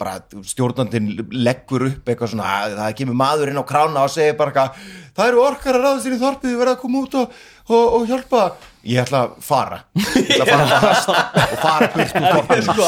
[0.00, 0.16] bara
[0.48, 1.12] stjórnandinn
[1.44, 4.90] leggur upp eitthvað svona, að það kemur maður inn á krána og segir bara eitthvað,
[5.18, 7.94] það eru orkar að ráðast inn í þorpið, þið verða að koma út og, og,
[7.96, 8.42] og hjálpa.
[8.82, 9.78] Ég ætla að fara.
[9.94, 12.86] Ég ætla að fara að hest og fara burt úr þorpinu.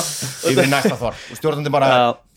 [0.50, 1.20] yfir í næsta þorp.
[1.30, 1.90] Og stjórnandinn bara.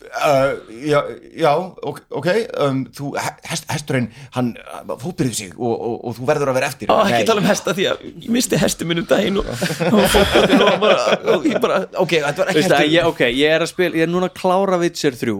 [0.08, 0.54] Uh,
[0.88, 1.02] já,
[1.36, 1.50] já,
[1.84, 3.10] ok, okay um, þú,
[3.44, 4.54] hest, hesturinn hann
[5.02, 6.88] fótbyrði sig og, og, og þú verður að vera eftir.
[6.88, 10.00] Á, ekki tala um hesta því að ég misti hesti minn um daginn og, og,
[10.14, 13.22] fótboltinn og, bara, og ég bara, ok, þetta var ekki Veistu, að hestur ég, ok,
[13.36, 15.36] ég er að spila, ég er núna að klára Witcher 3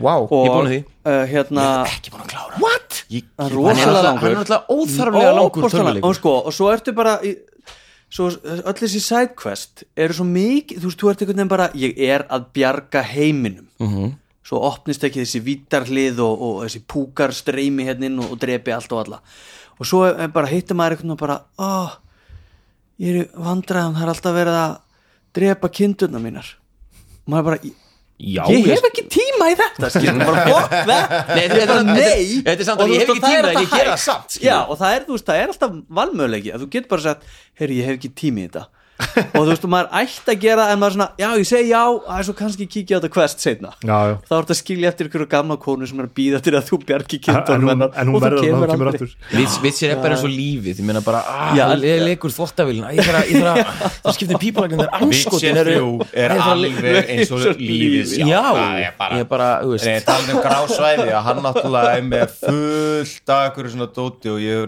[0.00, 0.80] Wow, og ég er búin að því.
[1.06, 2.58] uh, hérna ekki búin að klára.
[2.64, 2.83] What?
[3.14, 4.22] Ég, það er Hann er rosalega náttúrulega- langur.
[4.22, 6.08] hann er náttúrulega óþarflega langur langur.
[6.08, 7.34] og sko, og svo ertu bara í,
[8.14, 11.98] svo öll þessi sidequest eru svo mikið, þú veist, þú ert einhvern veginn bara ég
[11.98, 13.66] er að bjarga heiminum.
[13.80, 14.12] -hmm.
[14.44, 18.72] svo opnist ekki þessi vítarhlið og, og þessi púkar streymi hérna inn og, og drepi
[18.72, 19.20] allt og alla.
[19.80, 21.90] Og svo er bara hittir maður einhvern veginn bara oh,
[23.00, 24.76] ég er í vandræðan, það er alltaf verið að
[25.34, 26.46] drepa kindurna mínar.
[27.26, 27.72] Og maður bara, ég,
[28.14, 30.42] Já, ég hef ekki tíma í þetta skilur, bara
[31.34, 32.20] Nei, þetta nei.
[34.70, 35.50] Og það tíma er alltaf er, er
[35.98, 37.26] valmöðulegi að þú getur bara sagt,
[37.58, 40.64] herri, ég hef ekki tími í þetta og þú veist, og maður ætti að gera
[40.70, 43.10] en maður er svona, já, ég segi já það er svo kannski kíkja á þetta
[43.16, 44.14] quest setna Já, já.
[44.22, 46.68] þá er þetta að skilja eftir ykkur gamla konu sem er að býða til að
[46.68, 47.90] þú bjargi En kindunum hennar.
[47.98, 49.10] en hún verður að hún kemur aftur.
[49.34, 52.92] Vits, vitsir er bara eins og lífið Ég meina bara, ah, Já, ég leikur þvottavélina.
[52.94, 57.34] Ég þarf að, að, það skiptir pípalagin Það er anskotin Witcher 3 er alveg eins
[57.34, 58.14] og lífið.
[58.30, 59.90] Já, Það ég er bara, þú veist.
[59.90, 64.38] Nei, talað um grásvæði að hann náttúrulega er með fullt af einhverju svona dóti og
[64.44, 64.62] ég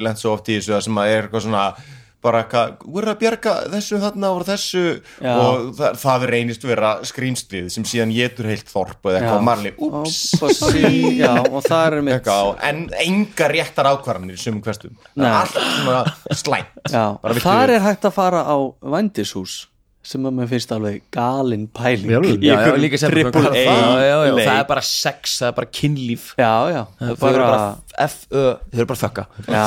[2.26, 4.84] sem bara er að bjarga þessu þarna og þessu?
[5.22, 5.32] Já.
[5.34, 10.18] og það, það reynist vera skrýmslið sem síðan getur heilt þorp eða eitthvað marli, ups,
[10.40, 10.90] Og sí,
[11.20, 15.38] já, og það er mitt eitthvað, en enga réttar ákvarðanir í sumum hverstum, það er
[15.40, 16.92] allt svona slæmt.
[17.46, 18.56] Þar er hægt að fara á
[18.96, 19.64] vændishús
[20.06, 23.74] sem að mér finnst alveg galin pæling Já, já, einhverjum líka sem triple A
[24.36, 26.28] það er bara sex, það er bara kynlíf.
[26.38, 27.64] Já, já, Þau eru bara,
[28.06, 29.64] F-Ö, þau eru bara já.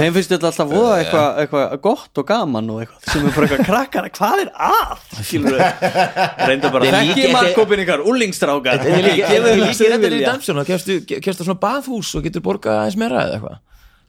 [0.00, 3.48] þeim finnst þetta alltaf voða eitthvað eitthva gott og gaman og eitthvað sem er bara
[3.50, 5.06] eitthvað krakkar, hvað er að?
[5.20, 9.30] Skilur reynda bara, er þekki markkópin ykkar, úlingstrákar Þetta er líka
[9.76, 10.24] þetta er í.
[10.26, 13.62] Damsjón þá kemstu kemstu á svona baðhús og getur borgað aðeins meira eða eitthvað.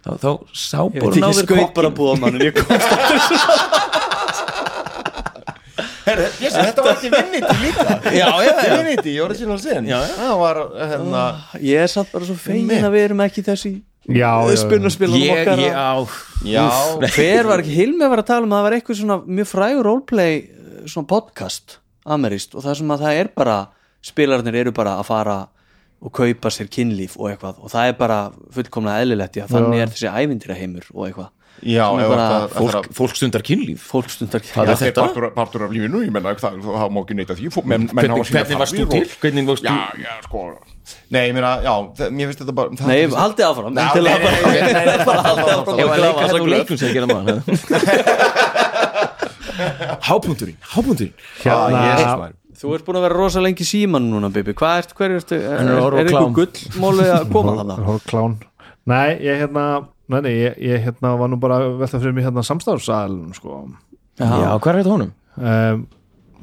[0.08, 3.98] Þá, þá ég sábor veit ekki skaut bara búa mann ég komst yes,
[6.08, 7.86] þetta var ekki vinniti líka.
[8.16, 8.78] Já, já, já.
[8.82, 9.82] vinniti, ég að sína að segja
[10.16, 10.60] það var
[10.94, 11.24] hérna
[11.68, 13.74] ég er satt bara svo fegin að við erum ekki í þessi
[15.26, 15.96] ég, okkar ég, að- á.
[16.48, 16.66] Já,
[17.18, 19.88] hver var ekki, Hilmi var að tala um að það var eitthvað svona mjög frægur
[19.90, 21.78] roleplay eh, svona podcast,
[22.08, 23.58] ameríst og það sem að það er bara,
[24.08, 25.38] spilarnir eru bara að fara
[25.98, 28.20] og kaupa sér kynlíf og eitthvað og það er bara
[28.54, 31.32] fullkomlega eðlilegt, já, þannig er þessi ævindira heimur og eitthvað
[31.64, 33.80] já, bara- það- það- fólk, fólk stundar kynlíf.
[33.92, 37.14] Fólk stundar Hvað Já, er partur, partur af lífinu, ég menna það, það má ekki
[37.18, 37.44] neita því.
[37.50, 39.02] Hafa Hvernig, hvernig varst þú til?
[39.02, 39.78] og- Hvernig varst Já, þú?
[40.04, 40.40] já, sko.
[41.12, 43.74] Nei, ég meina, já, það, mér finnst þetta bara það, Nei, haldið áfram.
[43.76, 44.22] Já, nei, nei, nei, nei,
[44.74, 45.78] nei, nei, bara haldið áfram.
[45.78, 46.58] Ég var að leika þetta glöf.
[46.58, 47.38] leikum sem ég gera maður.
[50.08, 54.54] Hápunturinn, hápunturinn Hérna, Hérna, Þú ert búin að vera rosa lengi síman núna, Bibi.
[54.58, 58.46] Hvað ert, hver ertu, er, er er, er eitthvað gullmóli að koma þannig?
[58.90, 59.66] Nei, ég hérna
[60.08, 63.58] Nei, nei, ég, ég hérna var nú bara að velta fyrir mig hérna samstarfsælum sko.
[64.22, 65.12] Já, hvað er þetta honum?
[65.38, 65.82] um,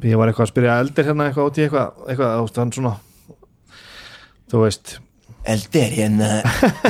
[0.05, 2.95] Ég var eitthvað að spyrja eldir hérna eitthvað í eitthvað eitthvað, veist, hann svona
[4.53, 4.93] þú veist.
[5.45, 6.29] Eldir, hérna,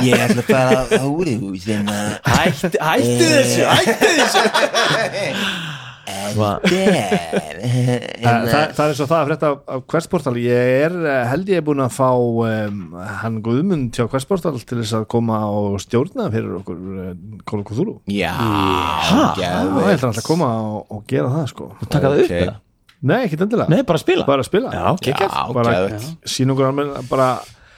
[0.03, 4.43] ég ætla að fara á úrihús, hérna, Hætti, hætti þessu, hætti þessu.
[4.43, 5.49] Eldir, Þa, hérna,
[8.25, 11.61] það, það er svo það að frétta af, af Questportal ég er eh, held ég
[11.61, 12.81] er búin að fá um,
[13.21, 17.09] hann Guðmund hjá Questportal til þess að koma og stjórna fyrir okkur uh,
[17.47, 18.33] Kóla Kúþúru Já,
[19.39, 19.95] geðveikt.
[19.95, 22.37] ætla alltaf að koma og, og gera það sko Taka það upp Ok.
[22.41, 22.55] eða?
[23.05, 25.29] Nei, ekki endilega Nei, bara spila bara spila Já, geggjað.
[25.35, 26.09] Já, bara geðveikt.
[26.35, 27.29] sína okkur alveg bara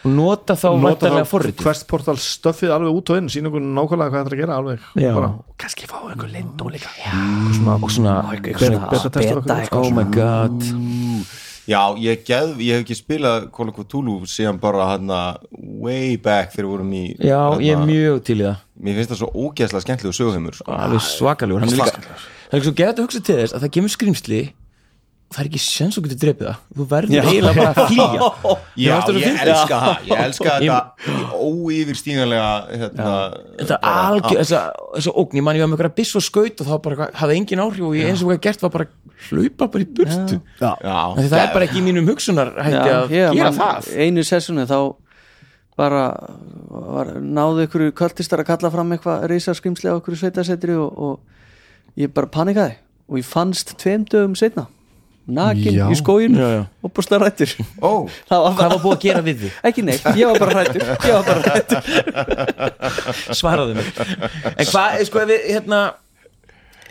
[0.06, 1.64] Nota þá nota vantarlega þá forritið.
[1.65, 4.86] Questportal stöffið alveg út og inn sína okkur nákvæmlega hvað það er að gera alveg.
[5.02, 6.94] Bara, og kannski fá einhver lind og líka.
[7.74, 9.82] Og svona, Og sko.
[9.82, 10.64] oh my god.
[11.68, 15.18] Já, ég, geð, ég hef ekki spilað Call of Cthulhu síðan bara hérna
[15.52, 18.61] way back þegar við vorum í Já, ég er hérna, mjög til í það.
[18.88, 20.78] Mér finnst það svo ógeðslega skemmtilegu söguheimur sko.
[20.78, 22.06] Alveg svakalegur Hann er líka
[22.48, 24.41] Það er svo geðað að hugsa til þess að það kemur skrýmsli
[25.28, 26.60] það er ekki sens að getur drepið það.
[26.78, 28.28] Þú verður eiginlega bara að flýja.
[28.88, 29.49] Já, þetta ég fyndið.
[29.54, 30.06] elska það.
[30.08, 33.10] Ég elska Ég- þetta óyfirstíganlega hérna,
[33.60, 34.62] þetta bara- algjör, þessa,
[34.95, 35.38] þessa ógn.
[35.40, 37.64] Ég man ég var með einhverja biss og skaut og þá bara eitthvað- hafði engin
[37.66, 38.88] áhrif og ég eins og hvað gert var bara
[39.28, 40.40] hlaupa bara í burtu.
[40.62, 40.72] Já,
[41.18, 43.91] því það er bara ekki í mínum hugsunar hætti að ég gera man- það.
[44.08, 44.80] einu sessunu þá
[45.78, 46.06] bara
[46.72, 51.20] var, náðu ykkur kvöldistar að kalla fram eitthvað risaskrimsli á ykkur sveitasetri og, og
[51.98, 52.78] ég bara panikaði
[53.10, 54.66] og ég fannst tveim dögum setna
[55.28, 55.86] nakin Já.
[55.91, 55.98] í
[56.38, 56.64] Já, já.
[56.84, 59.56] og búst að rættur Ó, það var hvað bara var búið að gera við þig?
[59.70, 61.82] ekki neitt, ég var bara rættur ég var bara rættur
[63.40, 65.82] svaraðu mig en hvað, sko, ef við, hérna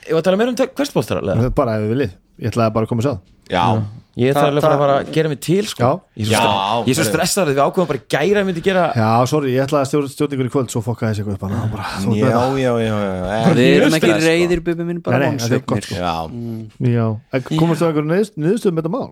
[0.06, 2.88] ég var að tala meira um questbóltar alveg bara ef við viljið, ég ætlaði bara
[2.88, 3.22] að koma að sjá það.
[3.56, 5.90] Já ég þarf alveg að fara að gera mig til sko.
[6.16, 8.46] Ég er svo, Já, stre- ég svo það stressaður að við ákveðum bara gæra að
[8.48, 11.36] myndi gera Já, sorry, ég ætlaði að stjórn, stjórningur í kvöld svo fokkaði þessi eitthvað
[11.36, 13.54] upp bara, Já, já, já, já, já.
[13.56, 14.30] Við erum ekki stress, sko.
[14.32, 15.98] reyðir bubi minn bara Nei, nei, þetta er gott, sko.
[16.00, 16.92] Já, það.
[16.96, 17.06] Já,
[17.36, 19.10] en komast þú að einhverju niðurst- niðurstöðum með þetta mál?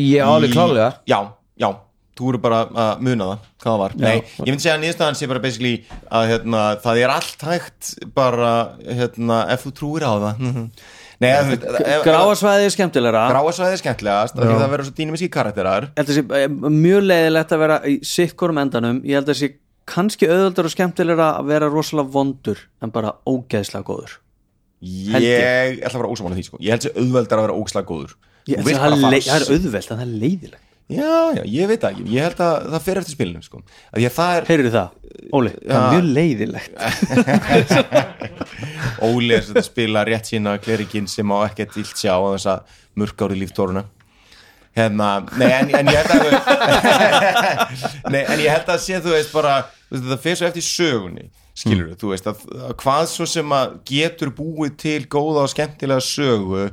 [0.00, 1.18] ég er alveg klálega Já,
[1.60, 1.68] já,
[2.16, 5.16] þú eru bara að muna það hvað það var, nei, ég myndi segja að nýðstæðan
[5.20, 5.74] sé bara basically
[6.16, 8.52] að hérna, það er allt hægt bara,
[8.88, 10.40] hérna, ef þú trúir á það
[11.22, 13.22] Nei, ef, ef, ef, gráasvæði er skemmtilegra.
[13.32, 15.86] Gráasvæði er skemmtilegast af því að það verður svo dýnamiski karakterar.
[15.88, 19.00] Ég held að sé eh, mjög leiðilegt að vera í sikkurum endanum.
[19.06, 19.50] Ég held að sé
[19.88, 24.18] kannski auðvöldar og skemmtilegra að vera rosalega vondur en bara ógeðslega góður.
[25.14, 25.80] Held Ég.
[25.80, 26.60] Ætla að vera ósamála því, sko.
[26.60, 28.16] Ég held sér auðveldar að vera ógislega góður.
[28.46, 32.04] Ég, það, er en það er leiðilegt Já, já, ég veit ekki.
[32.14, 33.62] Ég held að það fer eftir spilinu, sko.
[33.96, 34.92] Er Heyrðu það,
[35.34, 36.72] Óli, það er mjög leiðilegt
[39.06, 42.56] Óli er að spila rétt sína klerikinn sem á ekkert illt sjá á þessa
[42.98, 43.86] mörkári líftóruna
[44.76, 45.08] hérna,
[45.40, 46.20] nei en, en ég held að
[48.12, 49.56] nei en ég held að sé þú veist bara,
[49.88, 51.26] það fer svo eftir sögunni
[51.56, 56.04] skilur þú veist að, að hvað svo sem að getur búið til góða og skemmtilega
[56.04, 56.68] sögu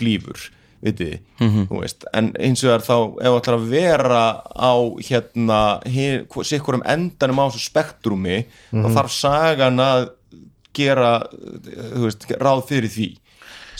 [0.00, 0.48] blífur
[0.82, 2.06] vitið, þú veist.
[2.16, 4.74] En eins og það er þá, ef það ætlar að vera á
[5.08, 5.60] hérna
[6.48, 8.42] sikkurum endanum á þessu spektrumi
[8.72, 10.08] þá þarf sagan að
[10.76, 13.10] gera þú veist, ráð fyrir því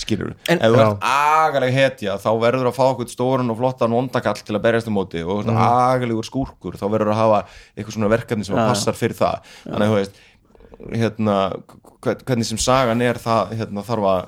[0.03, 3.95] skilur En- ef þú ert agaleg hetja þá verður að fá okkur stórun og flottan
[3.95, 5.59] vondakall til að berjast um móti og mm.
[5.59, 7.41] agalegur skúrkur þá verður að hafa
[7.77, 8.65] eitthvað svona verkefni sem Já.
[8.71, 9.51] passar fyrir það.
[9.67, 10.23] Þannig að þú veist
[10.91, 11.37] hérna,
[12.03, 14.23] hvern- hvernig sem sagan er það hérna, þarf að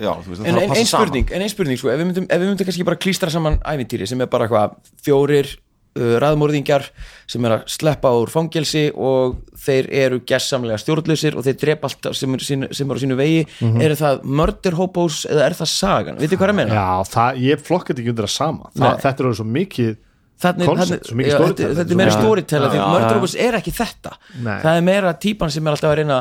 [0.00, 2.06] já, þú veist, en þarf að passa ein spurning, en ein spurning sko, ef, við
[2.10, 5.50] myndum, ef við myndum kannski bara klístra saman ævintýri sem er bara eitthvað fjórir
[5.98, 6.86] uh, raðmórðingjar
[7.30, 12.10] sem er að sleppa úr fangelsi og þeir eru gessamlega stjórnlausir og þeir drepa allt
[12.16, 13.42] sem er, sínu, sem er á sínu vegi
[13.84, 16.78] eru það murder hobos eða er það sagan, veitir hvað er að menna?
[16.78, 18.96] Já, það, ég flokka þetta ekki undir að sama það.
[19.04, 19.92] Þetta er orðið svo mikið
[20.40, 23.58] Concept, svo já, þetta, þetta svo er meira mikið- storytell því Já, murder hobos er
[23.60, 24.60] ekki þetta Nei.
[24.62, 26.20] það er meira típan sem er alltaf að reyna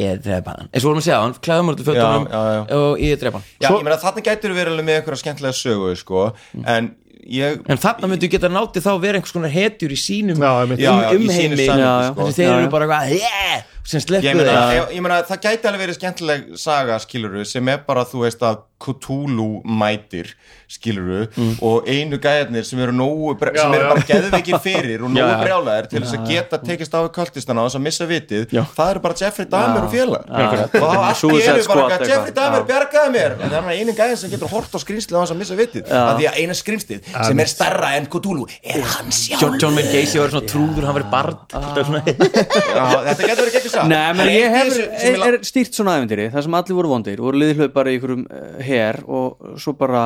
[0.00, 2.62] ég drepa hann, eins og vorum að segja hann klæðum úr já, já.
[2.78, 5.96] og ég drepa hann Já, ég meina þarna gætur verið alveg með eitthvað skemmtilega sögu
[6.00, 6.24] sko,
[6.64, 6.94] en
[7.28, 10.72] ég en þarna myndu geta nátið þá að vera einhvers konar hetjur í sínum um,
[10.74, 11.92] umheimi já.
[12.08, 12.30] sko.
[12.34, 13.68] Þeir eru bara eitthvað yeah!
[13.84, 17.80] Sem sleppu þeir ég, ég meina það gæti alveg verið skemmtileg saga skiluru sem er
[17.86, 20.32] bara þú veist að Cthulhu mætir
[20.66, 21.28] skiluru
[21.62, 23.90] og einu gæðarnir sem eru nógu bre- sem Já, eru já.
[23.92, 25.42] bara geðveikir fyrir og nógu Já, já.
[25.44, 28.62] brjálæðir til þess að geta tekist á við kultistana á þess að missa vitið Já.
[28.74, 30.48] það eru bara Jeffrey Dahmer og félag Já.
[30.82, 32.10] og allt í einu bara eitthvað.
[32.10, 32.66] Jeffrey Dahmer Já.
[32.72, 35.40] bjargaði mér en það er einu gæðin sem getur hort á skrýmslið á þess að
[35.44, 39.60] missa vitið af því að eina skrýmslið sem er starra en Cthulhu er hann sjálf
[39.62, 41.38] John, Gacy var svona trúður, hann verið barn
[42.02, 45.98] Já, þetta getur verið geggjur saga Nei, menn En ég hef, er, er stýrt svona
[45.98, 49.74] æfintýri það sem allir voru vondir, voru liðhlaup bara í einhverjum uh, her og svo
[49.78, 50.04] bara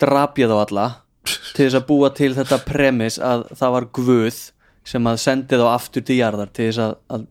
[0.00, 0.86] drap ég þá alla
[1.26, 4.42] til þess að búa til þetta premis að það var guð
[4.86, 7.24] sem að sendi þá aftur til jarðar til þess að, að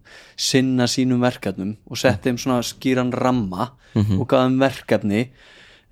[0.48, 3.70] sinna sínum verkefnum og setti þeim svona skýran ramma
[4.20, 5.22] og gaf þeim verkefni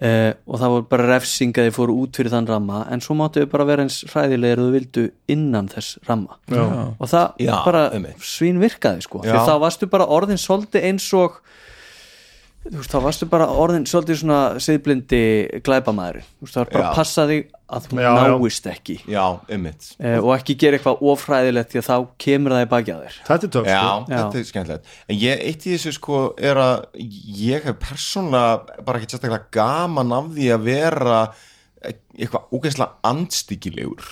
[0.02, 3.18] uh, og það voru bara refsing að þið fóru út fyrir þann ramma en svo
[3.20, 5.06] máttu þau bara vera eins hræðilegir og þau vildu
[5.36, 6.64] innan þess ramma Já.
[6.98, 7.84] og það Já, bara
[8.24, 9.34] svín virkaði sko, Já.
[9.36, 11.40] því þá varstu bara orðin svolítið eins og
[12.64, 15.24] þú veist, þá varstu bara orðin svolítið svona siðblindi
[15.66, 16.98] glæpamaður þú veist, það var bara Já.
[17.74, 18.34] Að þú Já, já.
[18.34, 21.96] náist ekki Já, eh, og ekki gera eitthvað ofræðilegt því að þá
[22.26, 24.12] kemur það í baki að þér Þetta er töff Já, sko.
[24.14, 26.20] þetta er skemmtilegt En ég, eitt í þessu sko
[26.52, 26.76] er að
[27.44, 31.22] ég hef persónlega bara ekki sérstaklega gaman af því að vera
[31.84, 34.12] eitthvað ógeðslega andstíkilegur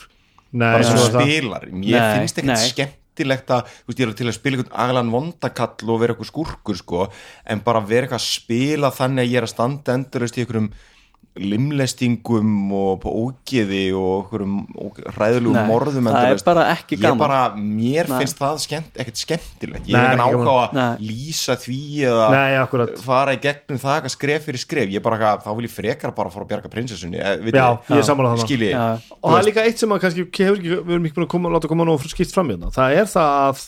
[0.52, 1.22] Nei, bara sem svo er það.
[1.30, 2.72] spilar Ég Nei, finnst ekkert nei.
[2.74, 6.32] skemmtilegt að þú veist, ég er til að spila einhvern agalan vondakall og vera eitthvað
[6.32, 7.06] skúrkur sko
[7.46, 10.68] en bara vera eitthvað að spila þannig að ég er að standa endurist í einhverjum
[11.40, 14.56] limlestingum og ógeði og okkurum
[15.16, 17.22] ræðilugum Nei, morðum það er bara ekki ég gaman.
[17.22, 18.18] bara, mér Nei.
[18.20, 19.88] finnst það skemmt, ekkert skemmtilegt.
[19.88, 21.80] Ég er ekki ákvað að lýsa því
[22.10, 24.91] eða Nei, fara í gegnum það skref fyrir skref.
[24.91, 27.98] Ég bara, þá vil ég frekar bara fara að bjarga prinsessunni eh, Já, ég.
[27.98, 28.48] er sammála þarna.
[28.49, 28.86] skilji, Já.
[29.22, 31.34] og það er líka eitt sem að kannski hefur ekki, við erum ekki búin að
[31.38, 33.66] koma, láta koma nú skipt fram í þarna það er það að,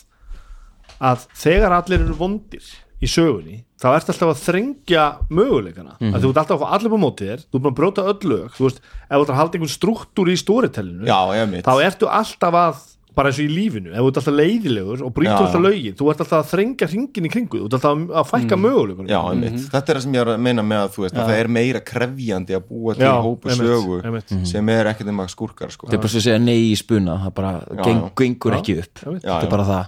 [1.10, 6.22] að þegar allir eru vondir í sögunni þá ertu alltaf að þrengja möguleikana mm -hmm.
[6.24, 8.32] þú ert alltaf að fá allir på móti þér þú ert búin að brjóta öll
[8.32, 12.08] lög þú veist, ef þú ert að halda einhvern struktúr í já, mitt þá ertu
[12.08, 12.82] alltaf að
[13.14, 15.42] bara eins og í lífinu, ef þú ert alltaf leiðilegur og brýtur Já.
[15.46, 18.24] alltaf lögin, þú ert alltaf að þrengja hringin í kringu, þú ert alltaf að- að
[18.30, 18.64] fækka mm.
[18.64, 19.60] möguleikunum Já, einmitt.
[19.70, 21.50] Þetta er það sem ég er að meina með að þú veist að það er
[21.58, 24.34] meira krefjandi að búa til Já, hópu einmitt, sögu einmitt.
[24.50, 25.86] sem er ekkert nema skúrkar sko.
[25.86, 28.10] þetta er bara svo að segja nei í spuna það bara já.
[28.18, 28.58] gengur Já.
[28.58, 29.22] ekki upp Einmitt.
[29.22, 29.86] þetta Já, er bara það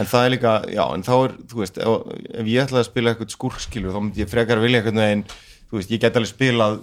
[0.00, 2.88] en það er líka, já, en þá er þú veist, ef, ef ég ætlaði að
[2.90, 5.26] spila eitthvað skúrskilu þá myndi ég frekar vilja eitthvað veginn
[5.64, 6.74] þú veist, ég get alveg spilað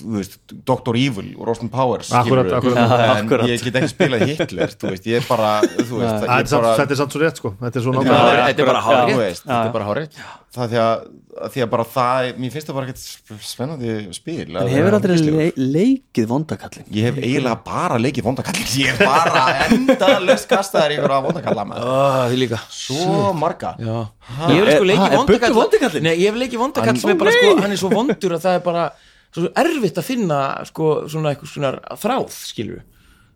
[0.00, 0.36] þú veist,
[0.68, 0.98] Dr.
[1.00, 2.78] Evil og Austin Powers Akkurat, akkurat.
[2.80, 3.50] En akkurat.
[3.50, 6.74] ég get ekki spilað Hitler þú veist, ég er bara, þú veist ég er bara,
[6.78, 9.20] þetta er samt svo rétt sko þetta er svo nákvæmlega þetta er bara hárið þú
[9.24, 10.22] veist, þetta er bara hárið
[10.56, 14.70] það því að því að bara það, mér finnst það bara ekkert spennandi spil En
[14.70, 20.48] hefur aldrei le leikið vondakallin Ég hef eiginlega bara leikið vondakallir Ég hef bara endalust
[20.50, 21.88] kastaðar ykkur á vondakalla maður.
[21.94, 22.60] Oh, því líka.
[22.74, 23.74] Svo marga.
[23.78, 23.96] Já.
[24.50, 26.06] ég hef sko ha, leikið Bubbi vondakall vondakallinn?
[26.08, 28.58] Nei, ég hef leikið vondakall sem er bara sko, hann er svo vondur að það
[28.58, 28.86] er bara
[29.30, 30.40] svo erfitt að finna
[30.70, 32.40] sko svona eitthvað svona þráð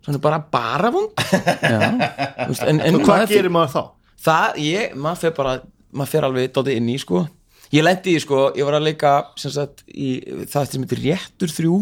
[0.05, 1.15] hann er bara bara vond.
[1.73, 1.79] Já.
[2.51, 3.85] Veist, en, en hvað gerir maður þá?
[4.25, 5.55] það, ég, maður fer bara
[5.95, 7.25] maður fer alveg dótið inn í sko
[7.75, 10.17] ég lendi í sko, ég var að leika sem sagt í
[10.51, 11.79] það sem heitir réttur þrjú.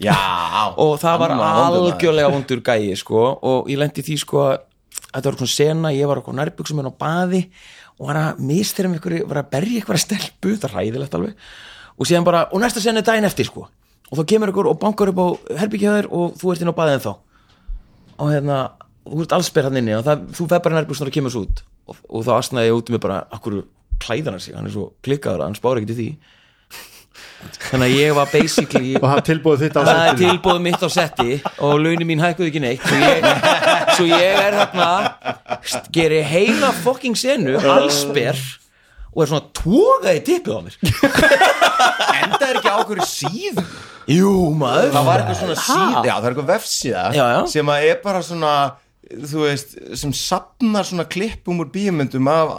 [0.00, 0.14] Já.
[0.82, 4.54] Og það var algjörlega vondur gæi sko og ég lendi því sko að
[5.10, 7.42] þetta var svona sena, ég var okkur nærbuksum en á baði
[8.00, 11.16] og var að mistera með ykkur, var að berja ykkur að stelpu það er ræðilegt
[11.18, 11.48] alveg.
[12.00, 13.66] Og síðan bara, og næsta sena er daginn eftir sko.
[14.08, 15.28] Og þá kemur ykkur og bankar upp á
[15.60, 17.12] herbyggjaður og þú ert inn á baðið en þá
[18.20, 18.56] og hérna,
[19.08, 21.62] þú ert allsber hann inni og það, þú fer bara nærbuksunar og kemur svo út.
[21.88, 23.60] Og, og þá asnaði ég út um mig bara akkur
[24.02, 26.10] klæðar hann sig, hann er svo klikkaður að hann spáir ekkert í því.
[27.40, 30.30] Þannig að ég var basically og það tilbúið þitt á það er settinu.
[30.30, 32.84] tilbúið mitt á setti og launin mín hækkuð ekki neitt.
[32.84, 33.28] Svo ég,
[33.96, 34.88] svo ég er þarna
[35.94, 38.40] gerir heila fucking senu allsber
[39.10, 40.76] og er svona tóga í tippið á mér.
[42.20, 43.64] Enda er ekki á okkur síðu.
[44.10, 44.92] Jú maður.
[44.94, 46.04] Það var eitthvað svona síða.
[46.04, 48.54] Já, það er eitthvað vefsíða sem að er bara svona
[49.10, 52.52] þú veist, sem sapnar svona klippum úr bíumyndum af,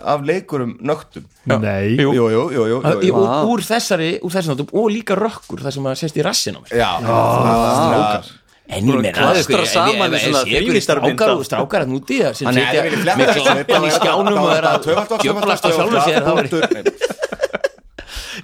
[0.00, 3.14] af leikurum nögtum nei, Jú, jú, jú, jú, jú, jú.
[3.20, 6.56] og úr þessari, úr þessari notum og líka rökkur það sem að sést í rassin
[6.56, 7.12] á mér Já, það
[7.60, 8.32] var strákar
[8.68, 13.92] en ég meina þrívíddarmynd strákar og strákar að núti sem að fletta með glampan í
[13.96, 14.90] skjánum og er að
[15.24, 17.08] djöflast á sjálfum sér.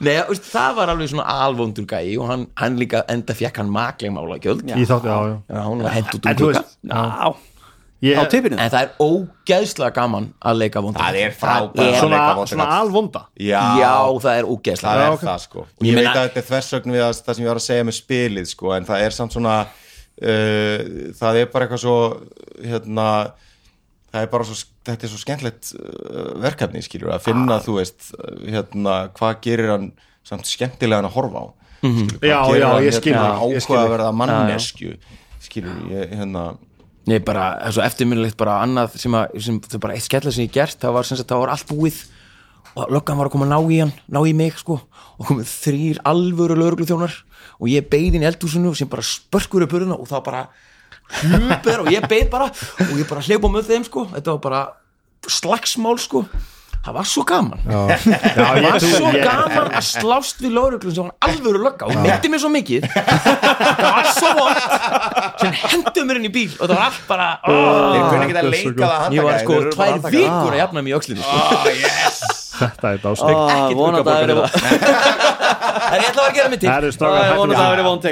[0.05, 3.71] Nei, veist, það var alveg svona alvondur gæi og hann, hann líka enda fekk hann
[3.73, 7.03] makleg mála gjöld í þátti, já, já Já, en úr þú veist, Já,
[8.05, 8.59] ég, á tippinu?
[8.61, 11.01] En það er ógeðslega gaman að leika vonda.
[11.01, 12.21] Það er frábært er- svona,
[12.53, 13.25] svona alvonda?
[13.41, 13.95] Já, Já,
[14.27, 14.93] það er ógeðslega.
[14.99, 15.25] Það er ok.
[15.29, 15.65] það sko.
[15.65, 17.67] Ég ég, meina- veit að þetta er þversögn við að, það sem ég var að
[17.69, 20.79] segja með spilið sko, en það er samt svona uh,
[21.19, 21.97] það er bara eitthvað svo
[22.63, 23.09] hérna
[24.15, 24.57] það er bara svo,
[24.87, 28.13] þetta er svo skemmtlegt uh, verkefni skilur, að finna þú veist,
[28.47, 29.89] hérna, hvað gerir hann
[30.25, 31.47] samt skemmtilegan að horfa á
[31.85, 34.13] skilur, hvað Já, gerir já, hann, ég skil hérna, þig, ég skil ákveða að verða
[34.21, 34.93] mannesku
[35.45, 36.45] skilur, ég, hérna
[37.05, 40.07] Nei, bara, það er svo eftirminnilegt bara annað sem að, sem, það er bara eitt
[40.07, 41.99] skella sem ég gert það var sem sagt, það var allt búið.
[42.75, 44.79] Og löggan var að koma að ná í hann, ná í mig sko.
[45.19, 47.19] Og komið þrýr alvöru lögreglu þjónar
[47.61, 50.41] og ég beið inn í eldhúsinu sem bara spörkur upp hurðina og það bara
[51.21, 54.63] hlupir og ég beið bara og ég bara hleypa með þeim sko, þetta var bara
[55.29, 56.25] slagsmál sko
[56.85, 57.61] það var svo gaman.
[57.65, 57.81] Já,
[58.37, 61.97] það ég var svo ég- gaman að slást við lögreglum sem var alvöru lögga og
[62.05, 62.89] myndi mér svo mikið.
[62.95, 64.63] Það var svo vond
[65.41, 67.99] sem hendur mér inn í bíl og það var allt bara oh.
[68.11, 70.97] kunni ekki að er leika það ég var sko tvær vikur að jafna mig í
[70.99, 71.39] öxlinni sko.
[71.45, 72.21] Ah, yes.
[72.55, 74.53] þetta er Ah, Ekkert vonandi að vera í það.
[75.85, 78.09] en ég ætla að gera Það ég það verið vond.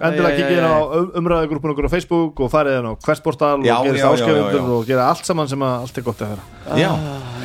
[0.00, 0.76] Endilega kikið inn á
[1.20, 4.70] umræðugrúpun okkur á Facebook og farið inn á hversportal og áskrifundur já.
[4.76, 6.90] og gera allt saman sem að allt er gott að vera já,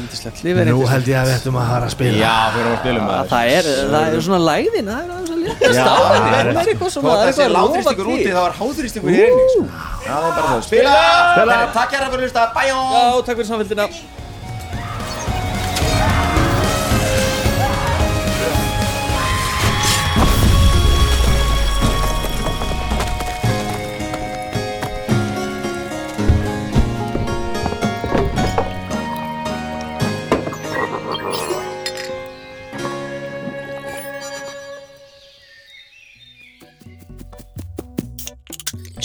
[0.06, 0.91] Yndislegt, lífið er yndislegt.
[0.94, 2.18] held ég að við ættum að fara að spila.
[2.22, 5.10] Já, við erum að spila með Það það er, það er svona lægðin, það er
[5.15, 8.11] aðeins að léttast Já, á það er það er eitthvað svona, það er eitthvað láþrýstingur
[8.15, 9.64] úti, það var háþrýstingur í einnig sko.
[10.06, 10.61] Já, það er bara það.
[10.69, 10.94] Spila!
[11.76, 12.77] Takk hérna fyrir að hlusta, bæjó!
[12.95, 13.88] Já, takk fyrir samfélgina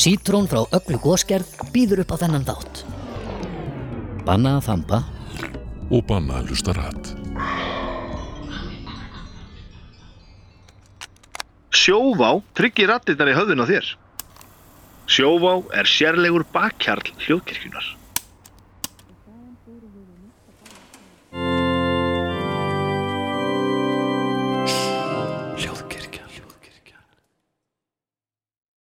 [0.01, 2.79] Sítrón frá öllu góskerð býður upp á þennan þátt.
[4.25, 5.01] Banna að þampa
[5.93, 7.11] og banna að hlusta rætt.
[11.77, 13.93] Sjóvá tryggir rattirnar í höfðun á þér.
[15.05, 17.93] Sjóvá er sérlegur bakkjarl hljóðkirkjunar.